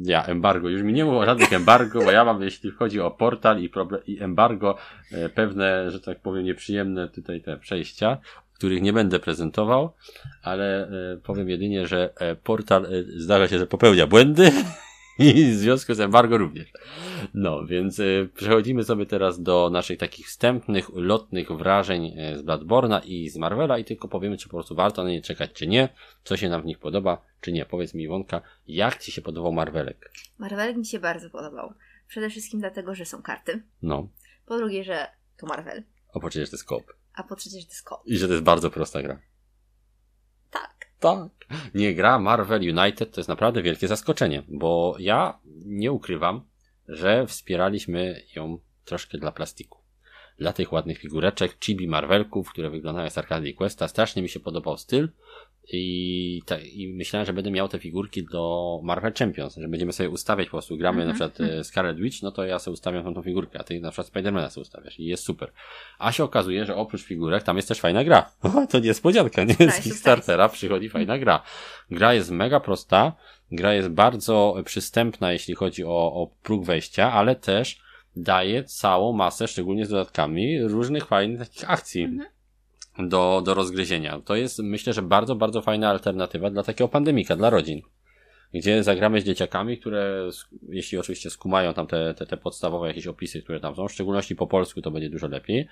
[0.04, 3.62] Ja, embargo, już mi nie było żadnych embargo, bo ja mam, jeśli chodzi o portal
[3.62, 4.76] i, problem, i embargo,
[5.12, 8.18] e, pewne, że tak powiem, nieprzyjemne tutaj te przejścia,
[8.54, 9.92] których nie będę prezentował,
[10.42, 12.12] ale e, powiem jedynie, że
[12.44, 12.86] portal
[13.16, 14.52] zdarza się, że popełnia błędy
[15.18, 16.72] i w związku z embargo również.
[17.34, 23.00] No, więc y, przechodzimy sobie teraz do naszych takich wstępnych, lotnych wrażeń y, z Bladborna
[23.00, 25.88] i z Marvela i tylko powiemy, czy po prostu warto na nie czekać, czy nie,
[26.24, 27.66] co się nam w nich podoba, czy nie.
[27.66, 30.12] Powiedz mi, Iwonka, jak Ci się podobał Marvelek?
[30.38, 31.74] Marvelek mi się bardzo podobał.
[32.08, 33.62] Przede wszystkim dlatego, że są karty.
[33.82, 34.08] No.
[34.46, 35.82] Po drugie, że to Marvel.
[36.14, 36.82] A po trzecie, że to jest kop.
[37.14, 38.02] A po trzecie, że to jest kop.
[38.06, 39.20] I że to jest bardzo prosta gra.
[41.04, 41.30] Tak.
[41.74, 46.44] Nie gra Marvel United to jest naprawdę wielkie zaskoczenie, bo ja nie ukrywam,
[46.88, 49.78] że wspieraliśmy ją troszkę dla plastiku.
[50.38, 53.88] Dla tych ładnych figureczek, chibi Marvelków, które wyglądają z Arcade Questa.
[53.88, 55.08] Strasznie mi się podobał styl.
[55.72, 60.10] I, ta, I myślałem, że będę miał te figurki do Marvel Champions, że będziemy sobie
[60.10, 61.20] ustawiać po prostu, gramy mm -hmm.
[61.20, 63.90] na przykład e, Scarlet Witch, no to ja sobie ustawiam tą figurkę, a ty na
[63.90, 65.52] przykład Spidermana sobie ustawiasz i jest super.
[65.98, 68.30] A się okazuje, że oprócz figurek tam jest też fajna gra.
[68.70, 69.70] to niespodzianka, nie?
[69.70, 71.42] Z Kickstartera przychodzi fajna gra.
[71.90, 73.12] Gra jest mega prosta,
[73.52, 77.80] gra jest bardzo przystępna, jeśli chodzi o, o próg wejścia, ale też
[78.16, 82.02] daje całą masę, szczególnie z dodatkami, różnych fajnych takich akcji.
[82.02, 82.33] Mm -hmm
[82.98, 84.20] do, do rozgryzienia.
[84.24, 87.82] To jest, myślę, że bardzo, bardzo fajna alternatywa dla takiego pandemika, dla rodzin.
[88.54, 90.30] Gdzie zagramy z dzieciakami, które,
[90.68, 94.36] jeśli oczywiście skumają tam te, te, te podstawowe jakieś opisy, które tam są, w szczególności
[94.36, 95.68] po polsku to będzie dużo lepiej.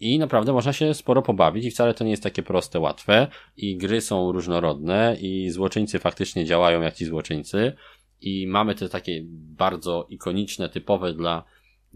[0.00, 3.26] I naprawdę można się sporo pobawić i wcale to nie jest takie proste, łatwe.
[3.56, 7.72] I gry są różnorodne i złoczyńcy faktycznie działają jak ci złoczyńcy.
[8.20, 11.44] I mamy te takie bardzo ikoniczne, typowe dla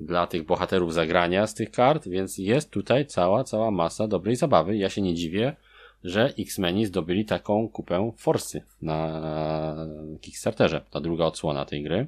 [0.00, 4.76] dla tych bohaterów zagrania z tych kart, więc jest tutaj cała, cała masa dobrej zabawy.
[4.76, 5.56] Ja się nie dziwię,
[6.04, 9.22] że X-Meni zdobyli taką kupę forsy na
[10.20, 12.06] Kickstarterze, ta druga odsłona tej gry,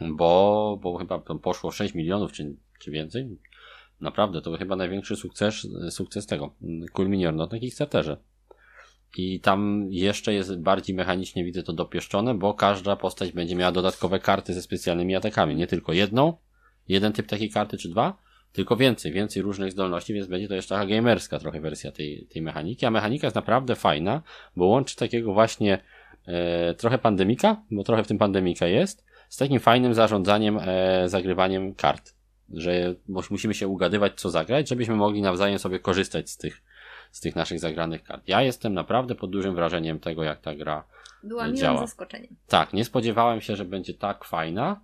[0.00, 3.38] bo, bo chyba poszło 6 milionów czy, czy więcej.
[4.00, 6.54] Naprawdę, to chyba największy sukces, sukces tego,
[6.92, 8.16] Cool Not na Kickstarterze.
[9.16, 14.20] I tam jeszcze jest bardziej mechanicznie, widzę to dopieszczone, bo każda postać będzie miała dodatkowe
[14.20, 15.56] karty ze specjalnymi atakami.
[15.56, 16.36] Nie tylko jedną,
[16.90, 18.16] jeden typ takiej karty czy dwa,
[18.52, 22.42] tylko więcej, więcej różnych zdolności, więc będzie to jeszcze taka gamerska trochę wersja tej, tej
[22.42, 24.22] mechaniki, a mechanika jest naprawdę fajna,
[24.56, 25.78] bo łączy takiego właśnie
[26.26, 31.74] e, trochę pandemika, bo trochę w tym pandemika jest, z takim fajnym zarządzaniem, e, zagrywaniem
[31.74, 32.14] kart,
[32.52, 32.94] że
[33.30, 36.62] musimy się ugadywać co zagrać, żebyśmy mogli nawzajem sobie korzystać z tych,
[37.10, 38.28] z tych naszych zagranych kart.
[38.28, 40.84] Ja jestem naprawdę pod dużym wrażeniem tego, jak ta gra
[41.22, 41.80] Była miłym działa.
[41.80, 42.36] zaskoczeniem.
[42.48, 44.80] Tak, nie spodziewałem się, że będzie tak fajna,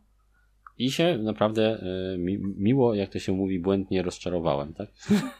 [0.78, 1.82] i się naprawdę
[2.14, 4.88] y, mi, miło, jak to się mówi, błędnie rozczarowałem, tak?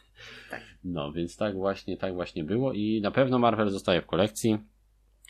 [0.51, 0.61] tak?
[0.85, 4.59] No, więc tak właśnie, tak właśnie było i na pewno Marvel zostaje w kolekcji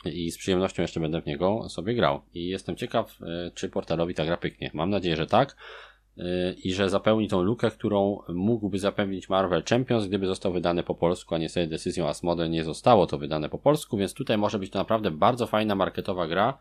[0.05, 2.21] i z przyjemnością jeszcze będę w niego sobie grał.
[2.33, 4.71] I jestem ciekaw, y, czy portalowi ta gra pyknie.
[4.73, 5.55] Mam nadzieję, że tak
[6.17, 6.23] y,
[6.63, 11.35] i że zapełni tą lukę, którą mógłby zapewnić Marvel Champions, gdyby został wydany po polsku,
[11.35, 14.79] a niestety decyzją Asmode nie zostało to wydane po polsku, więc tutaj może być to
[14.79, 16.57] naprawdę bardzo fajna marketowa gra,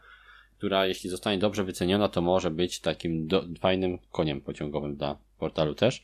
[0.59, 5.75] która jeśli zostanie dobrze wyceniona, to może być takim do, fajnym koniem pociągowym dla portalu
[5.75, 6.03] też.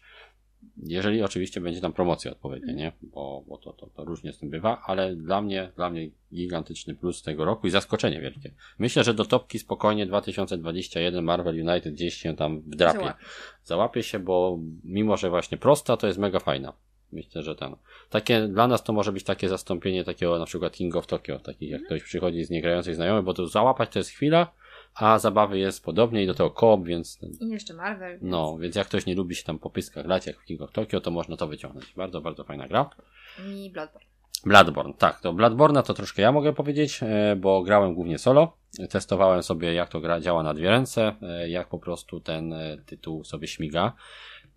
[0.77, 2.93] Jeżeli oczywiście będzie tam promocja odpowiednia, nie?
[3.03, 6.95] Bo, bo to, to, to różnie z tym bywa, ale dla mnie, dla mnie gigantyczny
[6.95, 8.55] plus tego roku i zaskoczenie wielkie.
[8.79, 13.13] Myślę, że do topki spokojnie 2021 Marvel United gdzieś się tam wdrapie.
[13.65, 14.03] Załapie.
[14.03, 16.73] Się, bo mimo, że właśnie prosta, to jest mega fajna.
[17.13, 17.77] Myślę, że ten.
[18.11, 21.71] Takie, dla nas to może być takie zastąpienie takiego na przykład King of Tokyo, takich
[21.71, 24.53] jak ktoś przychodzi z niegrających znajomych, bo to załapać to jest chwila,
[24.95, 27.19] a zabawy jest podobnie i do tego koop, więc...
[27.41, 28.11] I jeszcze Marvel.
[28.11, 28.23] Więc...
[28.23, 30.73] No, więc jak ktoś nie lubi się tam po pyskach grać jak w King of
[30.73, 31.93] Tokyo, to można to wyciągnąć.
[31.97, 32.91] Bardzo, bardzo fajna gra.
[33.47, 34.13] I Bloodborne.
[34.45, 35.21] Bloodborne, tak.
[35.21, 38.57] To Bloodborne to troszkę ja mogę powiedzieć, e, bo grałem głównie solo.
[38.91, 42.77] Testowałem sobie jak to gra działa na dwie ręce, e, jak po prostu ten e,
[42.87, 43.93] tytuł sobie śmiga.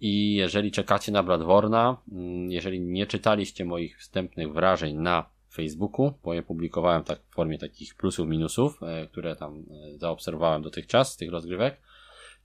[0.02, 6.34] I jeżeli czekacie na Bloodborne'a, mm, jeżeli nie czytaliście moich wstępnych wrażeń na Facebooku, bo
[6.34, 11.18] je publikowałem tak w formie takich plusów, minusów, e, które tam e, zaobserwowałem dotychczas z
[11.18, 11.82] tych rozgrywek,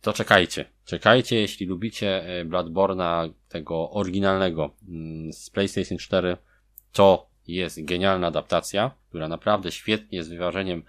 [0.00, 0.64] to czekajcie.
[0.84, 6.36] Czekajcie, jeśli lubicie e, Bloodborne'a tego oryginalnego mm, z PlayStation 4,
[6.92, 10.82] to jest genialna adaptacja, która naprawdę świetnie z wyważeniem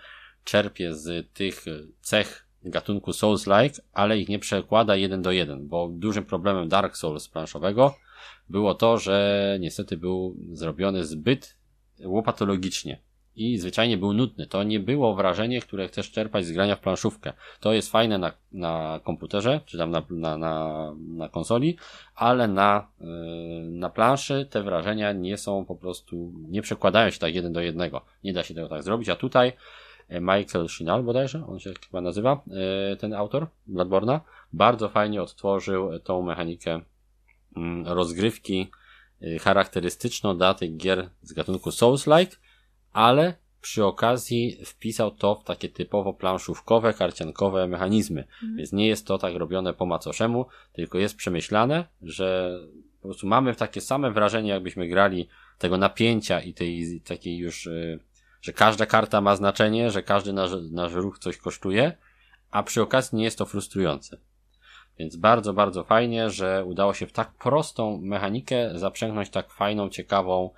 [0.44, 1.66] czerpie z tych
[2.02, 7.28] cech gatunku Souls-like, ale ich nie przekłada jeden do jeden, bo dużym problemem Dark Souls
[7.28, 7.96] planszowego
[8.50, 11.58] było to, że niestety był zrobiony zbyt
[12.06, 13.00] łopatologicznie
[13.36, 14.48] i zwyczajnie był nudny.
[14.48, 17.34] To nie było wrażenie, które chcesz czerpać z grania w planszówkę.
[17.60, 21.78] To jest fajne na, na komputerze, czy tam na, na, na, na konsoli,
[22.16, 23.08] ale na, yy,
[23.62, 28.02] na planszy te wrażenia nie są po prostu, nie przekładają się tak jeden do jednego.
[28.24, 29.54] Nie da się tego tak zrobić, a tutaj
[30.12, 34.20] Michael Shinal bodajże, on się chyba nazywa, yy, ten autor Bloodborne'a,
[34.54, 36.82] bardzo fajnie odtworzył tą mechanikę
[37.56, 38.72] yy, rozgrywki
[39.42, 42.36] charakterystyczną dla tych gier z gatunku Souls-like,
[42.94, 48.22] ale przy okazji wpisał to w takie typowo planszówkowe, karciankowe mechanizmy.
[48.22, 48.58] Mhm.
[48.58, 52.60] Więc nie jest to tak robione po macoszemu, tylko jest przemyślane, że
[53.02, 55.28] po prostu mamy takie same wrażenie, jakbyśmy grali
[55.58, 57.70] tego napięcia i tej takiej już,
[58.42, 61.98] że każda karta ma znaczenie, że każdy nasz, nasz ruch coś kosztuje,
[62.52, 64.18] a przy okazji nie jest to frustrujące.
[65.00, 70.50] Więc bardzo, bardzo fajnie, że udało się w tak prostą mechanikę zaprzęgnąć tak fajną, ciekawą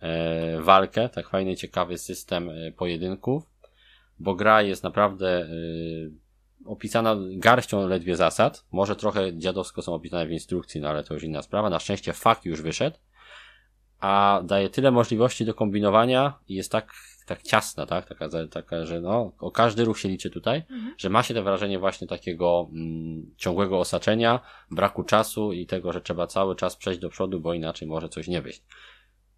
[0.00, 3.50] E, walkę, tak fajny, ciekawy system e, pojedynków,
[4.18, 5.48] bo gra jest naprawdę e,
[6.66, 8.64] opisana garścią ledwie zasad.
[8.72, 11.70] Może trochę dziadowsko są opisane w instrukcji, no ale to już inna sprawa.
[11.70, 12.96] Na szczęście fakt już wyszedł,
[14.00, 16.92] a daje tyle możliwości do kombinowania i jest tak,
[17.30, 18.08] tak ciasna, tak?
[18.08, 20.94] Taka, taka, że no, o każdy ruch się liczy tutaj, mhm.
[20.98, 24.40] że ma się to wrażenie właśnie takiego mm, ciągłego osaczenia,
[24.70, 28.28] braku czasu i tego, że trzeba cały czas przejść do przodu, bo inaczej może coś
[28.28, 28.62] nie wyjść.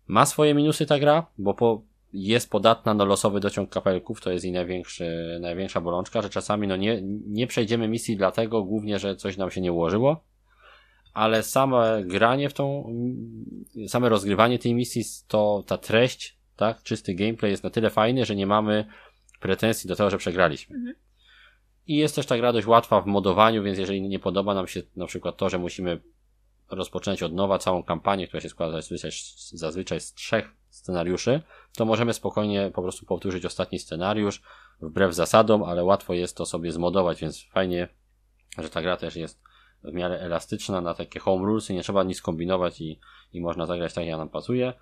[0.07, 1.83] Ma swoje minusy ta gra, bo po,
[2.13, 6.77] jest podatna na losowy dociąg kapelków, to jest i największy, największa bolączka, że czasami no
[6.77, 10.25] nie, nie przejdziemy misji dlatego głównie, że coś nam się nie ułożyło,
[11.15, 12.95] ale same granie w tą,
[13.89, 18.37] same rozgrywanie tej misji, to ta treść, tak, czysty gameplay jest na tyle fajny, że
[18.37, 18.85] nie mamy
[19.41, 20.77] pretensji do tego, że przegraliśmy.
[20.77, 20.95] Mhm.
[21.87, 24.83] I jest też ta gra dość łatwa w modowaniu, więc jeżeli nie podoba nam się
[24.97, 26.01] na przykład to, że musimy
[26.71, 29.11] rozpocząć od nowa całą kampanię, która się składa zazwyczaj,
[29.53, 31.43] zazwyczaj z trzech scenariuszy,
[31.77, 34.43] to możemy spokojnie po prostu powtórzyć ostatni scenariusz,
[34.81, 37.89] wbrew zasadom, ale łatwo jest to sobie zmodować, więc fajnie,
[38.59, 39.43] że ta gra też jest
[39.85, 43.01] w miarę elastyczna na takie home rulesy, nie trzeba nic kombinować i,
[43.33, 44.73] i można zagrać tak, jak nam pasuje.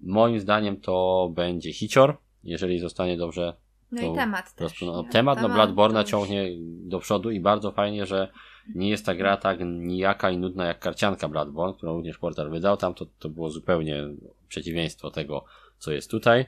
[0.00, 3.56] Moim zdaniem to będzie hicior, jeżeli zostanie dobrze
[3.92, 4.82] no i temat też.
[4.82, 8.28] No, temat, no Bloodborne ciągnie do przodu i bardzo fajnie, że
[8.74, 12.76] nie jest ta gra tak nijaka i nudna jak karcianka Bloodborne, którą również Portal wydał.
[12.76, 14.04] Tam to, to było zupełnie
[14.48, 15.44] przeciwieństwo tego,
[15.78, 16.46] co jest tutaj,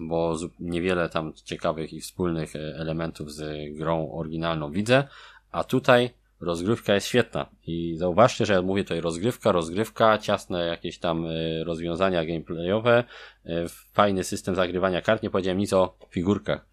[0.00, 5.08] bo niewiele tam ciekawych i wspólnych e, elementów z grą oryginalną widzę,
[5.50, 6.10] a tutaj
[6.40, 7.46] rozgrywka jest świetna.
[7.66, 13.04] I zauważcie, że ja mówię tutaj rozgrywka, rozgrywka, ciasne jakieś tam e, rozwiązania gameplayowe,
[13.44, 16.66] e, fajny system zagrywania kart, nie powiedziałem nic o figurkach.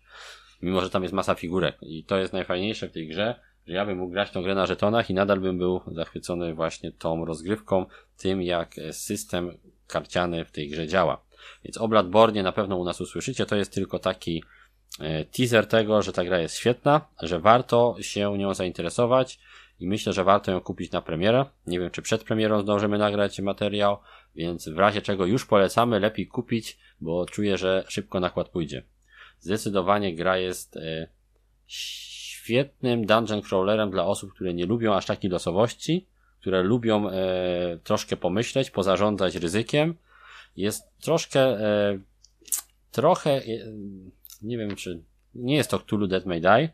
[0.62, 1.78] Mimo, że tam jest masa figurek.
[1.82, 4.66] I to jest najfajniejsze w tej grze, że ja bym mógł grać tą grę na
[4.66, 7.86] żetonach i nadal bym był zachwycony właśnie tą rozgrywką,
[8.18, 11.26] tym jak system karciany w tej grze działa.
[11.64, 14.44] Więc o Bloodborne na pewno u nas usłyszycie, to jest tylko taki
[15.00, 19.40] e, teaser tego, że ta gra jest świetna, że warto się nią zainteresować
[19.80, 21.46] i myślę, że warto ją kupić na premierę.
[21.68, 23.98] Nie wiem, czy przed premierą zdążymy nagrać materiał,
[24.36, 28.84] więc w razie czego już polecamy, lepiej kupić, bo czuję, że szybko nakład pójdzie.
[29.40, 31.08] Zdecydowanie gra jest e,
[31.68, 36.08] świetnym dungeon crawlerem dla osób, które nie lubią aż takiej losowości,
[36.42, 37.14] które lubią e,
[37.84, 39.96] troszkę pomyśleć, pozarządzać ryzykiem.
[40.58, 42.00] Jest troszkę, e,
[42.92, 43.42] trochę,
[44.42, 45.04] nie wiem czy,
[45.36, 46.70] nie jest to Cthulhu Dead May Die,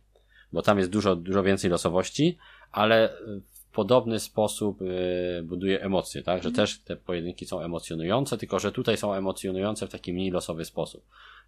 [0.54, 2.38] bo tam jest dużo, dużo więcej losowości,
[2.72, 3.10] ale
[3.50, 6.44] w podobny sposób e, buduje emocje, tak?
[6.44, 6.56] Że mm.
[6.56, 11.04] też te pojedynki są emocjonujące, tylko że tutaj są emocjonujące w taki mniej losowy sposób.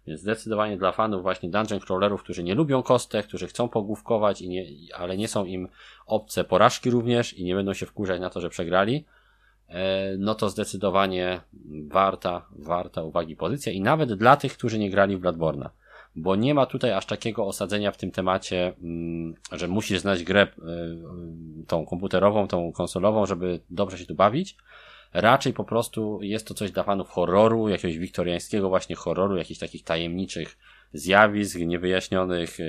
[0.06, 4.48] Więc zdecydowanie dla fanów właśnie dungeon crawlerów, którzy nie lubią kostek, którzy chcą pogłówkować, i
[4.48, 5.68] nie, ale nie są im
[6.06, 9.04] obce porażki również i nie będą się wkurzać na to, że przegrali,
[9.68, 11.40] e, no to zdecydowanie
[11.88, 15.68] warta, warta uwagi pozycja i nawet dla tych, którzy nie grali w Bloodborne'a.
[16.16, 20.42] Bo nie ma tutaj aż takiego osadzenia w tym temacie, mm, że musisz znać grę
[20.42, 20.48] e,
[21.66, 24.56] tą komputerową, tą konsolową, żeby dobrze się tu bawić,
[25.14, 29.84] Raczej po prostu jest to coś dla fanów horroru, jakiegoś wiktoriańskiego właśnie horroru, jakichś takich
[29.84, 30.58] tajemniczych
[30.94, 32.64] zjawisk niewyjaśnionych, e,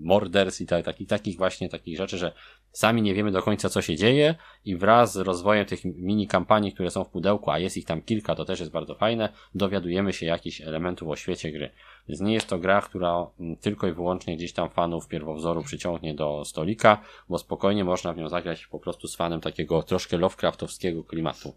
[0.00, 2.32] morderstw i tak, takich, takich właśnie takich rzeczy, że
[2.72, 6.72] sami nie wiemy do końca co się dzieje i wraz z rozwojem tych mini kampanii,
[6.72, 10.12] które są w pudełku, a jest ich tam kilka, to też jest bardzo fajne, dowiadujemy
[10.12, 11.70] się jakichś elementów o świecie gry.
[12.08, 16.14] Więc nie jest to gra, która mm, tylko i wyłącznie gdzieś tam fanów pierwowzoru przyciągnie
[16.14, 21.04] do stolika, bo spokojnie można w nią zagrać po prostu z fanem takiego troszkę Lovecraftowskiego
[21.04, 21.54] klimatu.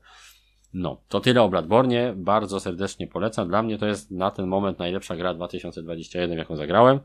[0.73, 2.13] No, to tyle o Bladbornie.
[2.15, 3.47] Bardzo serdecznie polecam.
[3.47, 6.99] Dla mnie to jest na ten moment najlepsza gra 2021, jaką zagrałem.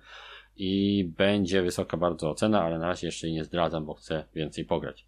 [0.56, 4.64] I będzie wysoka bardzo ocena, ale na razie jeszcze jej nie zdradzam, bo chcę więcej
[4.64, 5.06] pograć.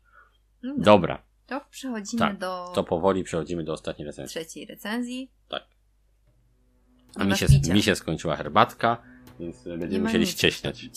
[0.62, 1.22] No Dobra.
[1.46, 2.72] To przechodzimy tak, do.
[2.74, 4.40] To powoli przechodzimy do ostatniej recenzji.
[4.40, 5.30] Trzeciej recenzji.
[5.48, 5.62] Tak.
[7.16, 9.02] A mi się, mi się skończyła herbatka,
[9.40, 10.90] więc będziemy musieli ścieśniać.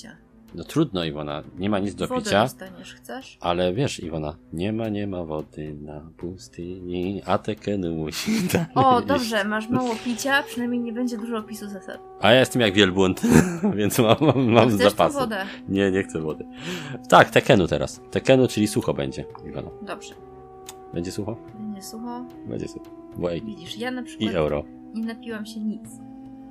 [0.55, 2.43] No trudno, Iwona, nie ma nic do Wodę picia.
[2.43, 3.37] dostaniesz, chcesz?
[3.41, 8.31] Ale wiesz, Iwona, nie ma, nie ma wody na pustyni, a tekeny musi
[8.75, 11.99] O, dobrze, masz mało picia, przynajmniej nie będzie dużo opisu zasad.
[12.21, 13.21] A ja jestem jak wielbłąd,
[13.77, 15.19] więc mam, mam, mam no, zapasy.
[15.19, 15.45] wodę?
[15.69, 16.45] Nie, nie chcę wody.
[17.09, 18.01] Tak, tekenu teraz.
[18.11, 19.69] Tekenu, czyli sucho będzie, Iwona.
[19.81, 20.13] Dobrze.
[20.93, 21.37] Będzie sucho?
[21.59, 22.25] Będzie sucho.
[22.45, 22.85] Będzie sucho.
[23.17, 24.63] Bo Widzisz, ja na przykład I euro.
[24.93, 25.89] nie napiłam się nic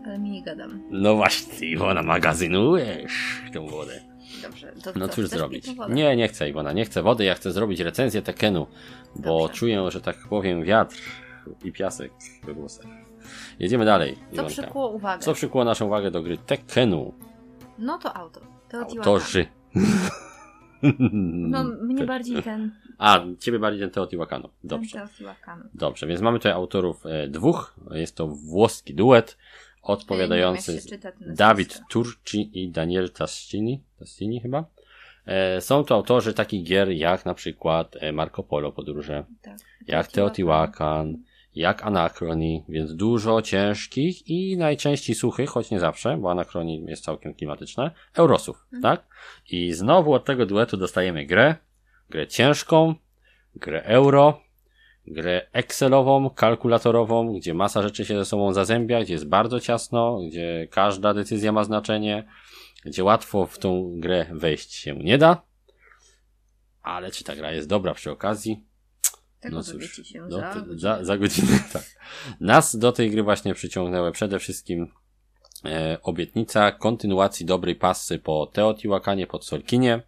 [0.04, 0.82] ale mi nie gadam.
[0.90, 4.00] No właśnie, Iwona, magazynujesz tą wodę.
[4.42, 5.66] Dobrze, to No cóż zrobić?
[5.88, 8.66] Nie, nie chcę Iwona, nie chcę wody, ja chcę zrobić recenzję Tekenu,
[9.16, 9.54] bo Dobrze.
[9.54, 10.96] czuję, że tak powiem wiatr
[11.64, 12.12] i piasek
[12.44, 12.86] we włosach.
[13.58, 14.14] Jedziemy dalej.
[14.28, 14.50] Co Iwonka.
[14.50, 15.22] przykuło uwagę?
[15.22, 17.14] Co przykuło naszą uwagę do gry Tekenu?
[17.78, 18.40] No to auto.
[18.72, 19.46] Autorzy.
[21.22, 22.72] No, mnie bardziej ten.
[22.98, 24.48] A, ciebie bardziej ten Teotihuacano.
[24.64, 24.98] Dobrze.
[24.98, 25.64] Teotihuacano.
[25.74, 27.74] Dobrze, więc mamy tutaj autorów e, dwóch.
[27.90, 29.38] Jest to włoski duet
[29.82, 30.80] odpowiadający
[31.20, 34.64] Dawid Turci i Daniel Tassini, Tassini chyba.
[35.26, 40.06] E, są to autorzy takich gier jak na przykład e, Marco Polo podróże, tak, jak
[40.06, 41.18] Teotihuacan,
[41.54, 47.34] jak Anachrony, więc dużo ciężkich i najczęściej suchych, choć nie zawsze, bo Anachrony jest całkiem
[47.34, 48.82] klimatyczne, Eurosów, mhm.
[48.82, 49.06] tak?
[49.50, 51.54] I znowu od tego duetu dostajemy grę,
[52.10, 52.94] grę ciężką,
[53.54, 54.40] grę euro,
[55.06, 60.68] grę Excelową, kalkulatorową, gdzie masa rzeczy się ze sobą zazębia, gdzie jest bardzo ciasno, gdzie
[60.70, 62.28] każda decyzja ma znaczenie,
[62.84, 65.42] gdzie łatwo w tą grę wejść się nie da.
[66.82, 68.64] Ale czy ta gra jest dobra przy okazji?
[69.40, 70.78] Tego no cóż, się no, za, godzinę.
[70.78, 71.82] Za, za godzinę, tak.
[72.40, 74.92] Nas do tej gry właśnie przyciągnęły przede wszystkim
[75.64, 80.02] e, obietnica kontynuacji dobrej pasy po Teotihuacanie, pod Solkinie,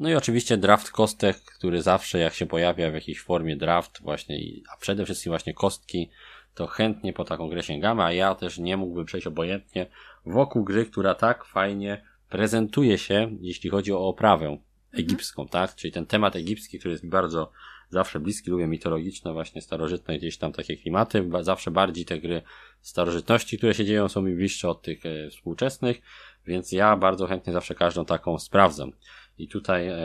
[0.00, 4.38] no i oczywiście draft kostek, który zawsze jak się pojawia w jakiejś formie draft właśnie,
[4.74, 6.10] a przede wszystkim właśnie kostki,
[6.54, 9.86] to chętnie po taką grę sięgamy, a ja też nie mógłbym przejść obojętnie
[10.26, 14.58] wokół gry, która tak fajnie prezentuje się, jeśli chodzi o oprawę
[14.92, 15.68] egipską, mhm.
[15.68, 15.76] tak?
[15.76, 17.52] Czyli ten temat egipski, który jest mi bardzo
[17.90, 22.42] zawsze bliski, lubię mitologiczne, właśnie starożytne gdzieś tam takie klimaty, zawsze bardziej te gry
[22.80, 26.02] starożytności, które się dzieją, są mi bliższe od tych e, współczesnych,
[26.46, 28.92] więc ja bardzo chętnie zawsze każdą taką sprawdzam.
[29.38, 29.96] I tutaj e,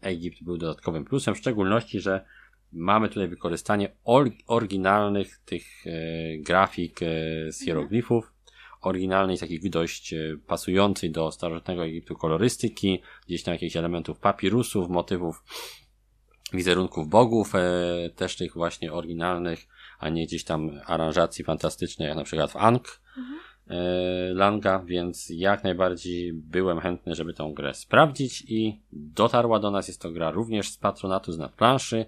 [0.00, 2.24] Egipt był dodatkowym plusem, w szczególności, że
[2.72, 3.96] mamy tutaj wykorzystanie
[4.46, 5.90] oryginalnych tych e,
[6.38, 7.06] grafik e,
[7.52, 7.66] z mhm.
[7.66, 8.32] hieroglifów,
[8.80, 10.14] oryginalnej, takich dość
[10.46, 15.44] pasującej do starożytnego Egiptu kolorystyki, gdzieś tam jakichś elementów papirusów, motywów
[16.52, 17.52] wizerunków bogów,
[18.16, 19.66] też tych właśnie oryginalnych,
[19.98, 23.02] a nie gdzieś tam aranżacji fantastycznej, jak na przykład w Ankh.
[23.16, 23.38] Mhm.
[23.70, 23.74] E,
[24.34, 29.88] Langa, więc jak najbardziej byłem chętny, żeby tą grę sprawdzić i dotarła do nas.
[29.88, 32.06] Jest to gra również z patronatu z nadplanszy.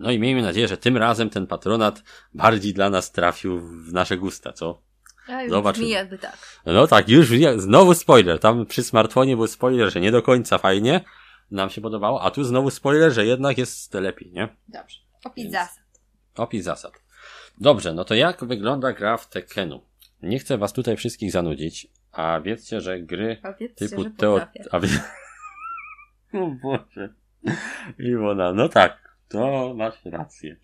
[0.00, 2.02] No i miejmy nadzieję, że tym razem ten patronat
[2.34, 4.82] bardziej dla nas trafił w nasze gusta, co?
[5.28, 5.78] A, Zobacz.
[5.78, 6.62] jakby tak.
[6.66, 8.38] No tak, już znowu spoiler.
[8.38, 11.00] Tam przy smartfonie był spoiler, że nie do końca fajnie
[11.50, 14.56] nam się podobało, a tu znowu spoiler, że jednak jest lepiej, nie?
[14.68, 14.98] Dobrze.
[15.24, 15.54] Opis Więc...
[15.54, 15.84] zasad.
[16.36, 16.92] Opis zasad.
[17.58, 19.80] Dobrze, no to jak wygląda gra w Tekkenu?
[20.22, 24.40] Nie chcę was tutaj wszystkich zanudzić, a wiedzcie, że gry wiedzcie, typu teo...
[24.70, 24.88] A wie...
[26.40, 27.14] o Boże.
[27.98, 30.56] Iwona, no tak, to masz rację.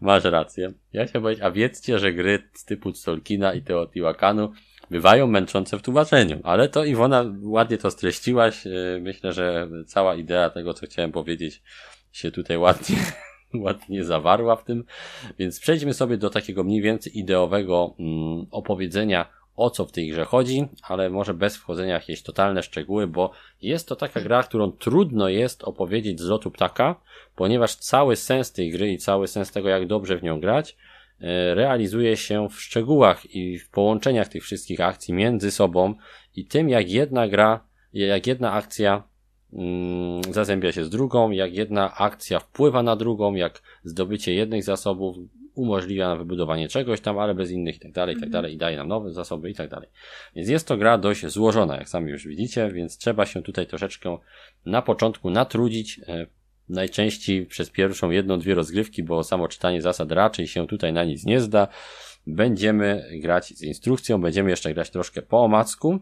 [0.00, 0.72] Masz rację.
[0.92, 4.52] Ja chciałem powiedzieć, a wiedzcie, że gry typu Tolkiena i Teotihuacanu
[4.90, 8.66] bywają męczące w tłumaczeniu, ale to Iwona ładnie to streściłaś.
[8.66, 8.70] E,
[9.00, 11.62] myślę, że cała idea tego, co chciałem powiedzieć,
[12.12, 12.96] się tutaj ładnie
[13.64, 14.84] ładnie zawarła w tym.
[15.38, 19.26] Więc przejdźmy sobie do takiego mniej więcej ideowego mm, opowiedzenia,
[19.56, 23.30] o co w tej grze chodzi, ale może bez wchodzenia w jakieś totalne szczegóły, bo
[23.62, 27.00] jest to taka gra, którą trudno jest opowiedzieć z lotu ptaka,
[27.36, 30.76] ponieważ cały sens tej gry i cały sens tego, jak dobrze w nią grać,
[31.20, 35.94] e, realizuje się w szczegółach i w połączeniach tych wszystkich akcji między sobą
[36.36, 39.02] i tym, jak jedna gra, jak jedna akcja
[40.30, 45.16] zazębia się z drugą, jak jedna akcja wpływa na drugą, jak zdobycie jednych zasobów
[45.54, 48.56] umożliwia nam wybudowanie czegoś tam, ale bez innych i tak dalej, i tak dalej, i
[48.56, 49.88] daje nam nowe zasoby i tak dalej.
[50.36, 54.18] Więc jest to gra dość złożona, jak sami już widzicie, więc trzeba się tutaj troszeczkę
[54.66, 56.26] na początku natrudzić, e,
[56.68, 61.24] najczęściej przez pierwszą jedną, dwie rozgrywki, bo samo czytanie zasad raczej się tutaj na nic
[61.24, 61.68] nie zda.
[62.26, 65.98] Będziemy grać z instrukcją, będziemy jeszcze grać troszkę po omacku,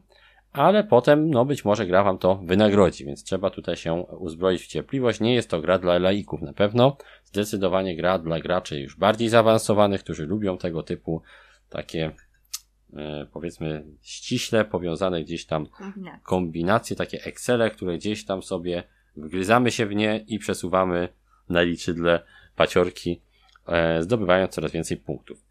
[0.52, 4.66] ale potem, no być może gra wam to wynagrodzi, więc trzeba tutaj się uzbroić w
[4.66, 5.20] cierpliwość.
[5.20, 10.04] Nie jest to gra dla laików na pewno, zdecydowanie gra dla graczy już bardziej zaawansowanych,
[10.04, 11.22] którzy lubią tego typu
[11.68, 12.12] takie
[12.96, 15.66] e, powiedzmy ściśle powiązane gdzieś tam
[16.22, 16.96] kombinacje.
[16.96, 18.82] takie Excele, które gdzieś tam sobie
[19.16, 21.08] wgryzamy się w nie i przesuwamy
[21.48, 22.22] na liczydle
[22.56, 23.22] paciorki,
[23.66, 25.49] e, zdobywając coraz więcej punktów.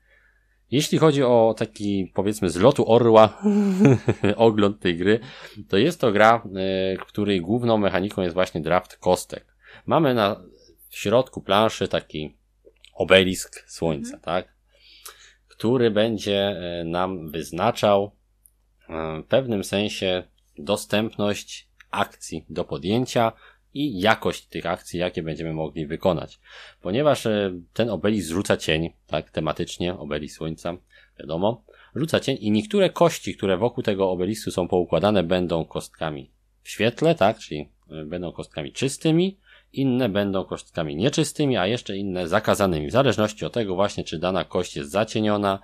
[0.71, 3.41] Jeśli chodzi o taki, powiedzmy, z lotu orła
[4.35, 5.19] ogląd tej gry,
[5.67, 9.45] to jest to gra, e, której główną mechaniką jest właśnie draft kostek.
[9.85, 10.41] Mamy na
[10.89, 12.37] środku planszy taki
[12.93, 14.21] obelisk słońca, mhm.
[14.21, 14.53] tak?
[15.47, 18.11] Który będzie e, nam wyznaczał
[19.23, 20.23] w pewnym sensie
[20.57, 23.31] dostępność akcji do podjęcia
[23.73, 26.39] i jakość tych akcji, jakie będziemy mogli wykonać.
[26.81, 30.77] Ponieważ e, ten obelisk rzuca cień, tak, tematycznie, obelisk słońca,
[31.19, 31.63] wiadomo,
[31.95, 36.31] rzuca cień i niektóre kości, które wokół tego obelisku są poukładane, będą kostkami
[36.63, 39.37] w świetle, tak, czyli e, będą kostkami czystymi,
[39.73, 44.43] inne będą kostkami nieczystymi, a jeszcze inne zakazanymi, w zależności od tego właśnie, czy dana
[44.43, 45.59] kość jest zacieniona,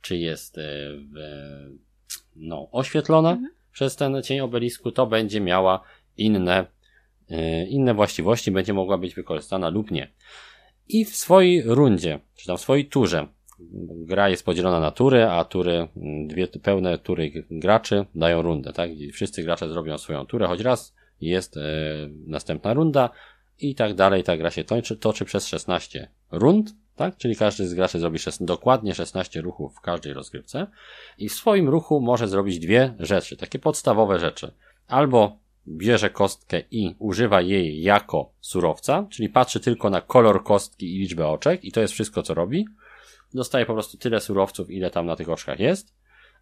[0.00, 0.62] czy jest e,
[2.36, 3.50] no, oświetlona mhm.
[3.72, 5.80] przez ten cień obelisku, to będzie miała
[6.16, 6.66] inne
[7.68, 10.12] inne właściwości będzie mogła być wykorzystana lub nie.
[10.88, 13.28] I w swojej rundzie, czy tam w swojej turze,
[13.90, 18.90] gra jest podzielona na tury, a tury, mm, dwie pełne tury graczy dają rundę, tak?
[18.90, 21.60] I wszyscy gracze zrobią swoją turę, choć raz jest e,
[22.26, 23.10] następna runda
[23.58, 24.24] i tak dalej.
[24.24, 27.16] Ta gra się toczy, toczy przez 16 rund, tak?
[27.16, 30.66] Czyli każdy z graczy zrobi szes, dokładnie 16 ruchów w każdej rozgrywce
[31.18, 34.52] i w swoim ruchu może zrobić dwie rzeczy, takie podstawowe rzeczy.
[34.86, 35.38] Albo
[35.68, 41.28] bierze kostkę i używa jej jako surowca, czyli patrzy tylko na kolor kostki i liczbę
[41.28, 42.66] oczek i to jest wszystko, co robi.
[43.34, 45.94] Dostaje po prostu tyle surowców, ile tam na tych oczkach jest,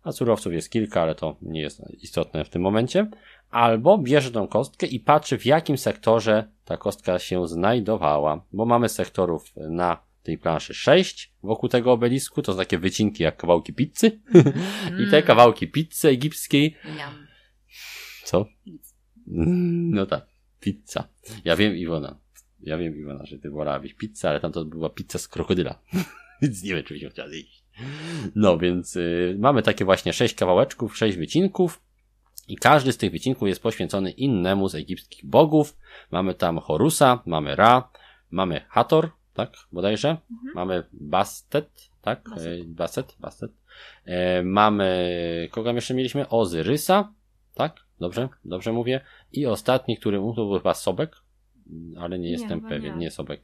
[0.02, 3.10] a surowców jest kilka, ale to nie jest istotne w tym momencie.
[3.50, 8.88] Albo bierze tą kostkę i patrzy, w jakim sektorze ta kostka się znajdowała, bo mamy
[8.88, 14.20] sektorów na tej planszy 6 wokół tego obelisku, to są takie wycinki jak kawałki pizzy.
[15.06, 16.76] I te kawałki pizzy egipskiej.
[18.24, 18.46] Co?
[19.30, 20.26] No tak,
[20.60, 21.08] pizza.
[21.44, 22.18] Ja wiem, Iwona.
[22.60, 25.78] Ja wiem, Iwona, że ty wolałabyś pizzę, ale tam to była pizza z krokodyla.
[26.42, 27.64] Więc nie wiem, czy byśmy chciała zjeść.
[28.34, 31.80] No więc y, mamy takie właśnie sześć kawałeczków, sześć wycinków.
[32.48, 35.76] I każdy z tych wycinków jest poświęcony innemu z egipskich bogów.
[36.10, 37.90] Mamy tam Horusa, mamy Ra,
[38.30, 40.08] mamy Hator, tak, bodajże.
[40.08, 40.54] Mhm.
[40.54, 43.16] Mamy Bastet, tak, Bastet, Bastet.
[43.20, 43.52] Bastet.
[44.04, 46.28] E, mamy, kogo jeszcze mieliśmy?
[46.28, 47.12] Ozyrysa,
[47.54, 49.00] tak, dobrze, dobrze mówię.
[49.32, 51.16] I ostatni, który mówił, to był chyba Sobek,
[51.98, 53.00] ale nie jestem nie, pewien, nie.
[53.00, 53.42] nie Sobek.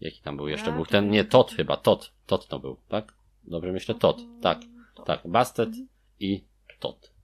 [0.00, 0.70] Jaki tam był jeszcze?
[0.70, 3.14] Ja, był ten, nie, Tot chyba, Tot, Tot to był, tak?
[3.44, 4.58] Dobrze myślę, Tot, tak,
[5.04, 5.88] tak, Bastet mhm.
[6.20, 6.44] i
[6.80, 7.14] Tot.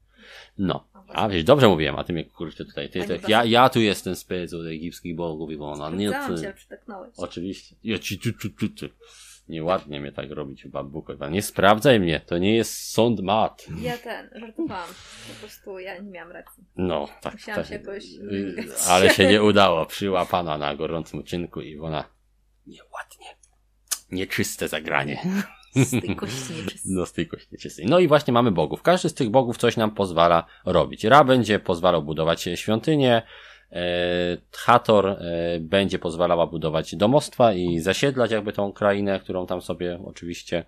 [0.58, 3.80] No, a wiesz, dobrze mówiłem, a ty mnie kurczę tutaj, ty, ty, ja, ja tu
[3.80, 4.14] jestem
[4.60, 6.54] od egipskich bogów i ona nie ty.
[7.16, 7.76] Oczywiście.
[7.84, 8.86] Ja ci, tu, tu, tu, tu.
[9.48, 11.28] Nieładnie mnie tak robić, babuko.
[11.28, 13.66] Nie sprawdzaj mnie, to nie jest sąd mat.
[13.82, 14.88] Ja ten, żartowałam.
[15.28, 16.64] Po prostu ja nie miałam racji.
[16.76, 17.32] No, tak.
[17.32, 17.68] Musiałam tak.
[17.68, 18.04] się jakoś...
[18.88, 19.86] Ale się nie udało.
[19.86, 22.04] Przyła pana na gorącym uczynku i ona
[22.66, 23.26] nieładnie.
[24.10, 25.22] Nieczyste zagranie.
[25.74, 26.92] Z tej kości nieczystej.
[26.94, 27.86] No, z tej kości nieczystej.
[27.86, 28.82] No i właśnie mamy bogów.
[28.82, 31.04] Każdy z tych bogów coś nam pozwala robić.
[31.04, 33.22] Ra będzie pozwalał budować świątynię,
[34.52, 35.16] Hator e,
[35.60, 40.64] będzie pozwalała budować domostwa i zasiedlać jakby tą krainę, którą tam sobie oczywiście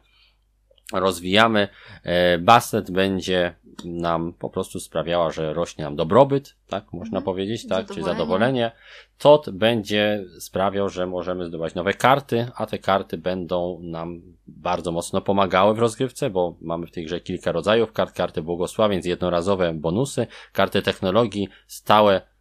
[0.92, 1.68] rozwijamy.
[2.02, 3.54] E, Bastet będzie
[3.84, 7.24] nam po prostu sprawiała, że rośnie nam dobrobyt, tak można mhm.
[7.24, 8.72] powiedzieć, tak, czy zadowolenie.
[9.18, 15.20] Tot będzie sprawiał, że możemy zdobywać nowe karty, a te karty będą nam bardzo mocno
[15.20, 20.26] pomagały w rozgrywce, bo mamy w tej grze kilka rodzajów kart, karty błogosławień, jednorazowe bonusy,
[20.52, 22.31] karty technologii, stałe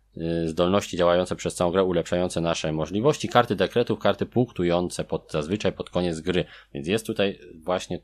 [0.45, 5.89] zdolności działające przez całą grę, ulepszające nasze możliwości, karty dekretów, karty punktujące pod, zazwyczaj pod
[5.89, 6.45] koniec gry.
[6.73, 7.99] Więc jest tutaj właśnie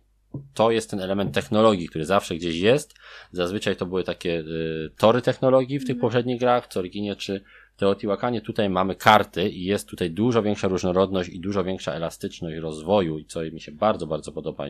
[0.53, 2.93] to jest ten element technologii, który zawsze gdzieś jest.
[3.31, 6.01] Zazwyczaj to były takie y, tory technologii w tych mm.
[6.01, 7.43] poprzednich grach, w Coriginie czy
[7.77, 8.41] Teotihuacanie.
[8.41, 13.25] Tutaj mamy karty i jest tutaj dużo większa różnorodność i dużo większa elastyczność rozwoju i
[13.25, 14.67] co mi się bardzo, bardzo podoba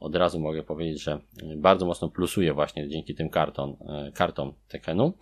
[0.00, 1.20] od razu mogę powiedzieć, że
[1.56, 5.12] bardzo mocno plusuje właśnie dzięki tym kartom, e, kartom Tekenu.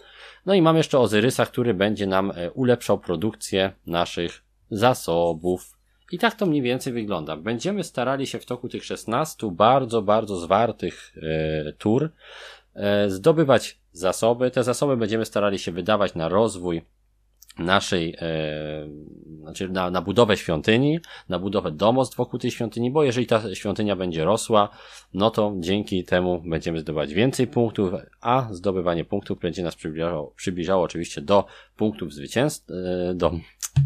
[0.46, 5.76] No i mam jeszcze Ozyrysa, który będzie nam e, ulepszał produkcję naszych zasobów
[6.12, 7.36] I tak to mniej więcej wygląda.
[7.36, 12.10] Będziemy starali się w toku tych 16 bardzo, bardzo zwartych e, tur
[12.74, 14.50] e, zdobywać zasoby.
[14.50, 16.82] Te zasoby będziemy starali się wydawać na rozwój
[17.58, 18.88] naszej, e,
[19.40, 23.96] znaczy na, na budowę świątyni, na budowę domostw wokół tej świątyni, bo jeżeli ta świątynia
[23.96, 24.68] będzie rosła,
[25.14, 30.82] no to dzięki temu będziemy zdobywać więcej punktów, a zdobywanie punktów będzie nas przybliżało, przybliżało
[30.82, 31.44] oczywiście do
[31.76, 33.32] punktów zwycięstw, e, do,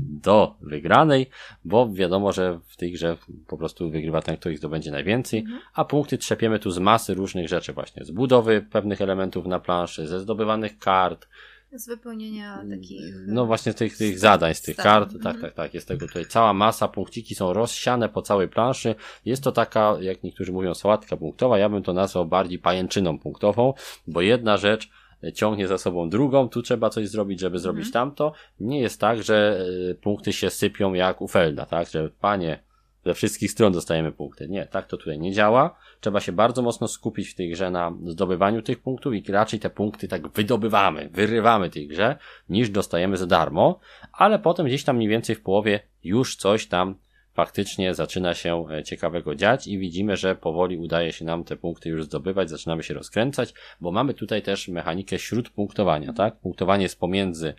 [0.00, 1.26] do wygranej,
[1.64, 3.16] bo wiadomo, że w tej grze
[3.46, 5.60] po prostu wygrywa ten, kto ich zdobędzie najwięcej, mhm.
[5.74, 10.06] a punkty trzepiemy tu z masy różnych rzeczy właśnie, z budowy pewnych elementów na planszy,
[10.06, 11.28] ze zdobywanych kart,
[11.72, 13.14] z wypełnienia takich.
[13.26, 15.14] No właśnie tych, tych zadań, z tych kart.
[15.22, 15.74] Tak, tak, tak.
[15.74, 16.88] Jest tego tutaj cała masa.
[16.88, 18.94] Punkciki są rozsiane po całej planszy.
[19.24, 21.58] Jest to taka, jak niektórzy mówią, sałatka punktowa.
[21.58, 23.74] Ja bym to nazwał bardziej pajęczyną punktową,
[24.06, 24.90] bo jedna rzecz
[25.34, 27.92] ciągnie za sobą drugą, tu trzeba coś zrobić, żeby zrobić mhm.
[27.92, 28.32] tamto.
[28.60, 31.88] Nie jest tak, że e, punkty się sypią jak u Felda, tak?
[31.88, 32.62] Że panie,
[33.04, 34.48] ze wszystkich stron dostajemy punkty.
[34.48, 35.76] Nie, tak to tutaj nie działa.
[36.00, 39.70] Trzeba się bardzo mocno skupić w tej grze na zdobywaniu tych punktów i raczej te
[39.70, 42.16] punkty tak wydobywamy, wyrywamy tej grze,
[42.48, 43.80] niż dostajemy za darmo,
[44.12, 46.94] ale potem gdzieś tam mniej więcej w połowie już coś tam
[47.34, 51.88] faktycznie zaczyna się e, ciekawego dziać i widzimy, że powoli udaje się nam te punkty
[51.88, 56.36] już zdobywać, zaczynamy się rozkręcać, bo mamy tutaj też mechanikę śródpunktowania, tak?
[56.36, 57.54] Punktowanie jest pomiędzy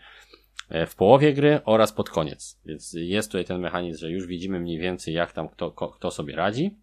[0.87, 2.59] w połowie gry oraz pod koniec.
[2.65, 6.35] Więc jest tutaj ten mechanizm, że już widzimy mniej więcej jak tam kto, kto sobie
[6.35, 6.77] radzi.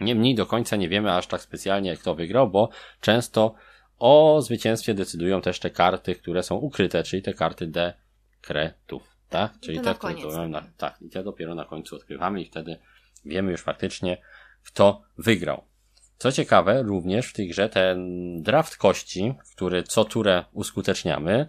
[0.00, 2.68] Niemniej do końca nie wiemy aż tak specjalnie kto wygrał, bo
[3.00, 3.54] często
[3.98, 9.16] o zwycięstwie decydują też te karty, które są ukryte, czyli te karty dekretów.
[9.28, 9.52] Tak?
[9.60, 12.78] Czyli te, które na, tak, i te dopiero na końcu odkrywamy i wtedy
[13.24, 14.18] wiemy już faktycznie,
[14.64, 15.64] kto wygrał.
[16.18, 17.98] Co ciekawe, również w tej grze ten
[18.42, 21.46] draft kości, który co turę uskuteczniamy,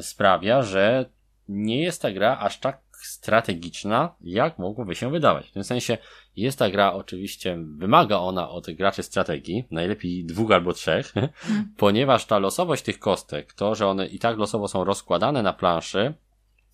[0.00, 1.10] sprawia, że
[1.48, 5.46] nie jest ta gra aż tak strategiczna, jak mogłoby się wydawać.
[5.46, 5.98] W tym sensie
[6.36, 11.32] jest ta gra oczywiście, wymaga ona od graczy strategii, najlepiej dwóch albo trzech, hmm.
[11.76, 16.14] ponieważ ta losowość tych kostek, to, że one i tak losowo są rozkładane na planszy,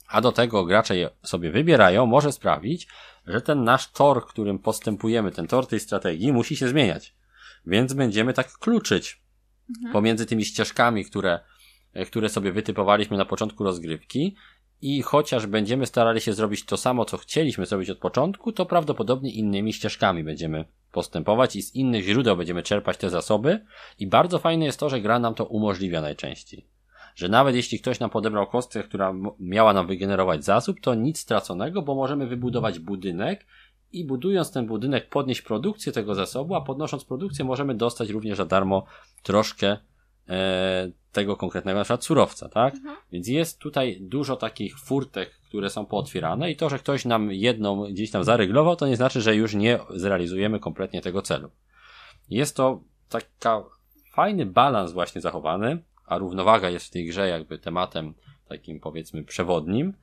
[0.08, 2.88] a do tego gracze je sobie wybierają, może sprawić,
[3.26, 7.14] że ten nasz tor, którym postępujemy, ten tor tej strategii musi się zmieniać.
[7.66, 9.22] Więc będziemy tak kluczyć
[9.70, 9.92] mhm.
[9.92, 11.40] pomiędzy tymi ścieżkami, które,
[12.06, 14.36] które sobie wytypowaliśmy na początku rozgrywki
[14.82, 19.30] i chociaż będziemy starali się zrobić to samo, co chcieliśmy zrobić od początku, to prawdopodobnie
[19.30, 23.64] innymi ścieżkami będziemy postępować i z innych źródeł będziemy czerpać te zasoby
[23.98, 26.66] i bardzo fajne jest to, że gra nam to umożliwia najczęściej.
[27.14, 31.82] Że nawet jeśli ktoś nam podebrał kostkę, która miała nam wygenerować zasób, to nic straconego,
[31.82, 33.46] bo możemy wybudować budynek
[33.92, 38.44] i budując ten budynek podnieść produkcję tego zasobu, a podnosząc produkcję możemy dostać również za
[38.44, 38.86] darmo
[39.22, 39.76] troszkę
[41.12, 42.74] tego konkretnego na przykład surowca, tak?
[42.74, 42.96] Mhm.
[43.12, 47.84] Więc jest tutaj dużo takich furtek, które są pootwierane i to, że ktoś nam jedną
[47.84, 51.50] gdzieś tam zaryglował, to nie znaczy, że już nie zrealizujemy kompletnie tego celu.
[52.30, 53.64] Jest to taka
[54.12, 58.14] fajny balans właśnie zachowany, a równowaga jest w tej grze jakby tematem
[58.48, 59.94] takim powiedzmy przewodnim.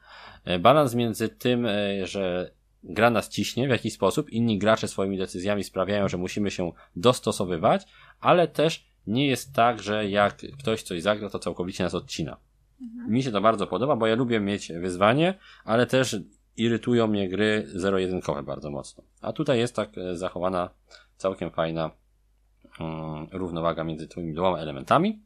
[0.46, 2.52] E, balans między tym, e, że
[2.84, 7.86] gra nas ciśnie w jakiś sposób, inni gracze swoimi decyzjami sprawiają, że musimy się dostosowywać,
[8.20, 12.38] ale też nie jest tak, że jak ktoś coś zagra, to całkowicie nas odcina.
[12.82, 13.12] Mhm.
[13.12, 15.34] Mi się to bardzo podoba, bo ja lubię mieć wyzwanie,
[15.66, 16.18] ale też
[16.58, 19.04] irytują mnie gry zero-jedynkowe bardzo mocno.
[19.22, 20.70] A tutaj jest tak e, zachowana
[21.18, 21.92] całkiem fajna
[22.80, 25.22] um, równowaga między tymi dwoma elementami.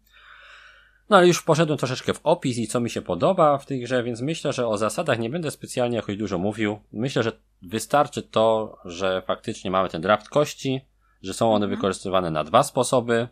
[1.10, 4.04] No ale już poszedłem troszeczkę w opis i co mi się podoba w tej grze,
[4.04, 6.80] więc myślę, że o zasadach nie będę specjalnie jakoś dużo mówił.
[6.92, 7.32] Myślę, że
[7.62, 10.82] wystarczy to, że faktycznie mamy ten draft kości,
[11.22, 11.78] że są one mhm.
[11.78, 13.28] wykorzystywane na dwa sposoby,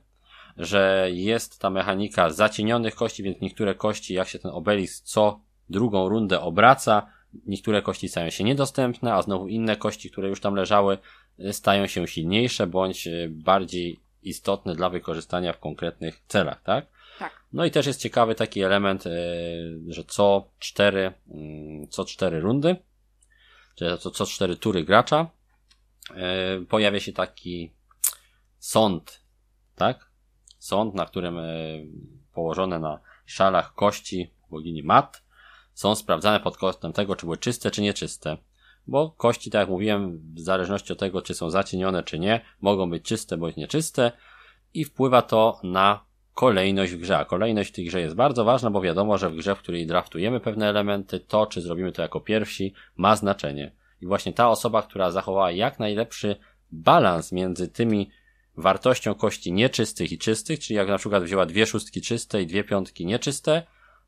[0.57, 6.09] że jest ta mechanika zacienionych kości, więc niektóre kości, jak się ten obelisk co drugą
[6.09, 7.07] rundę obraca,
[7.45, 10.97] niektóre kości stają się niedostępne, a znowu inne kości, które już tam leżały,
[11.51, 16.85] stają się silniejsze bądź e, bardziej istotne dla wykorzystania w konkretnych celach, tak?
[17.19, 17.31] Tak.
[17.53, 19.11] No i też jest ciekawy taki element, e,
[19.87, 22.75] że co cztery, mm, co cztery rundy,
[23.75, 25.29] czyli co, co cztery tury gracza,
[26.69, 27.71] pojawia się taki
[28.59, 29.21] sąd,
[29.75, 30.10] tak?
[30.61, 31.43] Sąd, na którym e,
[32.33, 35.23] położone na szalach kości bogini Mat
[35.73, 38.37] są sprawdzane pod kątem tego, czy były czyste, czy nieczyste.
[38.87, 42.89] Bo kości, tak jak mówiłem, w zależności od tego, czy są zacienione, czy nie, mogą
[42.89, 44.11] być czyste bądź nieczyste
[44.73, 47.17] i wpływa to na kolejność w grze.
[47.17, 49.87] A kolejność w tej grze jest bardzo ważna, bo wiadomo, że w grze, w której
[49.87, 53.71] draftujemy pewne elementy, to czy zrobimy to jako pierwsi, ma znaczenie.
[54.01, 56.35] I właśnie ta osoba, która zachowała jak najlepszy
[56.71, 58.09] balans między tymi
[58.57, 62.63] wartością kości nieczystych i czystych, czyli jak na przykład wzięła dwie szóstki czyste i dwie
[62.63, 63.63] piątki nieczyste,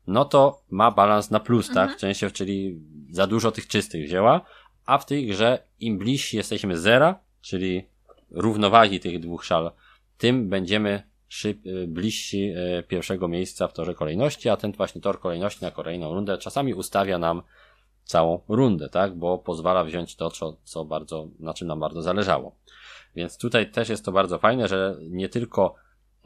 [0.06, 1.76] no to ma balans na plus, tak?
[1.76, 1.96] Mhm.
[1.96, 2.80] W sensie, czyli
[3.10, 4.40] za dużo tych czystych wzięła,
[4.86, 7.86] a w tej grze im bliżsi jesteśmy zera, czyli
[8.30, 9.70] równowagi tych dwóch szal,
[10.18, 15.20] tym będziemy szyb, y, bliżsi y, pierwszego miejsca w torze kolejności, a ten właśnie tor
[15.20, 17.42] kolejności na kolejną rundę czasami ustawia nam
[18.04, 19.14] całą rundę, tak?
[19.14, 22.54] Bo pozwala wziąć to, co, co bardzo, na czym nam bardzo zależało.
[23.16, 25.74] Więc tutaj też jest to bardzo fajne, że nie tylko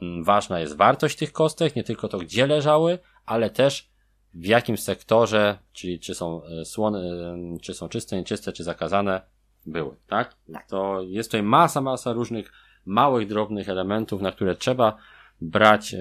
[0.01, 3.89] mm, ważna jest wartość tych kostek, nie tylko to, gdzie leżały, ale też
[4.33, 9.21] w jakim sektorze, czyli czy są e, słone, e, czy są czyste, nieczyste, czy zakazane,
[9.65, 10.35] były, tak?
[10.53, 10.67] tak?
[10.67, 12.51] To jest tutaj masa, masa różnych
[12.85, 14.97] małych, drobnych elementów, na które trzeba
[15.41, 15.99] brać yy,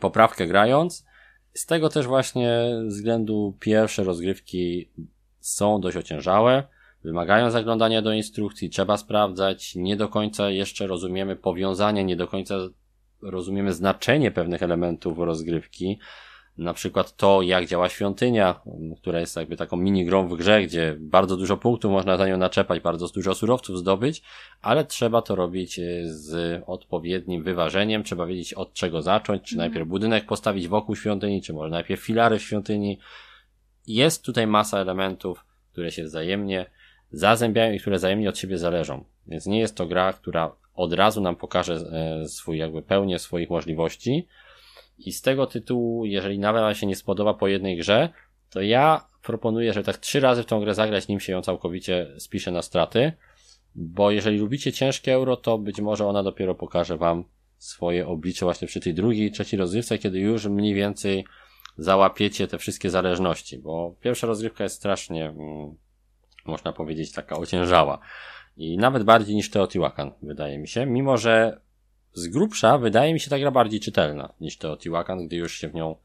[0.00, 1.06] poprawkę grając.
[1.54, 4.88] Z tego też właśnie względu pierwsze rozgrywki
[5.40, 6.62] są dość ociężałe,
[7.04, 12.54] wymagają zaglądania do instrukcji, trzeba sprawdzać, nie do końca jeszcze rozumiemy powiązanie, nie do końca
[13.22, 15.98] rozumiemy znaczenie pewnych elementów rozgrywki,
[16.58, 18.60] na przykład to, jak działa świątynia,
[18.96, 22.36] która jest jakby taką mini grą w grze, gdzie bardzo dużo punktów można za nią
[22.36, 24.22] naczepać, bardzo dużo surowców zdobyć,
[24.62, 29.68] ale trzeba to robić e, z odpowiednim wyważeniem, trzeba wiedzieć od czego zacząć, czy mhm.
[29.70, 32.98] najpierw budynek postawić wokół świątyni, czy może najpierw filary w świątyni.
[33.86, 36.66] Jest tutaj masa elementów, które się wzajemnie
[37.16, 39.04] zazębiają i które wzajemnie od siebie zależą.
[39.26, 43.50] Więc nie jest to gra, która od razu nam pokaże e, swój jakby pełnię swoich
[43.50, 44.28] możliwości,
[44.98, 48.08] i z tego tytułu, jeżeli nawet wam się nie spodoba po jednej grze,
[48.50, 52.06] to ja proponuję, że tak trzy razy w tą grę zagrać, nim się ją całkowicie
[52.18, 53.12] spisze na straty,
[53.74, 57.24] bo jeżeli lubicie ciężkie euro, to być może ona dopiero pokaże wam
[57.58, 61.24] swoje oblicze właśnie przy tej drugiej, trzeciej rozgrywce, kiedy już mniej więcej
[61.78, 65.74] załapiecie te wszystkie zależności, bo pierwsza rozgrywka jest strasznie, mm,
[66.44, 67.98] można powiedzieć, taka ociężała.
[68.56, 71.60] I nawet bardziej niż Teotihuacan, wydaje mi się, mimo że
[72.12, 75.74] z grubsza wydaje mi się ta gra bardziej czytelna niż Teotihuacan, gdy już się w
[75.74, 75.96] nią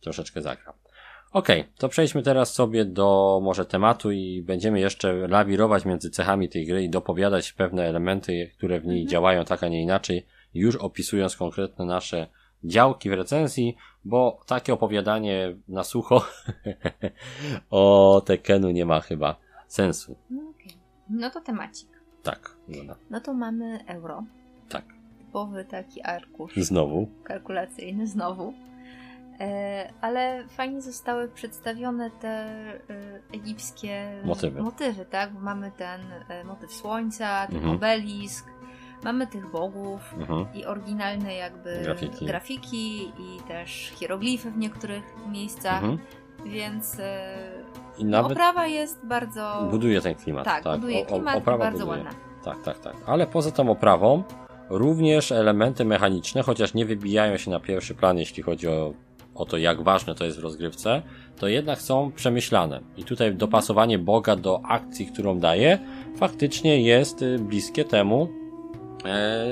[0.00, 0.72] troszeczkę zagra.
[1.32, 6.48] Okej, okay, to przejdźmy teraz sobie do może tematu i będziemy jeszcze lawirować między cechami
[6.48, 9.10] tej gry i dopowiadać pewne elementy, które w niej mhm.
[9.10, 12.26] działają tak, a nie inaczej, już opisując konkretne nasze
[12.64, 16.26] działki w recenzji, bo takie opowiadanie na sucho
[17.70, 19.36] o Tekenu nie ma chyba
[19.68, 20.16] sensu.
[20.30, 20.72] No, okay.
[21.10, 21.88] no to temacik.
[22.22, 22.56] Tak.
[23.10, 24.24] No to mamy euro.
[24.68, 26.56] Tak typowy taki arkusz.
[26.56, 27.08] Znowu.
[27.24, 28.54] Kalkulacyjny, znowu.
[29.40, 32.80] E, ale fajnie zostały przedstawione te e,
[33.32, 34.62] egipskie motywy.
[34.62, 35.32] motywy, tak?
[35.32, 37.76] Bo mamy ten e, motyw słońca, ten mhm.
[37.76, 38.46] obelisk,
[39.04, 40.46] mamy tych bogów mhm.
[40.54, 42.26] i oryginalne jakby grafiki.
[42.26, 43.12] grafiki.
[43.18, 45.98] i też hieroglify w niektórych miejscach, mhm.
[46.44, 46.96] więc
[47.98, 49.68] I nawet oprawa jest bardzo...
[49.70, 50.44] Buduje ten klimat.
[50.44, 50.80] Tak, tak.
[50.80, 52.04] buduje klimat o, oprawa bardzo buduje.
[52.04, 52.20] ładna.
[52.44, 52.94] Tak, tak, tak.
[53.06, 54.22] Ale poza tą oprawą
[54.70, 58.92] Również elementy mechaniczne, chociaż nie wybijają się na pierwszy plan, jeśli chodzi o,
[59.34, 61.02] o to, jak ważne to jest w rozgrywce,
[61.36, 62.80] to jednak są przemyślane.
[62.96, 65.78] I tutaj dopasowanie Boga do akcji, którą daje,
[66.16, 68.28] faktycznie jest y, bliskie temu,
[69.04, 69.46] e,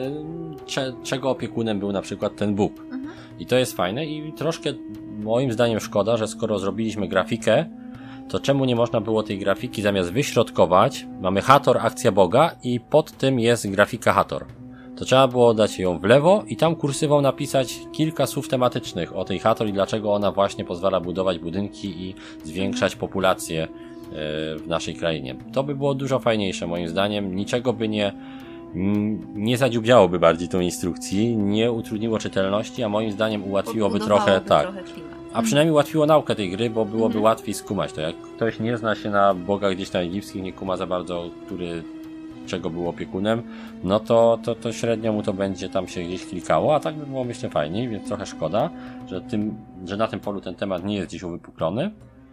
[0.66, 2.80] cze, czego opiekunem był na przykład ten Bóg.
[2.80, 3.06] Mhm.
[3.38, 4.70] I to jest fajne i troszkę
[5.18, 7.64] moim zdaniem szkoda, że skoro zrobiliśmy grafikę,
[8.28, 13.12] to czemu nie można było tej grafiki zamiast wyśrodkować, mamy Hator, akcja Boga i pod
[13.12, 14.46] tym jest grafika Hator
[14.96, 19.24] to trzeba było dać ją w lewo i tam kursywą napisać kilka słów tematycznych o
[19.24, 23.68] tej Hator i dlaczego ona właśnie pozwala budować budynki i zwiększać populację e,
[24.56, 25.36] w naszej krainie.
[25.52, 28.12] To by było dużo fajniejsze moim zdaniem, niczego by nie
[29.34, 34.62] nie zadziubiałoby bardziej tą instrukcji, nie utrudniło czytelności, a moim zdaniem ułatwiłoby trochę, tak.
[34.62, 37.24] Trochę a przynajmniej ułatwiło naukę tej gry, bo byłoby mhm.
[37.24, 38.00] łatwiej skumać to.
[38.00, 41.82] Jak ktoś nie zna się na bogach gdzieś tam egipskich, nie kuma za bardzo, który
[42.46, 43.42] czego był opiekunem,
[43.84, 47.06] no to, to, to średnio mu to będzie tam się gdzieś klikało, a tak by
[47.06, 48.70] było myślę fajniej, więc trochę szkoda,
[49.08, 51.90] że, tym, że na tym polu ten temat nie jest gdzieś uwypuklony,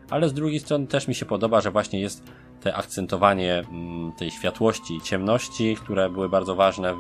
[0.10, 2.24] ale z drugiej strony też mi się podoba, że właśnie jest
[2.62, 7.00] te akcentowanie mm, tej światłości i ciemności, które były bardzo ważne w,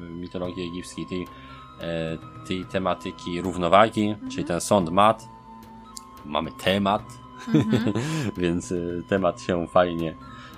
[0.00, 1.26] w mitologii egipskiej, tej,
[2.46, 4.30] tej tematyki równowagi, mhm.
[4.30, 5.28] czyli ten sąd mat.
[6.24, 7.02] Mamy temat,
[7.54, 7.92] mhm.
[8.36, 8.76] więc e,
[9.08, 10.14] temat się fajnie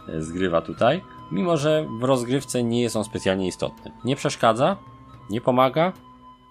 [0.09, 1.02] e, zgrywa tutaj
[1.32, 3.92] mimo że w rozgrywce nie jest on specjalnie istotny.
[4.05, 4.76] Nie przeszkadza,
[5.30, 5.92] nie pomaga,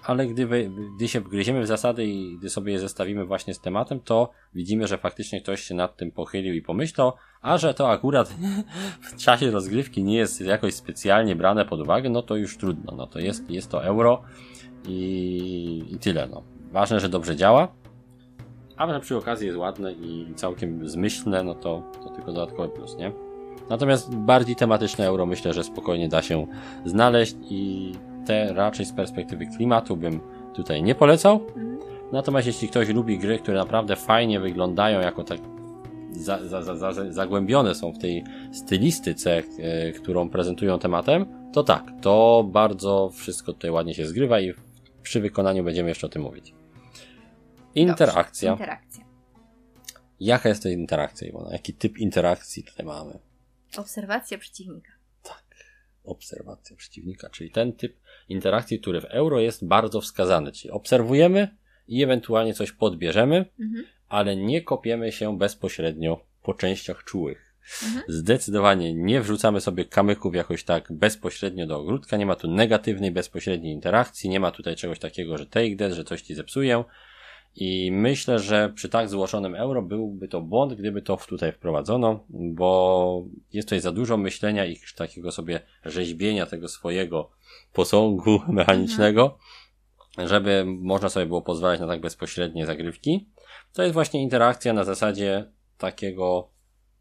[0.03, 3.59] ale gdy, wy, gdy się wgryziemy w zasady i gdy sobie je zestawimy właśnie z
[3.59, 7.91] tematem, to widzimy, że faktycznie ktoś się nad tym pochylił i pomyślał, a że to
[7.91, 8.35] akurat
[9.11, 13.07] w czasie rozgrywki nie jest jakoś specjalnie brane pod uwagę, no to już trudno, no
[13.07, 14.23] to jest, jest to euro
[14.87, 16.43] i, i tyle, no.
[16.71, 17.67] Ważne, że dobrze działa,
[18.79, 22.97] a że przy okazji jest ładne i całkiem zmyślne, no to, to tylko dodatkowy plus,
[22.97, 23.11] nie?
[23.69, 26.47] Natomiast bardziej tematyczne euro myślę, że spokojnie da się
[26.85, 27.91] znaleźć i
[28.25, 30.19] te raczej z perspektywy klimatu bym
[30.53, 31.39] tutaj nie polecał.
[32.11, 35.39] Natomiast jeśli ktoś lubi gry, które naprawdę fajnie wyglądają jako tak
[36.11, 42.45] za, za, za, zagłębione są w tej stylistyce, e, którą prezentują tematem, to tak, to
[42.51, 44.53] bardzo wszystko tutaj ładnie się zgrywa i
[45.03, 46.53] przy wykonaniu będziemy jeszcze o tym mówić.
[47.75, 48.51] Interakcja.
[48.51, 49.05] Dobrze, interakcja.
[50.19, 51.51] Jaka jest to interakcja, Iwona?
[51.51, 53.19] Jaki typ interakcji tutaj mamy?
[53.77, 54.91] Obserwacja przeciwnika.
[55.23, 55.43] Tak,
[56.03, 57.97] obserwacja przeciwnika, czyli ten typ
[58.29, 61.55] interakcji, który w euro jest bardzo wskazany, czyli obserwujemy
[61.87, 63.85] i ewentualnie coś podbierzemy, mhm.
[64.07, 67.48] ale nie kopiemy się bezpośrednio po częściach czułych.
[67.83, 68.03] Mhm.
[68.07, 73.73] Zdecydowanie nie wrzucamy sobie kamyków jakoś tak bezpośrednio do ogródka, nie ma tu negatywnej, bezpośredniej
[73.73, 76.83] interakcji, nie ma tutaj czegoś takiego, że take that, że coś ci zepsuję,
[77.55, 83.25] i myślę, że przy tak złożonym euro byłby to błąd, gdyby to tutaj wprowadzono, bo
[83.53, 87.29] jest tutaj za dużo myślenia i takiego sobie rzeźbienia tego swojego
[87.73, 89.37] posągu mechanicznego,
[90.17, 93.29] żeby można sobie było pozwalać na tak bezpośrednie zagrywki.
[93.73, 96.49] To jest właśnie interakcja na zasadzie takiego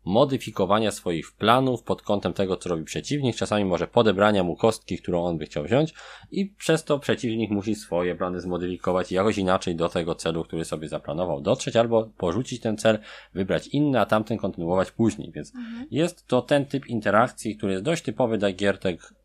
[0.09, 5.24] modyfikowania swoich planów pod kątem tego, co robi przeciwnik, czasami może podebrania mu kostki, którą
[5.24, 5.94] on by chciał wziąć
[6.30, 10.89] i przez to przeciwnik musi swoje plany zmodyfikować jakoś inaczej do tego celu, który sobie
[10.89, 12.98] zaplanował dotrzeć, albo porzucić ten cel,
[13.35, 15.86] wybrać inny, a tamten kontynuować później, więc mhm.
[15.90, 18.78] jest to ten typ interakcji, który jest dość typowy dla gier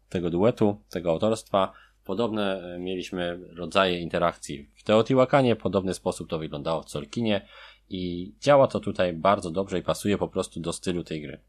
[0.10, 1.74] tego duetu, tego autorstwa,
[2.06, 7.48] Podobne e, mieliśmy rodzaje interakcji w Teotihuacanie, podobny sposób to wyglądało w Solkinie.
[7.90, 11.40] I działa to tutaj bardzo dobrze i pasuje po prostu do stylu tej gry.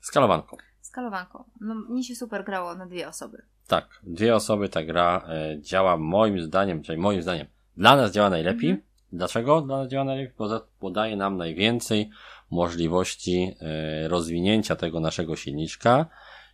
[0.00, 0.56] Skalowanką.
[0.80, 1.44] Skalowanką.
[1.60, 3.42] No, mi się super grało na dwie osoby.
[3.66, 7.46] Tak, dwie osoby ta gra e, działa moim zdaniem, czyli moim zdaniem,
[7.76, 8.70] dla nas działa najlepiej.
[8.70, 8.88] Mhm.
[9.12, 10.34] Dlaczego dla nas działa najlepiej?
[10.38, 12.10] Bo, bo daje nam najwięcej
[12.50, 16.06] możliwości e, rozwinięcia tego naszego silniczka.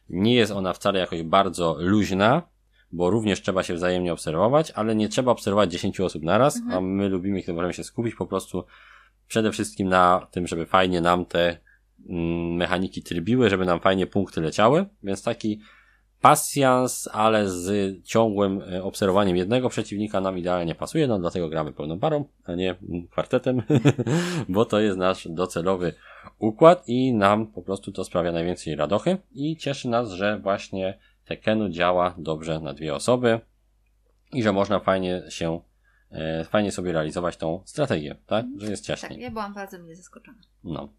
[0.08, 2.42] Nie jest ona wcale jakoś bardzo luźna,
[2.92, 6.78] bo również trzeba się wzajemnie obserwować, ale nie trzeba obserwować 10 osób naraz, mhm.
[6.78, 8.64] a my lubimy, kiedy możemy się skupić po prostu
[9.28, 11.58] przede wszystkim na tym, żeby fajnie nam te
[12.08, 15.60] mm, mechaniki trybiły, żeby nam fajnie punkty leciały, więc taki
[16.20, 21.98] pasjans, ale z ciągłym e, obserwowaniem jednego przeciwnika nam idealnie pasuje, no dlatego gramy pełną
[21.98, 23.62] parą, a nie mm, kwartetem,
[24.48, 25.92] bo to jest nasz docelowy
[26.38, 30.98] układ i nam po prostu to sprawia najwięcej radochy i cieszy nas, że właśnie
[31.30, 33.40] Tekenu działa dobrze na dwie osoby
[34.32, 35.60] i że można fajnie się,
[36.10, 38.46] e, fajnie sobie realizować tą strategię, tak?
[38.56, 39.10] Że jest ciaśniej.
[39.10, 40.38] Tak, ja byłam bardzo mnie zaskoczona.
[40.64, 40.92] No.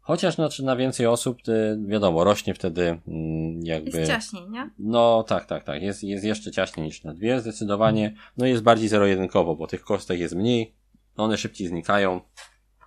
[0.00, 1.38] Chociaż znaczy na więcej osób,
[1.86, 3.98] wiadomo, rośnie wtedy mm, jakby...
[3.98, 4.70] Jest ciaśniej, nie?
[4.78, 5.82] No tak, tak, tak.
[5.82, 8.14] Jest, jest jeszcze ciaśniej niż na dwie zdecydowanie.
[8.36, 10.74] No jest bardziej zero-jedynkowo, bo tych kostek jest mniej,
[11.16, 12.20] one szybciej znikają.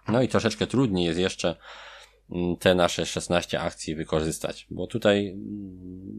[0.08, 1.56] No i troszeczkę trudniej jest jeszcze
[2.60, 5.42] te nasze 16 akcji wykorzystać, bo tutaj mm,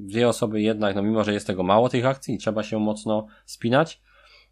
[0.07, 3.27] dwie osoby jednak, no mimo, że jest tego mało tych akcji i trzeba się mocno
[3.45, 4.01] spinać,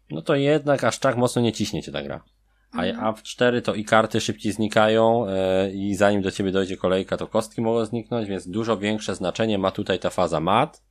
[0.09, 2.23] no to jednak aż tak mocno nie ciśnie cię ta gra.
[2.71, 3.05] A, mhm.
[3.05, 7.17] a w 4 to i karty szybciej znikają yy, i zanim do ciebie dojdzie kolejka,
[7.17, 10.83] to kostki mogą zniknąć, więc dużo większe znaczenie ma tutaj ta faza mat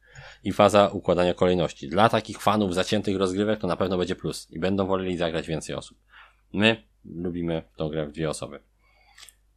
[0.45, 1.89] i faza układania kolejności.
[1.89, 5.77] Dla takich fanów zaciętych rozgrywek to na pewno będzie plus i będą woleli zagrać więcej
[5.77, 5.99] osób.
[6.53, 8.61] My lubimy tą grę w dwie osoby.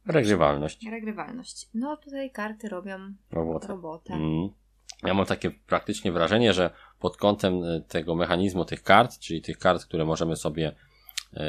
[0.06, 0.86] Regrywalność.
[0.90, 1.68] Regrywalność.
[1.74, 2.98] No tutaj karty robią
[3.30, 3.66] robotę.
[3.66, 4.14] robotę.
[4.14, 4.48] Mm.
[5.02, 6.70] Ja mam takie praktycznie wrażenie, że
[7.00, 10.74] pod kątem e, tego mechanizmu tych kart, czyli tych kart, które możemy sobie
[11.32, 11.40] yy,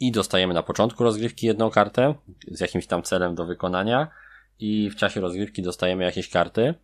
[0.00, 2.14] i dostajemy na początku rozgrywki jedną kartę
[2.48, 4.08] z jakimś tam celem do wykonania
[4.58, 6.74] i w czasie rozgrywki dostajemy jakieś karty,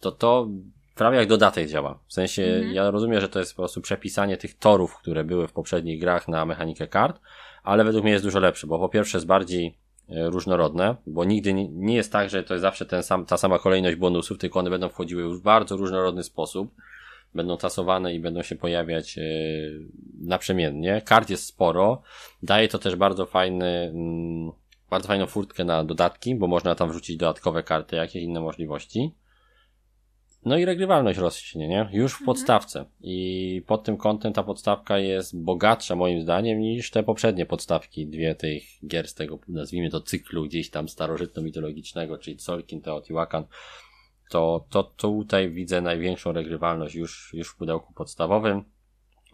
[0.00, 0.48] to to
[0.94, 1.98] prawie jak dodatek działa.
[2.06, 2.72] W sensie, mhm.
[2.74, 6.28] ja rozumiem, że to jest po prostu przepisanie tych torów, które były w poprzednich grach
[6.28, 7.20] na mechanikę kart,
[7.62, 9.78] ale według mnie jest dużo lepsze, bo po pierwsze jest bardziej
[10.08, 13.58] różnorodne, bo nigdy nie, nie jest tak, że to jest zawsze ten sam, ta sama
[13.58, 16.74] kolejność bonusów, tylko one będą wchodziły w bardzo różnorodny sposób,
[17.34, 19.24] będą tasowane i będą się pojawiać yy,
[20.20, 21.02] naprzemiennie.
[21.04, 22.02] Kart jest sporo,
[22.42, 23.92] daje to też bardzo fajny,
[24.46, 24.52] yy,
[24.90, 29.14] bardzo fajną furtkę na dodatki, bo można tam wrzucić dodatkowe karty, jakieś inne możliwości.
[30.44, 31.88] No i regrywalność rośnie, nie?
[31.92, 32.26] Już w mhm.
[32.26, 32.84] podstawce.
[33.00, 38.34] I pod tym kątem ta podstawka jest bogatsza moim zdaniem niż te poprzednie podstawki, dwie
[38.34, 43.44] tych gier z tego, nazwijmy to cyklu gdzieś tam starożytno-mitologicznego, czyli Solkin, Teotihuacan.
[44.30, 48.64] To, to, to tutaj widzę największą regrywalność już, już w pudełku podstawowym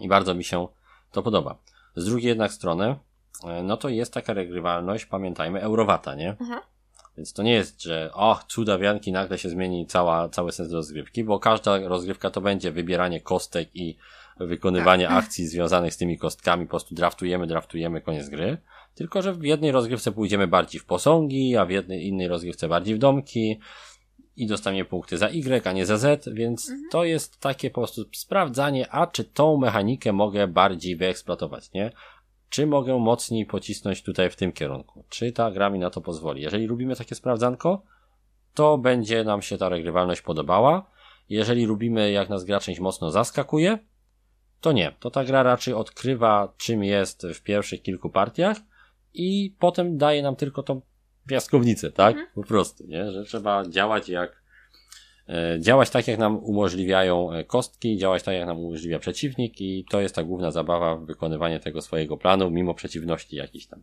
[0.01, 0.69] i bardzo mi się
[1.13, 1.59] to podoba.
[1.97, 2.97] Z drugiej jednak strony,
[3.45, 6.31] e, no to jest taka regrywalność, pamiętajmy, eurowata, nie?
[6.31, 6.61] Mhm.
[7.17, 11.25] Więc to nie jest, że o, cuda wianki, nagle się zmieni cała, cały sens rozgrywki,
[11.25, 13.97] bo każda rozgrywka to będzie wybieranie kostek i
[14.41, 15.25] wykonywanie tak.
[15.25, 18.59] akcji związanych z tymi kostkami, po prostu draftujemy, draftujemy, koniec gry.
[18.95, 22.95] Tylko, że w jednej rozgrywce pójdziemy bardziej w posągi, a w jednej innej rozgrywce bardziej
[22.95, 23.61] w domki
[24.37, 26.89] i dostaniemy punkty za Y, a nie za Z, więc mhm.
[26.91, 31.93] to jest takie po prostu sprawdzanie, a czy tą mechanikę mogę bardziej wyeksploatować, nie?
[32.51, 35.05] Czy mogę mocniej pocisnąć tutaj w tym kierunku?
[35.09, 36.43] Czy ta gra mi na to pozwoli?
[36.43, 37.83] Jeżeli lubimy takie sprawdzanko,
[38.55, 40.91] to będzie nam się ta regrywalność podobała.
[41.29, 43.79] Jeżeli lubimy, jak nas gra czymś mocno zaskakuje,
[44.61, 44.93] to nie.
[45.01, 48.57] To ta gra raczej odkrywa, czym jest w pierwszych kilku partiach
[49.15, 50.81] i potem daje nam tylko tą
[51.29, 52.11] piaskownicę, tak?
[52.11, 52.29] Mhm.
[52.35, 53.11] Po prostu, nie?
[53.13, 54.40] Że trzeba działać jak
[55.59, 60.01] działać tak, jak nam umożliwiają e, kostki, działać tak, jak nam umożliwia przeciwnik i to
[60.01, 63.83] jest ta główna zabawa w wykonywanie tego swojego planu, mimo przeciwności jakichś tam.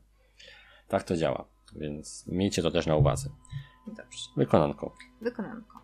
[0.87, 1.45] Tak to działa,
[1.75, 3.29] więc miejcie to też na uwadze.
[3.87, 4.19] Dobrze.
[4.37, 4.95] Wykonanko.
[5.21, 5.81] Wykonanko.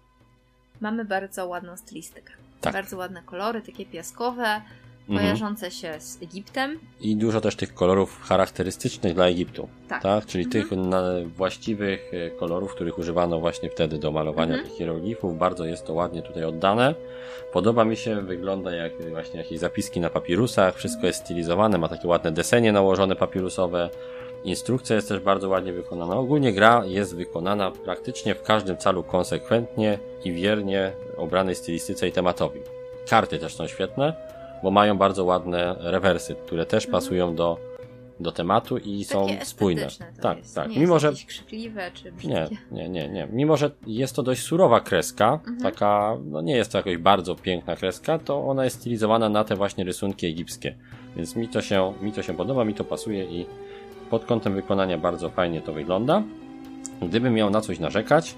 [0.81, 2.34] Mamy bardzo ładną stylistykę.
[2.61, 2.73] Tak.
[2.73, 4.61] Bardzo ładne kolory, takie piaskowe.
[5.08, 6.80] Kojarzące się z Egiptem.
[7.02, 9.68] I dużo też tych kolorów charakterystycznych dla Egiptu.
[9.88, 10.04] Tak.
[10.04, 10.26] tak?
[10.26, 10.64] Czyli mhm.
[10.64, 14.70] tych właściwych e, kolorów, których używano właśnie wtedy do malowania mhm.
[14.70, 15.38] tych hieroglifów.
[15.38, 16.96] Bardzo jest to ładnie tutaj oddane.
[17.54, 20.76] Podoba mi się, wygląda jak właśnie jakieś zapiski na papirusach.
[20.76, 23.90] Wszystko jest stylizowane, ma takie ładne desenie nałożone papirusowe.
[24.44, 26.16] Instrukcja jest też bardzo ładnie wykonana.
[26.16, 32.60] Ogólnie gra jest wykonana praktycznie w każdym calu konsekwentnie i wiernie obranej stylistyce i tematowi.
[33.10, 34.14] Karty też są świetne,
[34.64, 37.57] bo mają bardzo ładne rewersy, które też pasują do,
[38.19, 39.88] do tematu i są spójne.
[40.22, 40.56] tak, jest.
[40.56, 40.69] tak.
[40.69, 43.27] Nie Mimo, że krzykliwe czy nie, nie, nie, nie.
[43.31, 45.60] Mimo, że jest to dość surowa kreska, mhm.
[45.60, 49.56] taka, no nie jest to jakoś bardzo piękna kreska, to ona jest stylizowana na te
[49.56, 50.76] właśnie rysunki egipskie.
[51.15, 53.45] Więc mi to się, mi to się podoba, mi to pasuje i
[54.10, 56.23] pod kątem wykonania bardzo fajnie to wygląda.
[57.02, 58.35] Gdybym miał na coś narzekać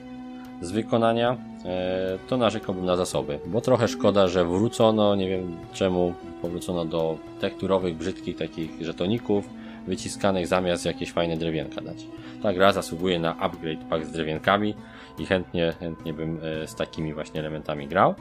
[0.61, 6.13] z wykonania, e, to narzekałbym na zasoby, bo trochę szkoda, że wrócono, nie wiem czemu,
[6.41, 9.49] powrócono do tekturowych, brzydkich takich żetoników
[9.87, 12.07] wyciskanych zamiast jakieś fajne drewienka dać.
[12.43, 14.75] Ta gra zasługuje na upgrade pack z drewienkami
[15.19, 18.15] i chętnie, chętnie bym e, z takimi właśnie elementami grał.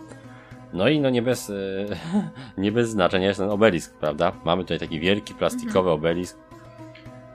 [0.73, 1.55] No i no nie bez, e,
[2.63, 4.33] nie bez znaczenia jest ten obelisk, prawda?
[4.45, 6.39] Mamy tutaj taki wielki plastikowy obelisk,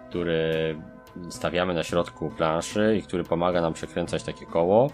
[0.09, 0.75] który
[1.29, 4.89] stawiamy na środku planszy i który pomaga nam przekręcać takie koło.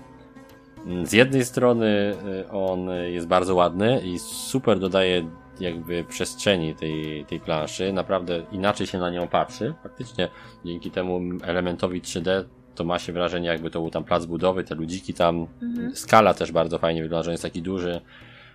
[1.04, 2.16] Z jednej strony
[2.46, 5.30] y, on jest bardzo ładny i super dodaje
[5.60, 7.94] jakby przestrzeni tej, tej planszy.
[7.94, 9.74] Naprawdę inaczej się na nią patrzy.
[9.84, 10.30] Faktycznie
[10.66, 12.44] dzięki temu elementowi 3D
[12.76, 15.48] to ma się wrażenie jakby to był tam plac budowy, te ludziki tam.
[15.62, 15.96] Mhm.
[15.96, 18.02] Skala też bardzo fajnie wygląda, że jest taki duży.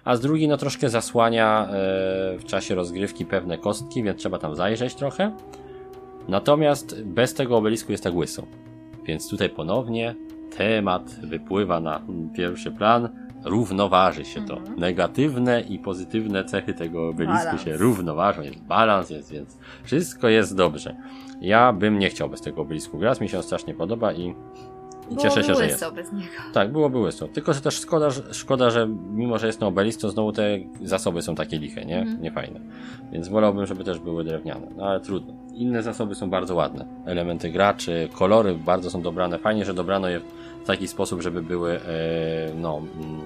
[0.05, 1.69] A z drugiej no troszkę zasłania e,
[2.39, 5.33] w czasie rozgrywki pewne kostki, więc trzeba tam zajrzeć trochę.
[6.31, 8.43] Natomiast bez tego obelisku jest tak łyso.
[9.05, 10.15] Więc tutaj ponownie
[10.57, 12.03] temat wypływa na
[12.37, 13.09] pierwszy plan,
[13.45, 14.57] równoważy się to.
[14.57, 14.79] Mhm.
[14.79, 17.63] Negatywne i pozytywne cechy tego obelisku balans.
[17.63, 20.97] się równoważą, jest balans, jest, więc wszystko jest dobrze.
[21.41, 24.35] Ja bym nie chciał bez tego obelisku grać, mi się on strasznie podoba i
[25.11, 25.85] i cieszę się, że jest.
[25.95, 26.27] bez niego.
[26.53, 27.29] Tak, byłoby łyso.
[27.29, 31.23] Tylko, że też szkoda, szkoda, że mimo, że jest na obelisk, to znowu te zasoby
[31.23, 31.99] są takie liche, nie?
[31.99, 32.23] Mhm.
[32.23, 32.61] Niefajne.
[33.13, 34.67] Więc wolałbym, żeby też były drewniane.
[34.77, 35.35] No ale trudno.
[35.55, 36.87] Inne zasoby są bardzo ładne.
[37.07, 39.39] Elementy graczy, kolory bardzo są dobrane.
[39.39, 40.21] Fajnie, że dobrano je
[40.65, 41.81] w taki sposób, żeby były, e,
[42.57, 43.21] no, mm,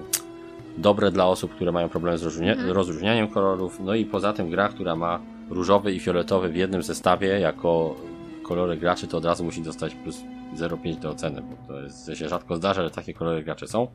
[0.77, 2.71] dobre dla osób, które mają problem z rozróżnia mhm.
[2.71, 3.79] rozróżnianiem kolorów.
[3.79, 7.95] No i poza tym gra, która ma różowy i fioletowy w jednym zestawie jako
[8.47, 10.21] kolory graczy, to od razu musi dostać plus
[10.55, 13.87] 0,5 do oceny, bo to jest, się rzadko zdarza, że takie kolory gracze są.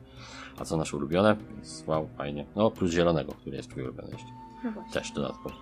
[0.59, 1.35] A co nasze ulubione?
[1.59, 2.45] Jest, wow, fajnie.
[2.55, 4.31] No, plus zielonego, który jest twój ulubiony jeszcze.
[4.63, 5.55] No Też dodatkowo.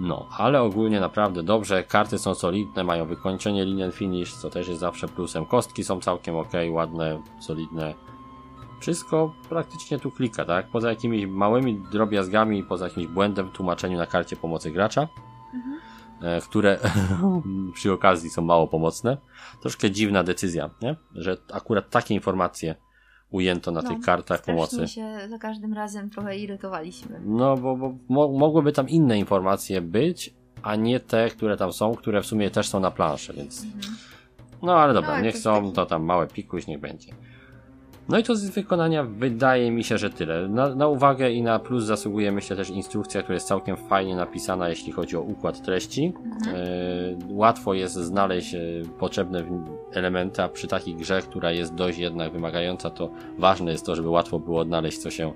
[0.00, 1.82] No, ale ogólnie naprawdę dobrze.
[1.82, 5.46] Karty są solidne, mają wykończenie linien finish, co też jest zawsze plusem.
[5.46, 7.94] Kostki są całkiem ok, ładne, solidne.
[8.80, 10.66] Wszystko praktycznie tu klika, tak?
[10.68, 15.08] Poza jakimiś małymi drobiazgami, poza jakimś błędem w tłumaczeniu na karcie pomocy gracza.
[15.54, 15.89] Mhm.
[16.22, 16.78] E, które
[17.74, 19.16] przy okazji są mało pomocne.
[19.60, 20.96] Troszkę dziwna decyzja, nie?
[21.14, 22.74] że akurat takie informacje
[23.30, 24.88] ujęto na no, tych kartach pomocy.
[24.88, 27.20] się za każdym razem trochę irytowaliśmy.
[27.24, 31.94] No, bo, bo mo mogłyby tam inne informacje być, a nie te, które tam są,
[31.94, 33.64] które w sumie też są na planszy, więc.
[33.64, 33.96] Mhm.
[34.62, 35.72] No ale dobra, no, niech są, taki...
[35.72, 37.12] to tam małe pikuś, niech będzie.
[38.10, 40.48] No i to z wykonania wydaje mi się, że tyle.
[40.48, 44.68] Na, na, uwagę i na plus zasługuje myślę też instrukcja, która jest całkiem fajnie napisana,
[44.68, 46.12] jeśli chodzi o układ treści.
[46.24, 46.56] Mhm.
[46.56, 46.60] E,
[47.28, 48.60] łatwo jest znaleźć e,
[48.98, 49.44] potrzebne
[49.92, 54.08] elementy, a przy takiej grze, która jest dość jednak wymagająca, to ważne jest to, żeby
[54.08, 55.32] łatwo było odnaleźć, co się,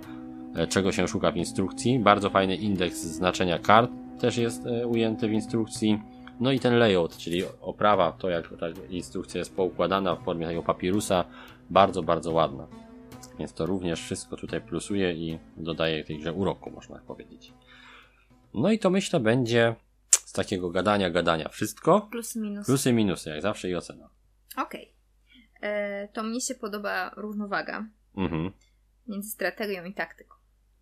[0.57, 1.99] e, czego się szuka w instrukcji.
[1.99, 3.91] Bardzo fajny indeks znaczenia kart
[4.21, 5.99] też jest ujęty w instrukcji.
[6.41, 10.63] No i ten layout, czyli oprawa, to jak ta instrukcja jest poukładana w formie takiego
[10.63, 11.25] papirusa,
[11.71, 12.67] bardzo, bardzo ładna.
[13.39, 17.53] Więc to również wszystko tutaj plusuje i dodaje tej grze uroku, można powiedzieć.
[18.55, 19.75] No i to myślę będzie
[20.11, 22.09] z takiego gadania, gadania wszystko.
[22.11, 22.67] Plusy, minusy.
[22.67, 24.09] Plusy, minusy, jak zawsze i ocena.
[24.57, 24.93] Okej.
[25.59, 25.71] Okay.
[25.71, 27.87] E, to mnie się podoba równowaga
[28.17, 28.53] mhm.
[29.07, 30.35] między strategią i taktyką.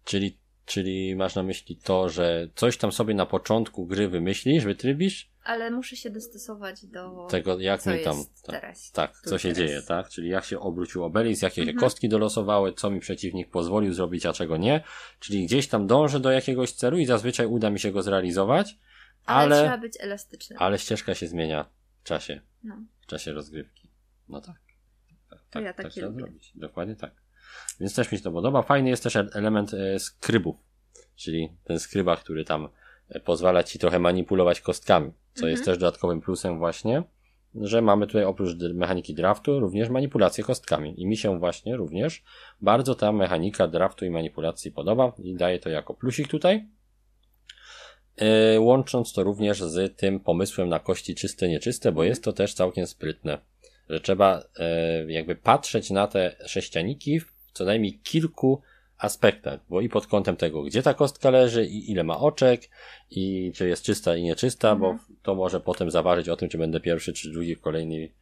[0.05, 5.32] Czyli, czyli masz na myśli to, że coś tam sobie na początku gry wymyślisz, wytrybisz,
[5.45, 8.17] Ale muszę się dostosować do tego, jak mi tam.
[8.47, 9.59] Tak, teraz, tak co się teraz.
[9.59, 10.09] dzieje, tak?
[10.09, 11.79] Czyli jak się obrócił obelisk, jakie mhm.
[11.79, 14.85] kostki dolosowały, co mi przeciwnik pozwolił zrobić, a czego nie.
[15.21, 18.79] Czyli gdzieś tam dążę do jakiegoś celu i zazwyczaj uda mi się go zrealizować.
[19.25, 20.59] Ale, ale trzeba być elastycznym.
[20.63, 21.67] Ale ścieżka się zmienia
[22.01, 22.41] w czasie.
[22.65, 22.77] No.
[23.01, 23.91] W czasie rozgrywki.
[24.29, 24.57] No tak.
[25.31, 26.53] tak to ja tak, tak trzeba zrobić.
[26.55, 27.13] Dokładnie tak.
[27.81, 28.63] Więc też mi się to podoba.
[28.63, 30.57] Fajny jest też element e, skrybów.
[31.17, 32.69] Czyli ten skryba, który tam
[33.21, 35.13] pozwala ci trochę manipulować kostkami.
[35.35, 35.51] Co mhm.
[35.51, 37.03] jest też dodatkowym plusem właśnie,
[37.55, 41.01] że mamy tutaj oprócz mechaniki draftu również manipulację kostkami.
[41.01, 42.23] I mi się właśnie również
[42.61, 46.69] bardzo ta mechanika draftu i manipulacji podoba i daje to jako plusik tutaj.
[48.21, 52.55] Yy, łącząc to również z tym pomysłem na kości czyste, nieczyste, bo jest to też
[52.55, 53.39] całkiem sprytne,
[53.89, 54.43] że trzeba
[55.07, 58.63] yy, jakby patrzeć na te sześcianiki w co najmniej kilku
[59.05, 62.61] aspektach, bo i pod kątem tego, gdzie ta kostka leży i ile ma oczek
[63.11, 64.97] i czy jest czysta i nieczysta, mhm.
[64.99, 68.15] bo to może potem zaważyć o tym, czy będę pierwszy, czy drugi w kolejnej.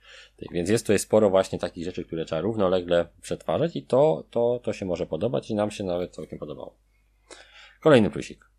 [0.53, 4.73] Więc jest tutaj sporo właśnie takich rzeczy, które trzeba równolegle przetwarzać i to, to, to
[4.73, 6.77] się może podobać i nam się nawet całkiem podobało.
[7.81, 8.51] Kolejny plusik.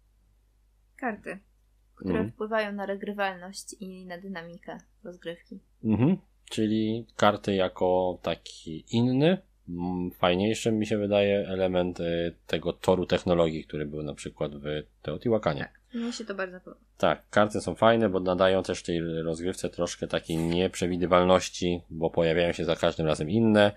[0.97, 1.39] Karty,
[1.95, 2.31] które mhm.
[2.31, 5.59] wpływają na regrywalność i na dynamikę rozgrywki.
[5.83, 6.17] Mhm.
[6.49, 9.37] Czyli karty jako taki inny,
[10.13, 14.65] fajniejszym mi się wydaje element y, tego toru technologii, który był na przykład w
[15.01, 15.69] Teotihuacanie.
[15.93, 16.81] Tak, mi się to bardzo podoba.
[16.97, 22.65] Tak, karty są fajne, bo nadają też tej rozgrywce troszkę takiej nieprzewidywalności, bo pojawiają się
[22.65, 23.71] za każdym razem inne.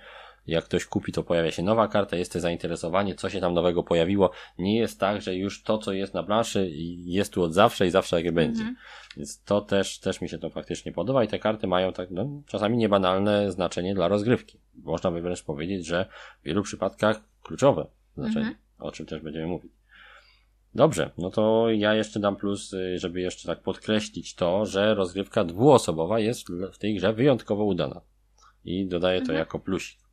[0.46, 3.82] Jak ktoś kupi, to pojawia się nowa karta, jest to zainteresowanie, co się tam nowego
[3.82, 4.30] pojawiło.
[4.58, 6.70] Nie jest tak, że już to, co jest na planszy,
[7.04, 8.62] jest tu od zawsze i zawsze takie będzie.
[8.64, 8.74] -hmm.
[9.16, 12.42] Więc to też, też mi się to faktycznie podoba i te karty mają tak, no,
[12.46, 14.58] czasami niebanalne znaczenie dla rozgrywki.
[14.74, 16.06] Można by wręcz powiedzieć, że
[16.42, 18.86] w wielu przypadkach kluczowe znaczenie, -hmm.
[18.86, 19.72] o czym też będziemy mówić.
[20.74, 25.44] Dobrze, no to ja jeszcze dam plus, y, żeby jeszcze tak podkreślić to, że rozgrywka
[25.44, 28.00] dwuosobowa jest w tej grze wyjątkowo udana.
[28.64, 29.38] I dodaję to mhm.
[29.38, 30.03] jako plusik.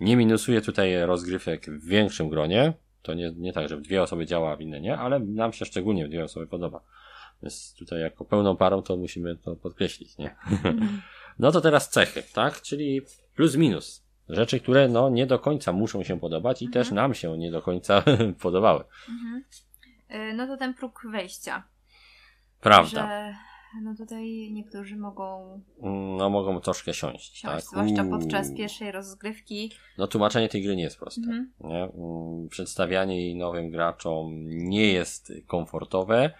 [0.00, 2.72] Nie minusuję tutaj rozgrywek w większym gronie.
[3.02, 5.52] To nie, nie tak, że w dwie osoby działa, a w inne nie, ale nam
[5.52, 6.80] się szczególnie w dwie osoby podoba.
[7.42, 10.36] Więc tutaj jako pełną parą to musimy to podkreślić, nie?
[11.38, 12.62] No to teraz cechy, tak?
[12.62, 13.02] Czyli
[13.36, 14.02] plus minus.
[14.28, 16.84] Rzeczy, które no nie do końca muszą się podobać i mhm.
[16.84, 18.02] też nam się nie do końca
[18.42, 18.84] podobały.
[19.08, 19.44] Mhm.
[20.10, 21.62] Y, no to ten próg wejścia.
[22.60, 23.00] Prawda.
[23.00, 23.34] Że
[23.82, 25.60] no tutaj niektórzy mogą.
[26.18, 27.24] No, mogą troszkę siąść.
[27.24, 27.62] siąść tak?
[27.62, 29.72] Zwłaszcza podczas pierwszej rozgrywki.
[29.98, 31.20] No, tłumaczenie tej gry nie jest proste.
[31.20, 31.52] Mhm.
[31.60, 31.82] Nie?
[31.82, 36.30] Mm, przedstawianie jej nowym graczom nie jest komfortowe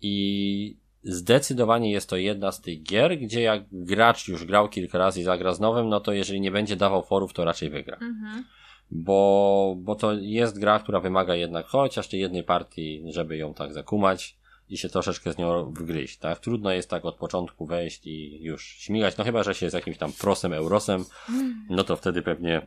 [0.00, 5.20] i zdecydowanie jest to jedna z tych gier, gdzie jak gracz już grał kilka razy
[5.20, 7.94] i zagra z nowym, no to jeżeli nie będzie dawał forów, to raczej wygra.
[7.94, 8.44] Mhm.
[8.90, 13.72] Bo, bo to jest gra, która wymaga jednak chociaż tej jednej partii, żeby ją tak
[13.72, 14.36] zakumać
[14.68, 16.38] i się troszeczkę z nią wgryźć, tak?
[16.38, 19.98] Trudno jest tak od początku wejść i już śmigać, no chyba, że się z jakimś
[19.98, 21.04] tam prosem, eurosem,
[21.70, 22.66] no to wtedy pewnie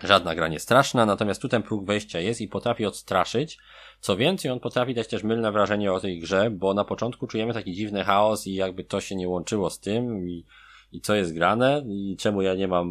[0.00, 3.58] żadna gra nie straszna, natomiast tu ten próg wejścia jest i potrafi odstraszyć.
[4.00, 7.54] Co więcej, on potrafi dać też mylne wrażenie o tej grze, bo na początku czujemy
[7.54, 10.46] taki dziwny chaos i jakby to się nie łączyło z tym i,
[10.92, 12.88] i co jest grane i czemu ja nie mam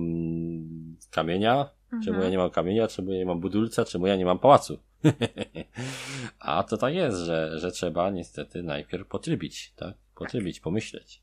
[1.12, 2.04] kamienia, mhm.
[2.04, 4.80] czemu ja nie mam kamienia, czemu ja nie mam budulca, czemu ja nie mam pałacu.
[6.40, 9.96] A to tak jest, że, że trzeba niestety najpierw potrybić, tak?
[10.16, 11.22] Potrybić, pomyśleć.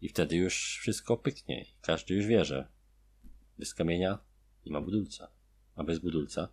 [0.00, 1.64] I wtedy już wszystko pyknie.
[1.82, 2.68] Każdy już wie, że
[3.58, 4.18] bez kamienia
[4.66, 5.28] nie ma budulca.
[5.76, 6.48] A bez budulca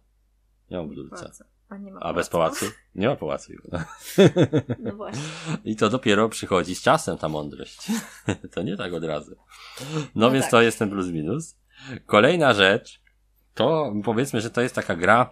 [0.71, 1.31] nie ma budulca.
[1.69, 2.65] A, nie ma A bez pałacu
[2.95, 3.53] nie ma pałacu.
[4.79, 5.21] No właśnie.
[5.65, 7.87] I to dopiero przychodzi z czasem ta mądrość.
[8.53, 9.35] to nie tak od razu.
[9.79, 10.51] No, no więc tak.
[10.51, 11.57] to jest ten plus minus.
[12.05, 12.98] Kolejna rzecz,
[13.59, 15.29] to powiedzmy, że to jest taka gra,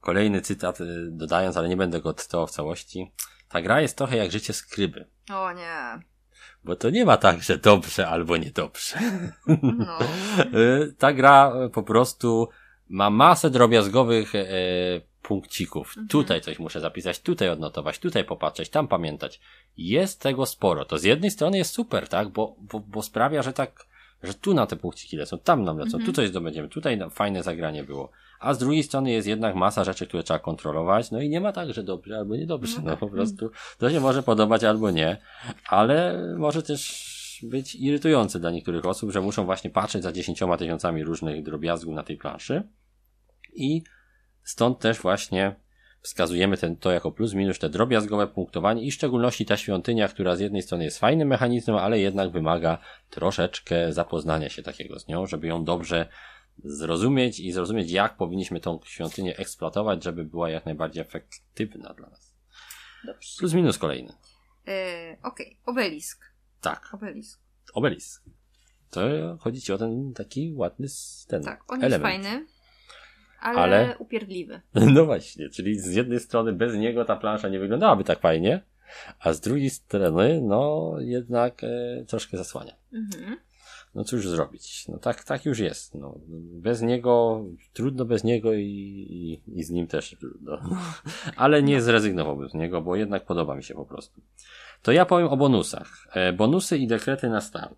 [0.00, 3.12] Kolejny cytat y, dodając, ale nie będę go cytował w całości.
[3.48, 5.06] Ta gra jest trochę jak życie skryby.
[5.32, 6.00] O nie.
[6.64, 8.98] Bo to nie ma tak, że dobrze albo niedobrze.
[9.62, 9.98] No.
[10.54, 12.48] Y, ta gra po prostu
[12.88, 14.46] ma masę drobiazgowych e,
[15.22, 15.88] punkcików.
[15.88, 16.08] Mhm.
[16.08, 19.40] Tutaj coś muszę zapisać, tutaj odnotować, tutaj popatrzeć, tam pamiętać.
[19.76, 20.84] Jest tego sporo.
[20.84, 22.28] To z jednej strony jest super, tak?
[22.28, 23.86] Bo, bo, bo sprawia, że tak,
[24.22, 26.04] że tu na te punkciki lecą, tam nam lecą, mhm.
[26.06, 28.10] tu coś zdobędziemy, tutaj fajne zagranie było.
[28.40, 31.52] A z drugiej strony jest jednak masa rzeczy, które trzeba kontrolować, no i nie ma
[31.52, 33.50] tak, że dobrze albo niedobrze, no, no po prostu.
[33.78, 35.16] To się może podobać albo nie,
[35.68, 37.10] ale może też
[37.42, 42.02] być irytujące dla niektórych osób, że muszą właśnie patrzeć za dziesięcioma tysiącami różnych drobiazgów na
[42.02, 42.62] tej planszy
[43.54, 43.82] i
[44.42, 45.56] stąd też właśnie
[46.00, 50.36] wskazujemy ten, to jako plus minus te drobiazgowe punktowanie i w szczególności ta świątynia, która
[50.36, 52.78] z jednej strony jest fajnym mechanizmem, ale jednak wymaga
[53.10, 56.08] troszeczkę zapoznania się takiego z nią, żeby ją dobrze
[56.64, 62.34] zrozumieć i zrozumieć, jak powinniśmy tą świątynię eksploatować, żeby była jak najbardziej efektywna dla nas.
[63.04, 63.28] Dobrze.
[63.38, 64.12] Plus minus kolejny.
[64.66, 64.72] Yy,
[65.22, 65.56] Okej, okay.
[65.66, 66.24] obelisk.
[66.60, 66.88] Tak.
[66.92, 67.40] Obelisk.
[67.74, 68.24] Obelisk.
[68.90, 69.00] To
[69.40, 70.86] chodzi ci o ten taki ładny
[71.28, 72.14] ten Tak, on element.
[72.14, 72.46] jest fajny,
[73.40, 74.60] ale, ale upierdliwy.
[74.94, 78.62] No właśnie, czyli z jednej strony bez niego ta plansza nie wyglądałaby tak fajnie,
[79.20, 82.74] a z drugiej strony, no jednak e, troszkę zasłania.
[82.92, 83.36] Mhm.
[83.94, 84.88] No cóż zrobić?
[84.88, 85.94] No tak, tak już jest.
[85.94, 86.18] No,
[86.52, 90.58] bez niego, trudno bez niego i, i, i z nim też trudno.
[91.36, 94.20] Ale nie zrezygnowałbym z niego, bo jednak podoba mi się po prostu.
[94.82, 96.08] To ja powiem o bonusach.
[96.12, 97.74] E, bonusy i dekrety na start.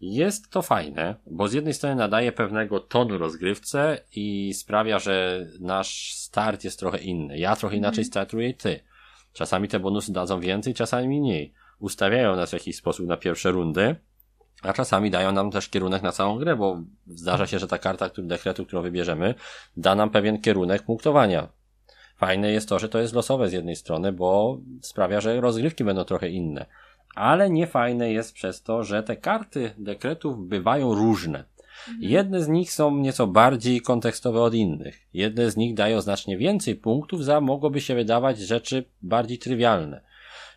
[0.00, 6.14] Jest to fajne, bo z jednej strony nadaje pewnego tonu rozgrywce i sprawia, że nasz
[6.14, 7.38] start jest trochę inny.
[7.38, 8.04] Ja trochę inaczej mm.
[8.04, 8.80] startuję ty.
[9.32, 11.52] Czasami te bonusy dadzą więcej, czasami mniej.
[11.78, 13.96] Ustawiają nas w jakiś sposób na pierwsze rundy,
[14.62, 18.10] a czasami dają nam też kierunek na całą grę, bo zdarza się, że ta karta
[18.10, 19.34] który, dekretu, którą wybierzemy,
[19.76, 21.48] da nam pewien kierunek punktowania.
[22.16, 26.04] Fajne jest to, że to jest losowe z jednej strony, bo sprawia, że rozgrywki będą
[26.04, 26.66] trochę inne.
[27.14, 31.44] Ale niefajne jest przez to, że te karty dekretów bywają różne.
[31.88, 32.10] Mhm.
[32.10, 35.08] Jedne z nich są nieco bardziej kontekstowe od innych.
[35.14, 40.00] Jedne z nich dają znacznie więcej punktów za mogłoby się wydawać rzeczy bardziej trywialne.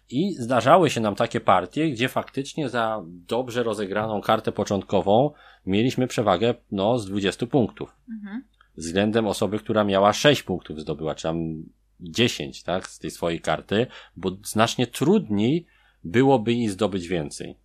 [0.09, 5.31] I zdarzały się nam takie partie, gdzie faktycznie za dobrze rozegraną kartę początkową
[5.65, 7.95] mieliśmy przewagę no, z 20 punktów.
[8.09, 8.43] Mhm.
[8.77, 11.63] Względem osoby, która miała 6 punktów zdobyła, czy tam
[11.99, 15.65] 10, tak, z tej swojej karty, bo znacznie trudniej
[16.03, 17.55] byłoby jej zdobyć więcej.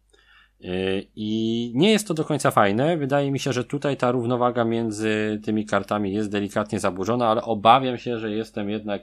[0.64, 2.96] Y, I nie jest to do końca fajne.
[2.96, 7.98] Wydaje mi się, że tutaj ta równowaga między tymi kartami jest delikatnie zaburzona, ale obawiam
[7.98, 9.02] się, że jestem jednak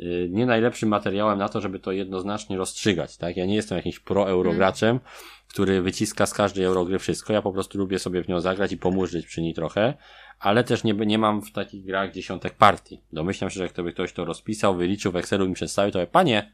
[0.00, 3.36] y, nie najlepszym materiałem na to, żeby to jednoznacznie rozstrzygać, tak?
[3.36, 5.12] Ja nie jestem jakimś pro-eurograczem, hmm.
[5.48, 7.32] który wyciska z każdej eurogry wszystko.
[7.32, 9.94] Ja po prostu lubię sobie w nią zagrać i pomurzyć przy niej trochę,
[10.40, 13.00] ale też nie, nie mam w takich grach dziesiątek partii.
[13.12, 16.06] Domyślam się, że gdyby ktoś to rozpisał, wyliczył w Excelu i mi przedstawił, to ja,
[16.06, 16.52] panie,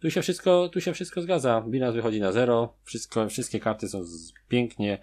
[0.00, 1.64] tu się wszystko, tu się wszystko zgadza.
[1.68, 2.74] Bilans wychodzi na zero.
[2.84, 4.98] Wszystko, wszystkie karty są z, pięknie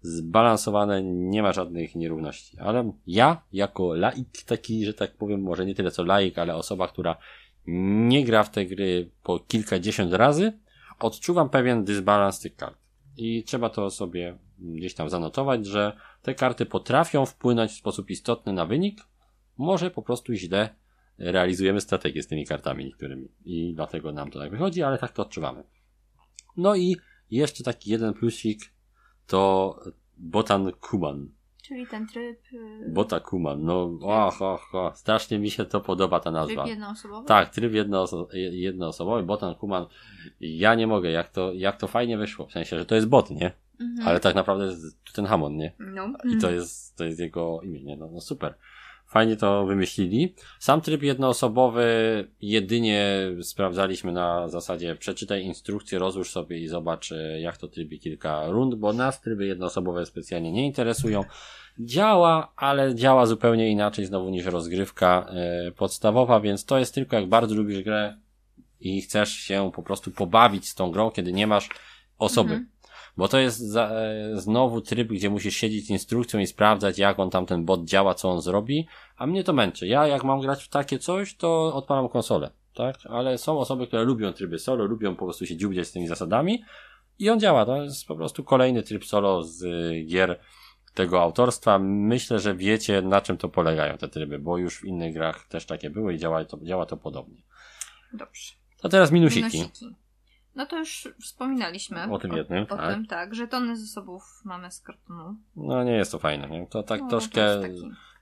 [0.00, 2.58] zbalansowane, nie ma żadnych nierówności.
[2.58, 6.88] Ale ja, jako laik taki, że tak powiem, może nie tyle co laik, ale osoba,
[6.88, 7.16] która
[7.66, 10.52] nie gra w te gry po kilkadziesiąt razy,
[11.00, 12.78] odczuwam pewien dysbalans tych kart.
[13.16, 18.52] I trzeba to sobie gdzieś tam zanotować, że te karty potrafią wpłynąć w sposób istotny
[18.52, 19.00] na wynik,
[19.58, 20.74] może po prostu źle
[21.18, 25.22] realizujemy strategię z tymi kartami niektórymi i dlatego nam to tak wychodzi, ale tak to
[25.22, 25.62] odczuwamy.
[26.56, 26.96] No i
[27.30, 28.60] jeszcze taki jeden plusik
[29.26, 29.80] to
[30.16, 31.28] Botan Kuman.
[31.62, 32.38] Czyli ten tryb...
[32.52, 36.62] Y, Bota Kuman, no och, och, och, strasznie mi się to podoba ta nazwa.
[36.62, 37.28] Tryb jednoosobowy?
[37.28, 39.86] Tak, tryb jednooso jednoosobowy, Botan Kuman.
[40.40, 43.30] Ja nie mogę, jak to, jak to fajnie wyszło, w sensie, że to jest bot,
[43.30, 43.52] nie?
[43.80, 44.08] Mhm.
[44.08, 44.76] Ale tak naprawdę
[45.14, 45.72] ten Hamon, nie?
[45.78, 46.12] No.
[46.24, 47.96] I to jest, to jest jego imię, nie?
[47.96, 48.54] No, no super.
[49.14, 50.34] Fajnie to wymyślili.
[50.58, 51.84] Sam tryb jednoosobowy
[52.40, 58.46] jedynie sprawdzaliśmy na zasadzie przeczytaj instrukcję, rozłóż sobie i zobacz e, jak to trybi kilka
[58.46, 61.24] rund, bo nas tryby jednoosobowe specjalnie nie interesują.
[61.80, 67.28] Działa, ale działa zupełnie inaczej znowu niż rozgrywka e, podstawowa, więc to jest tylko jak
[67.28, 68.16] bardzo lubisz grę
[68.80, 71.68] i chcesz się po prostu pobawić z tą grą, kiedy nie masz
[72.18, 72.54] osoby.
[72.54, 72.73] Mhm.
[73.16, 77.30] Bo to jest za, e, znowu tryb, gdzie musisz siedzieć instrukcją i sprawdzać, jak on
[77.30, 78.86] tam ten bot działa, co on zrobi,
[79.16, 79.86] a mnie to męczy.
[79.86, 82.96] Ja jak mam grać w takie coś, to odpalam konsolę, tak?
[83.08, 86.62] Ale są osoby, które lubią tryby solo, lubią po prostu się dziubiać z tymi zasadami
[87.18, 87.66] i on działa.
[87.66, 90.40] To jest po prostu kolejny tryb solo z y, gier
[90.94, 91.78] tego autorstwa.
[91.78, 95.66] Myślę, że wiecie, na czym to polegają te tryby, bo już w innych grach też
[95.66, 97.42] takie były i działa to, działa to podobnie.
[98.12, 98.52] Dobrze.
[98.80, 99.58] To teraz minusiki.
[99.58, 100.03] minusiki.
[100.54, 102.12] No to już wspominaliśmy.
[102.12, 102.90] O tym jednym, o, tak.
[102.90, 105.36] O tym, tak, że tony zasobów mamy z kartonu.
[105.56, 106.66] No nie jest to fajne, nie?
[106.66, 107.60] To tak no, troszkę...
[107.60, 107.68] To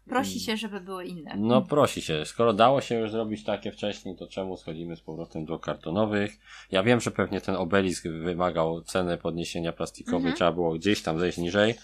[0.07, 1.35] Prosi się, żeby były inne.
[1.37, 2.25] No prosi się.
[2.25, 6.33] Skoro dało się już zrobić takie wcześniej, to czemu schodzimy z powrotem do kartonowych?
[6.71, 10.35] Ja wiem, że pewnie ten obelisk wymagał ceny podniesienia plastikowej, mhm.
[10.37, 11.75] trzeba było gdzieś tam zejść niżej,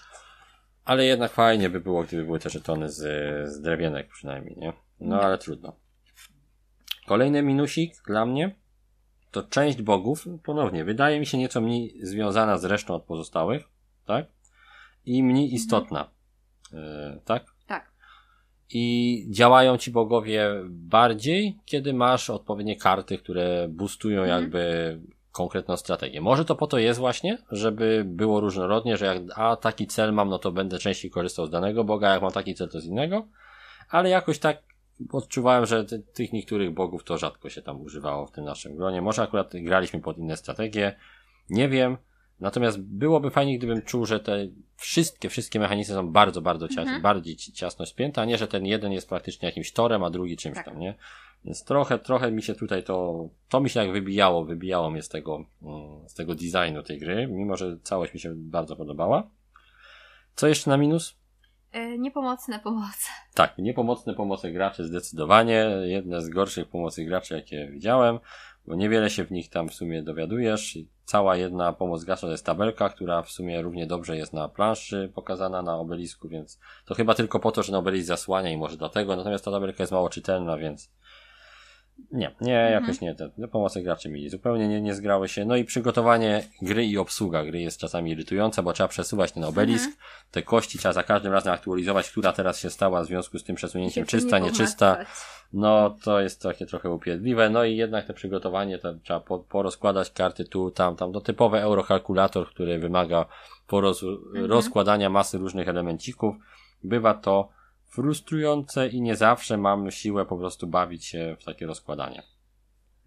[0.85, 2.97] ale jednak fajnie by było, gdyby były te żetony z,
[3.49, 4.73] z drewienek przynajmniej, nie?
[4.99, 5.75] No ale trudno.
[7.07, 8.55] Kolejny minusik dla mnie
[9.31, 13.63] to część bogów, ponownie, wydaje mi się nieco mniej związana z resztą od pozostałych,
[14.05, 14.25] tak?
[15.05, 15.55] I mniej mhm.
[15.55, 16.09] istotna,
[16.73, 17.19] mhm.
[17.25, 17.45] tak?
[17.67, 17.91] Tak.
[18.69, 24.41] I działają ci bogowie bardziej, kiedy masz odpowiednie karty, które boostują mhm.
[24.41, 24.99] jakby
[25.31, 26.21] konkretną strategię.
[26.21, 30.29] Może to po to jest właśnie, żeby było różnorodnie, że jak a taki cel mam,
[30.29, 33.27] no to będę częściej korzystał z danego boga, jak mam taki cel, to z innego,
[33.89, 34.68] ale jakoś tak
[35.11, 39.01] odczuwałem, że ty, tych niektórych bogów to rzadko się tam używało w tym naszym gronie.
[39.01, 40.95] Może akurat graliśmy pod inne strategie,
[41.49, 41.97] nie wiem.
[42.39, 47.01] Natomiast byłoby fajnie, gdybym czuł, że te wszystkie, wszystkie mechanizmy są bardzo, bardzo ciasno, mhm.
[47.01, 50.55] bardziej ciasno spięte, a nie, że ten jeden jest praktycznie jakimś torem, a drugi czymś
[50.55, 50.65] tak.
[50.65, 50.95] tam, nie?
[51.45, 55.09] Więc trochę, trochę mi się tutaj to, to mi się jak wybijało, wybijało mnie z
[55.09, 59.29] tego, mm, z tego designu tej gry, mimo że całość mi się bardzo podobała.
[60.35, 61.18] Co jeszcze na minus?
[61.73, 63.09] Yy, niepomocne pomoce.
[63.33, 65.69] Tak, niepomocne pomoce graczy zdecydowanie.
[65.83, 68.19] Jedne z gorszych pomocy graczy, jakie widziałem,
[68.67, 70.77] bo niewiele się w nich tam w sumie dowiadujesz.
[71.05, 75.11] Cała jedna pomoc gracza to jest tabelka, która w sumie równie dobrze jest na planszy
[75.15, 78.77] pokazana na obelisku, więc to chyba tylko po to, że na obelisk zasłania i może
[78.77, 79.15] dlatego.
[79.15, 80.91] Natomiast ta tabelka jest mało czytelna, więc
[82.11, 82.81] nie, nie, mhm.
[82.81, 83.15] jakoś nie.
[83.15, 85.45] Te, te pomocy graczy mi zupełnie nie, nie zgrały się.
[85.45, 89.85] No i przygotowanie gry i obsługa gry jest czasami irytująca, bo trzeba przesuwać ten obelisk.
[89.85, 90.03] Mhm.
[90.31, 93.55] Te kości trzeba za każdym razem aktualizować, która teraz się stała w związku z tym
[93.55, 94.97] przesunięciem, czysta, nie nieczysta.
[95.53, 97.49] No to jest takie trochę upierdliwe.
[97.49, 101.13] No i jednak te przygotowanie, to trzeba po, porozkładać karty tu, tam, tam.
[101.13, 103.25] To typowy eurokalkulator, który wymaga
[103.67, 104.45] poroz, mhm.
[104.45, 106.35] rozkładania masy różnych elemencików.
[106.83, 107.49] Bywa to
[107.89, 112.23] frustrujące i nie zawsze mam siłę po prostu bawić się w takie rozkładanie.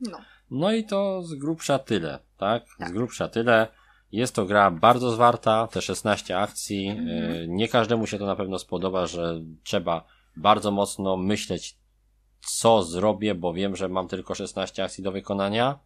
[0.00, 0.18] No.
[0.50, 2.64] No i to z grubsza tyle, tak?
[2.78, 2.88] tak.
[2.88, 3.68] Z grubsza tyle.
[4.12, 6.88] Jest to gra bardzo zwarta, te 16 akcji.
[6.88, 7.08] Mhm.
[7.08, 10.04] Y, nie każdemu się to na pewno spodoba, że trzeba
[10.36, 11.76] bardzo mocno myśleć,
[12.40, 15.78] co zrobię, bo wiem, że mam tylko 16 akcji do wykonania.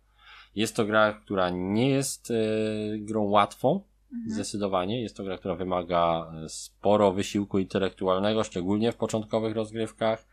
[0.55, 3.85] Jest to gra, która nie jest y, grą łatwą,
[4.16, 4.34] Mhm.
[4.34, 5.02] Zdecydowanie.
[5.02, 10.26] Jest to gra, która wymaga e, sporo wysiłku intelektualnego, szczególnie w początkowych rozgrywkach.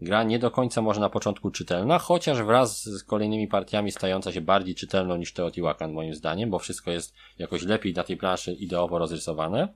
[0.00, 4.40] Gra nie do końca może na początku czytelna, chociaż wraz z kolejnymi partiami stająca się
[4.40, 8.98] bardziej czytelną niż Teotihuacan moim zdaniem, bo wszystko jest jakoś lepiej na tej planszy ideowo
[8.98, 9.68] rozrysowane.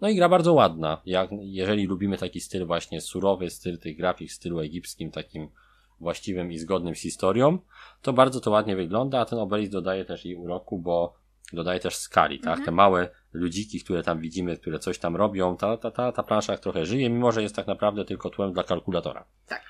[0.00, 1.00] No i gra bardzo ładna.
[1.06, 5.48] Jak, jeżeli lubimy taki styl właśnie surowy, styl tych grafik w stylu egipskim, takim
[6.00, 7.58] właściwym i zgodnym z historią,
[8.02, 11.19] to bardzo to ładnie wygląda, a ten obelisk dodaje też i uroku, bo
[11.52, 12.48] dodaje też skali, tak?
[12.48, 12.64] Mhm.
[12.64, 16.56] Te małe ludziki, które tam widzimy, które coś tam robią, ta, ta, ta, ta plansza
[16.56, 19.24] trochę żyje, mimo że jest tak naprawdę tylko tłem dla kalkulatora.
[19.46, 19.62] Tak.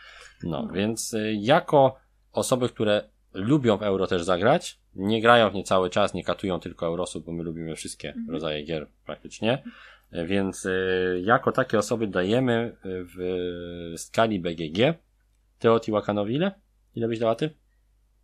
[0.43, 0.75] No, mhm.
[0.75, 1.97] więc y, jako
[2.33, 6.61] osoby, które lubią w euro też zagrać, nie grają w nie cały czas, nie katują
[6.61, 8.31] tylko eurosów, bo my lubimy wszystkie mhm.
[8.31, 9.63] rodzaje gier praktycznie.
[10.27, 14.95] Więc y, jako takie osoby dajemy w skali BGG
[15.59, 16.53] Teotihuacanowi ile?
[16.95, 17.51] Ile byś dała ty?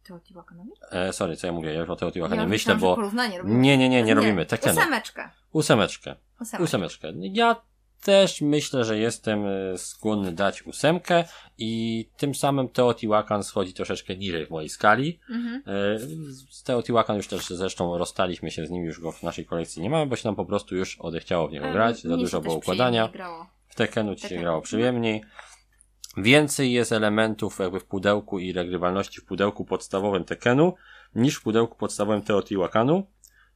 [0.06, 0.70] Teotihuacanowi?
[0.90, 1.72] E, sorry, co ja mówię?
[1.72, 2.96] Ja już o Teotihuacanie ja myślę, bo...
[3.44, 4.46] Nie, nie, nie, nie robimy.
[4.46, 4.80] Tekenu.
[4.80, 5.30] Ósemeczkę.
[5.52, 6.16] Ósemeczkę.
[6.60, 7.12] Ósemeczkę.
[7.16, 7.56] Ja
[8.02, 11.24] też myślę, że jestem e, skłonny dać ósemkę
[11.58, 15.20] i tym samym Teotihuacan schodzi troszeczkę niżej w mojej skali.
[15.30, 15.62] Mhm.
[15.66, 15.98] E,
[16.50, 19.90] z Teotihuacan już też zresztą rozstaliśmy się z nim, już go w naszej kolekcji nie
[19.90, 23.08] mamy, bo się nam po prostu już odechciało w niego grać, za dużo było układania.
[23.68, 25.24] W Tekenu ci się grało przyjemniej.
[26.16, 30.74] Więcej jest elementów jakby w pudełku i regrywalności w pudełku podstawowym Tekenu
[31.14, 33.06] niż w pudełku podstawowym Teotihuacanu.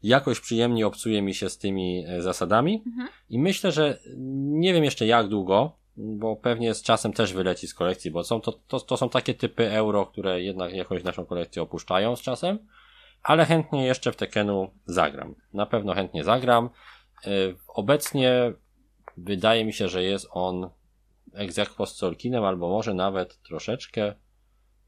[0.03, 3.09] Jakoś przyjemnie obcuje mi się z tymi e, zasadami mhm.
[3.31, 3.99] i myślę, że
[4.37, 8.41] nie wiem jeszcze jak długo, bo pewnie z czasem też wyleci z kolekcji, bo są
[8.41, 12.59] to, to, to są takie typy euro, które jednak jakąś naszą kolekcję opuszczają z czasem,
[13.23, 15.35] ale chętnie jeszcze w Tekenu zagram.
[15.53, 16.70] Na pewno chętnie zagram.
[17.24, 17.31] E,
[17.69, 18.53] obecnie
[19.16, 20.70] wydaje mi się, że jest on
[21.35, 24.15] egzekwo z Colkinem, albo może nawet troszeczkę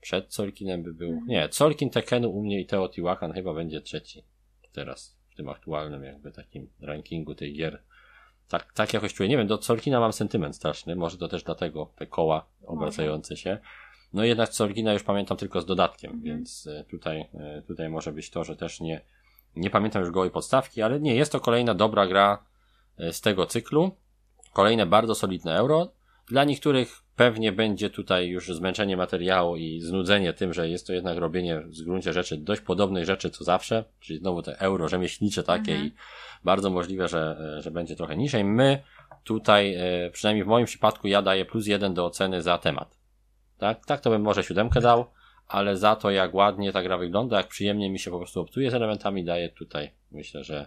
[0.01, 1.09] przed Colkinem by był.
[1.09, 1.27] Mhm.
[1.28, 4.24] Nie, Colkin Tekenu u mnie i Teotihuacan chyba będzie trzeci
[4.73, 7.82] teraz w tym aktualnym jakby takim rankingu tej gier.
[8.48, 9.28] Tak, tak jakoś czuję.
[9.28, 13.59] Nie wiem, do Colkina mam sentyment straszny, może to też dlatego te koła obracające się.
[14.12, 16.24] No jednak Colkina już pamiętam tylko z dodatkiem, mhm.
[16.24, 19.01] więc e, tutaj, e, tutaj może być to, że też nie,
[19.56, 22.44] nie pamiętam już gołej podstawki, ale nie, jest to kolejna dobra gra
[22.98, 23.90] e, z tego cyklu.
[24.52, 25.93] Kolejne bardzo solidne euro.
[26.27, 31.19] Dla niektórych pewnie będzie tutaj już zmęczenie materiału i znudzenie tym, że jest to jednak
[31.19, 35.73] robienie w gruncie rzeczy dość podobnych rzeczy co zawsze, czyli znowu te euro rzemieślnicze takie
[35.73, 35.89] mhm.
[35.89, 35.93] i
[36.44, 38.44] bardzo możliwe, że, że będzie trochę niżej.
[38.44, 38.82] My
[39.24, 42.99] tutaj, e, przynajmniej w moim przypadku, ja daję plus jeden do oceny za temat.
[43.59, 45.05] Tak, tak to bym może siódemkę dał,
[45.49, 48.70] ale za to jak ładnie ta gra wygląda, jak przyjemnie mi się po prostu obtuje
[48.70, 50.66] z elementami, daję tutaj myślę, że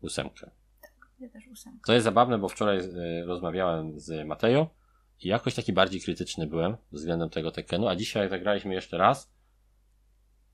[0.00, 0.50] ósemkę.
[0.82, 1.78] Tak, ja też ósemkę.
[1.86, 4.83] To jest zabawne, bo wczoraj e, rozmawiałem z Matejo
[5.20, 9.32] i jakoś taki bardziej krytyczny byłem względem tego Tekenu, a dzisiaj jak zagraliśmy jeszcze raz,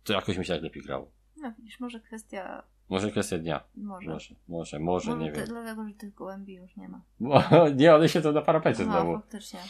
[0.04, 1.10] to jakoś mi się tak lepiej grało.
[1.36, 2.62] No widzisz, może kwestia...
[2.88, 3.64] Może kwestia dnia.
[3.74, 4.10] Może.
[4.10, 5.46] Może, może, może, nie wiem.
[5.46, 7.02] Dlatego, że tych gołębi już nie ma.
[7.20, 7.42] Bo,
[7.76, 9.12] nie, one się to na parapecie no, znowu.
[9.12, 9.60] faktycznie.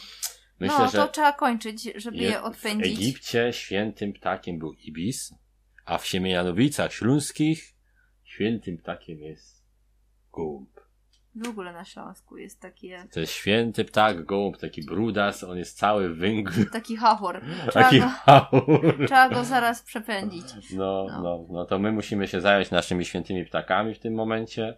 [0.61, 2.97] Myślę, no, to trzeba kończyć, żeby je, je odpędzić.
[2.97, 5.35] W Egipcie świętym ptakiem był ibis,
[5.85, 7.75] a w Siemianowicach Śląskich
[8.25, 9.65] świętym ptakiem jest
[10.33, 10.80] gołąb.
[11.41, 13.05] W ogóle na Śląsku jest takie...
[13.13, 16.53] To jest święty ptak, gołąb, taki brudas, on jest cały węgl.
[16.73, 17.41] Taki hachor.
[17.73, 18.97] Taki go, hachor.
[19.07, 20.45] Trzeba go zaraz przepędzić.
[20.73, 24.77] No, no, no, no to my musimy się zająć naszymi świętymi ptakami w tym momencie.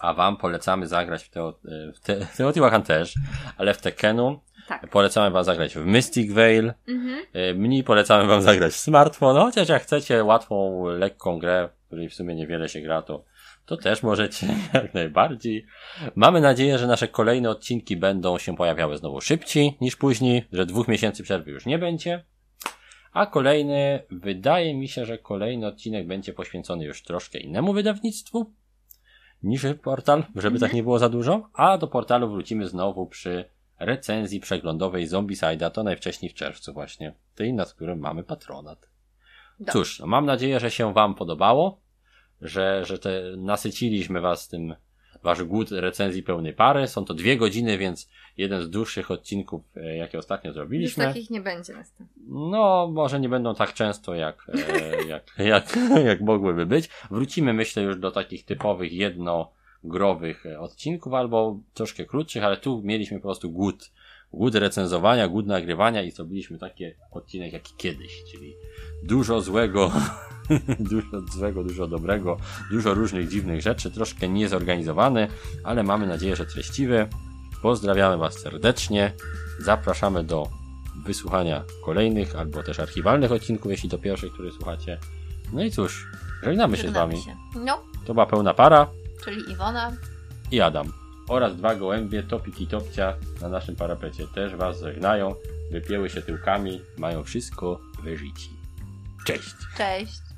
[0.00, 1.58] A wam polecamy zagrać w, Teo,
[1.94, 3.14] w, te, w Teotihuacan też,
[3.56, 4.88] ale w Tekenu tak.
[4.88, 6.72] polecamy wam zagrać w Mystic Veil.
[6.88, 7.24] Mhm.
[7.32, 12.08] E, mniej polecamy wam zagrać w smartfon, chociaż jak chcecie łatwą, lekką grę, w której
[12.08, 13.24] w sumie niewiele się gra, to,
[13.70, 15.66] to też możecie jak najbardziej.
[16.14, 20.88] Mamy nadzieję, że nasze kolejne odcinki będą się pojawiały znowu szybciej niż później, że dwóch
[20.88, 22.24] miesięcy przerwy już nie będzie.
[23.12, 28.52] A kolejny, wydaje mi się, że kolejny odcinek będzie poświęcony już troszkę innemu wydawnictwu
[29.42, 31.48] niż portal, żeby tak nie było za dużo.
[31.54, 33.44] A do portalu wrócimy znowu przy
[33.78, 38.88] recenzji przeglądowej Zombicide'a, to najwcześniej w czerwcu właśnie, tej, nad którym mamy patronat.
[39.58, 39.72] Dobrze.
[39.72, 41.80] Cóż, no mam nadzieję, że się Wam podobało,
[42.42, 44.74] że, że te, nasyciliśmy Was tym
[45.22, 46.88] wasz głód recenzji pełnej pary.
[46.88, 51.04] Są to dwie godziny, więc jeden z dłuższych odcinków, e, jakie ostatnio zrobiliśmy.
[51.04, 52.26] Już takich nie będzie następnych.
[52.28, 56.88] No, może nie będą tak często, jak, e, jak, jak, jak mogłyby być.
[57.10, 63.18] Wrócimy, myślę, już do takich typowych jednogrowych e, odcinków, albo troszkę krótszych, ale tu mieliśmy
[63.18, 63.90] po prostu głód
[64.32, 68.54] głód recenzowania, głód nagrywania i zrobiliśmy taki odcinek jak kiedyś, czyli
[69.02, 69.92] dużo złego,
[70.90, 72.36] dużo złego, dużo dobrego,
[72.70, 75.28] dużo różnych dziwnych rzeczy, troszkę niezorganizowany,
[75.64, 77.08] ale mamy nadzieję, że treściwy.
[77.62, 79.12] Pozdrawiamy Was serdecznie,
[79.58, 80.48] zapraszamy do
[81.04, 84.98] wysłuchania kolejnych albo też archiwalnych odcinków, jeśli to pierwszy, który słuchacie.
[85.52, 86.06] No i cóż,
[86.42, 87.22] żegnamy, żegnamy się z Wami.
[87.22, 87.36] Się.
[87.64, 87.82] No.
[88.06, 88.86] To była pełna para.
[89.24, 89.92] Czyli Iwona
[90.50, 90.99] i Adam
[91.30, 95.34] oraz dwa gołębie Topik i Topcia na naszym parapecie też Was żegnają,
[95.70, 98.50] wypięły się tyłkami, mają wszystko wyżyci.
[99.26, 99.54] Cześć!
[99.76, 100.29] Cześć!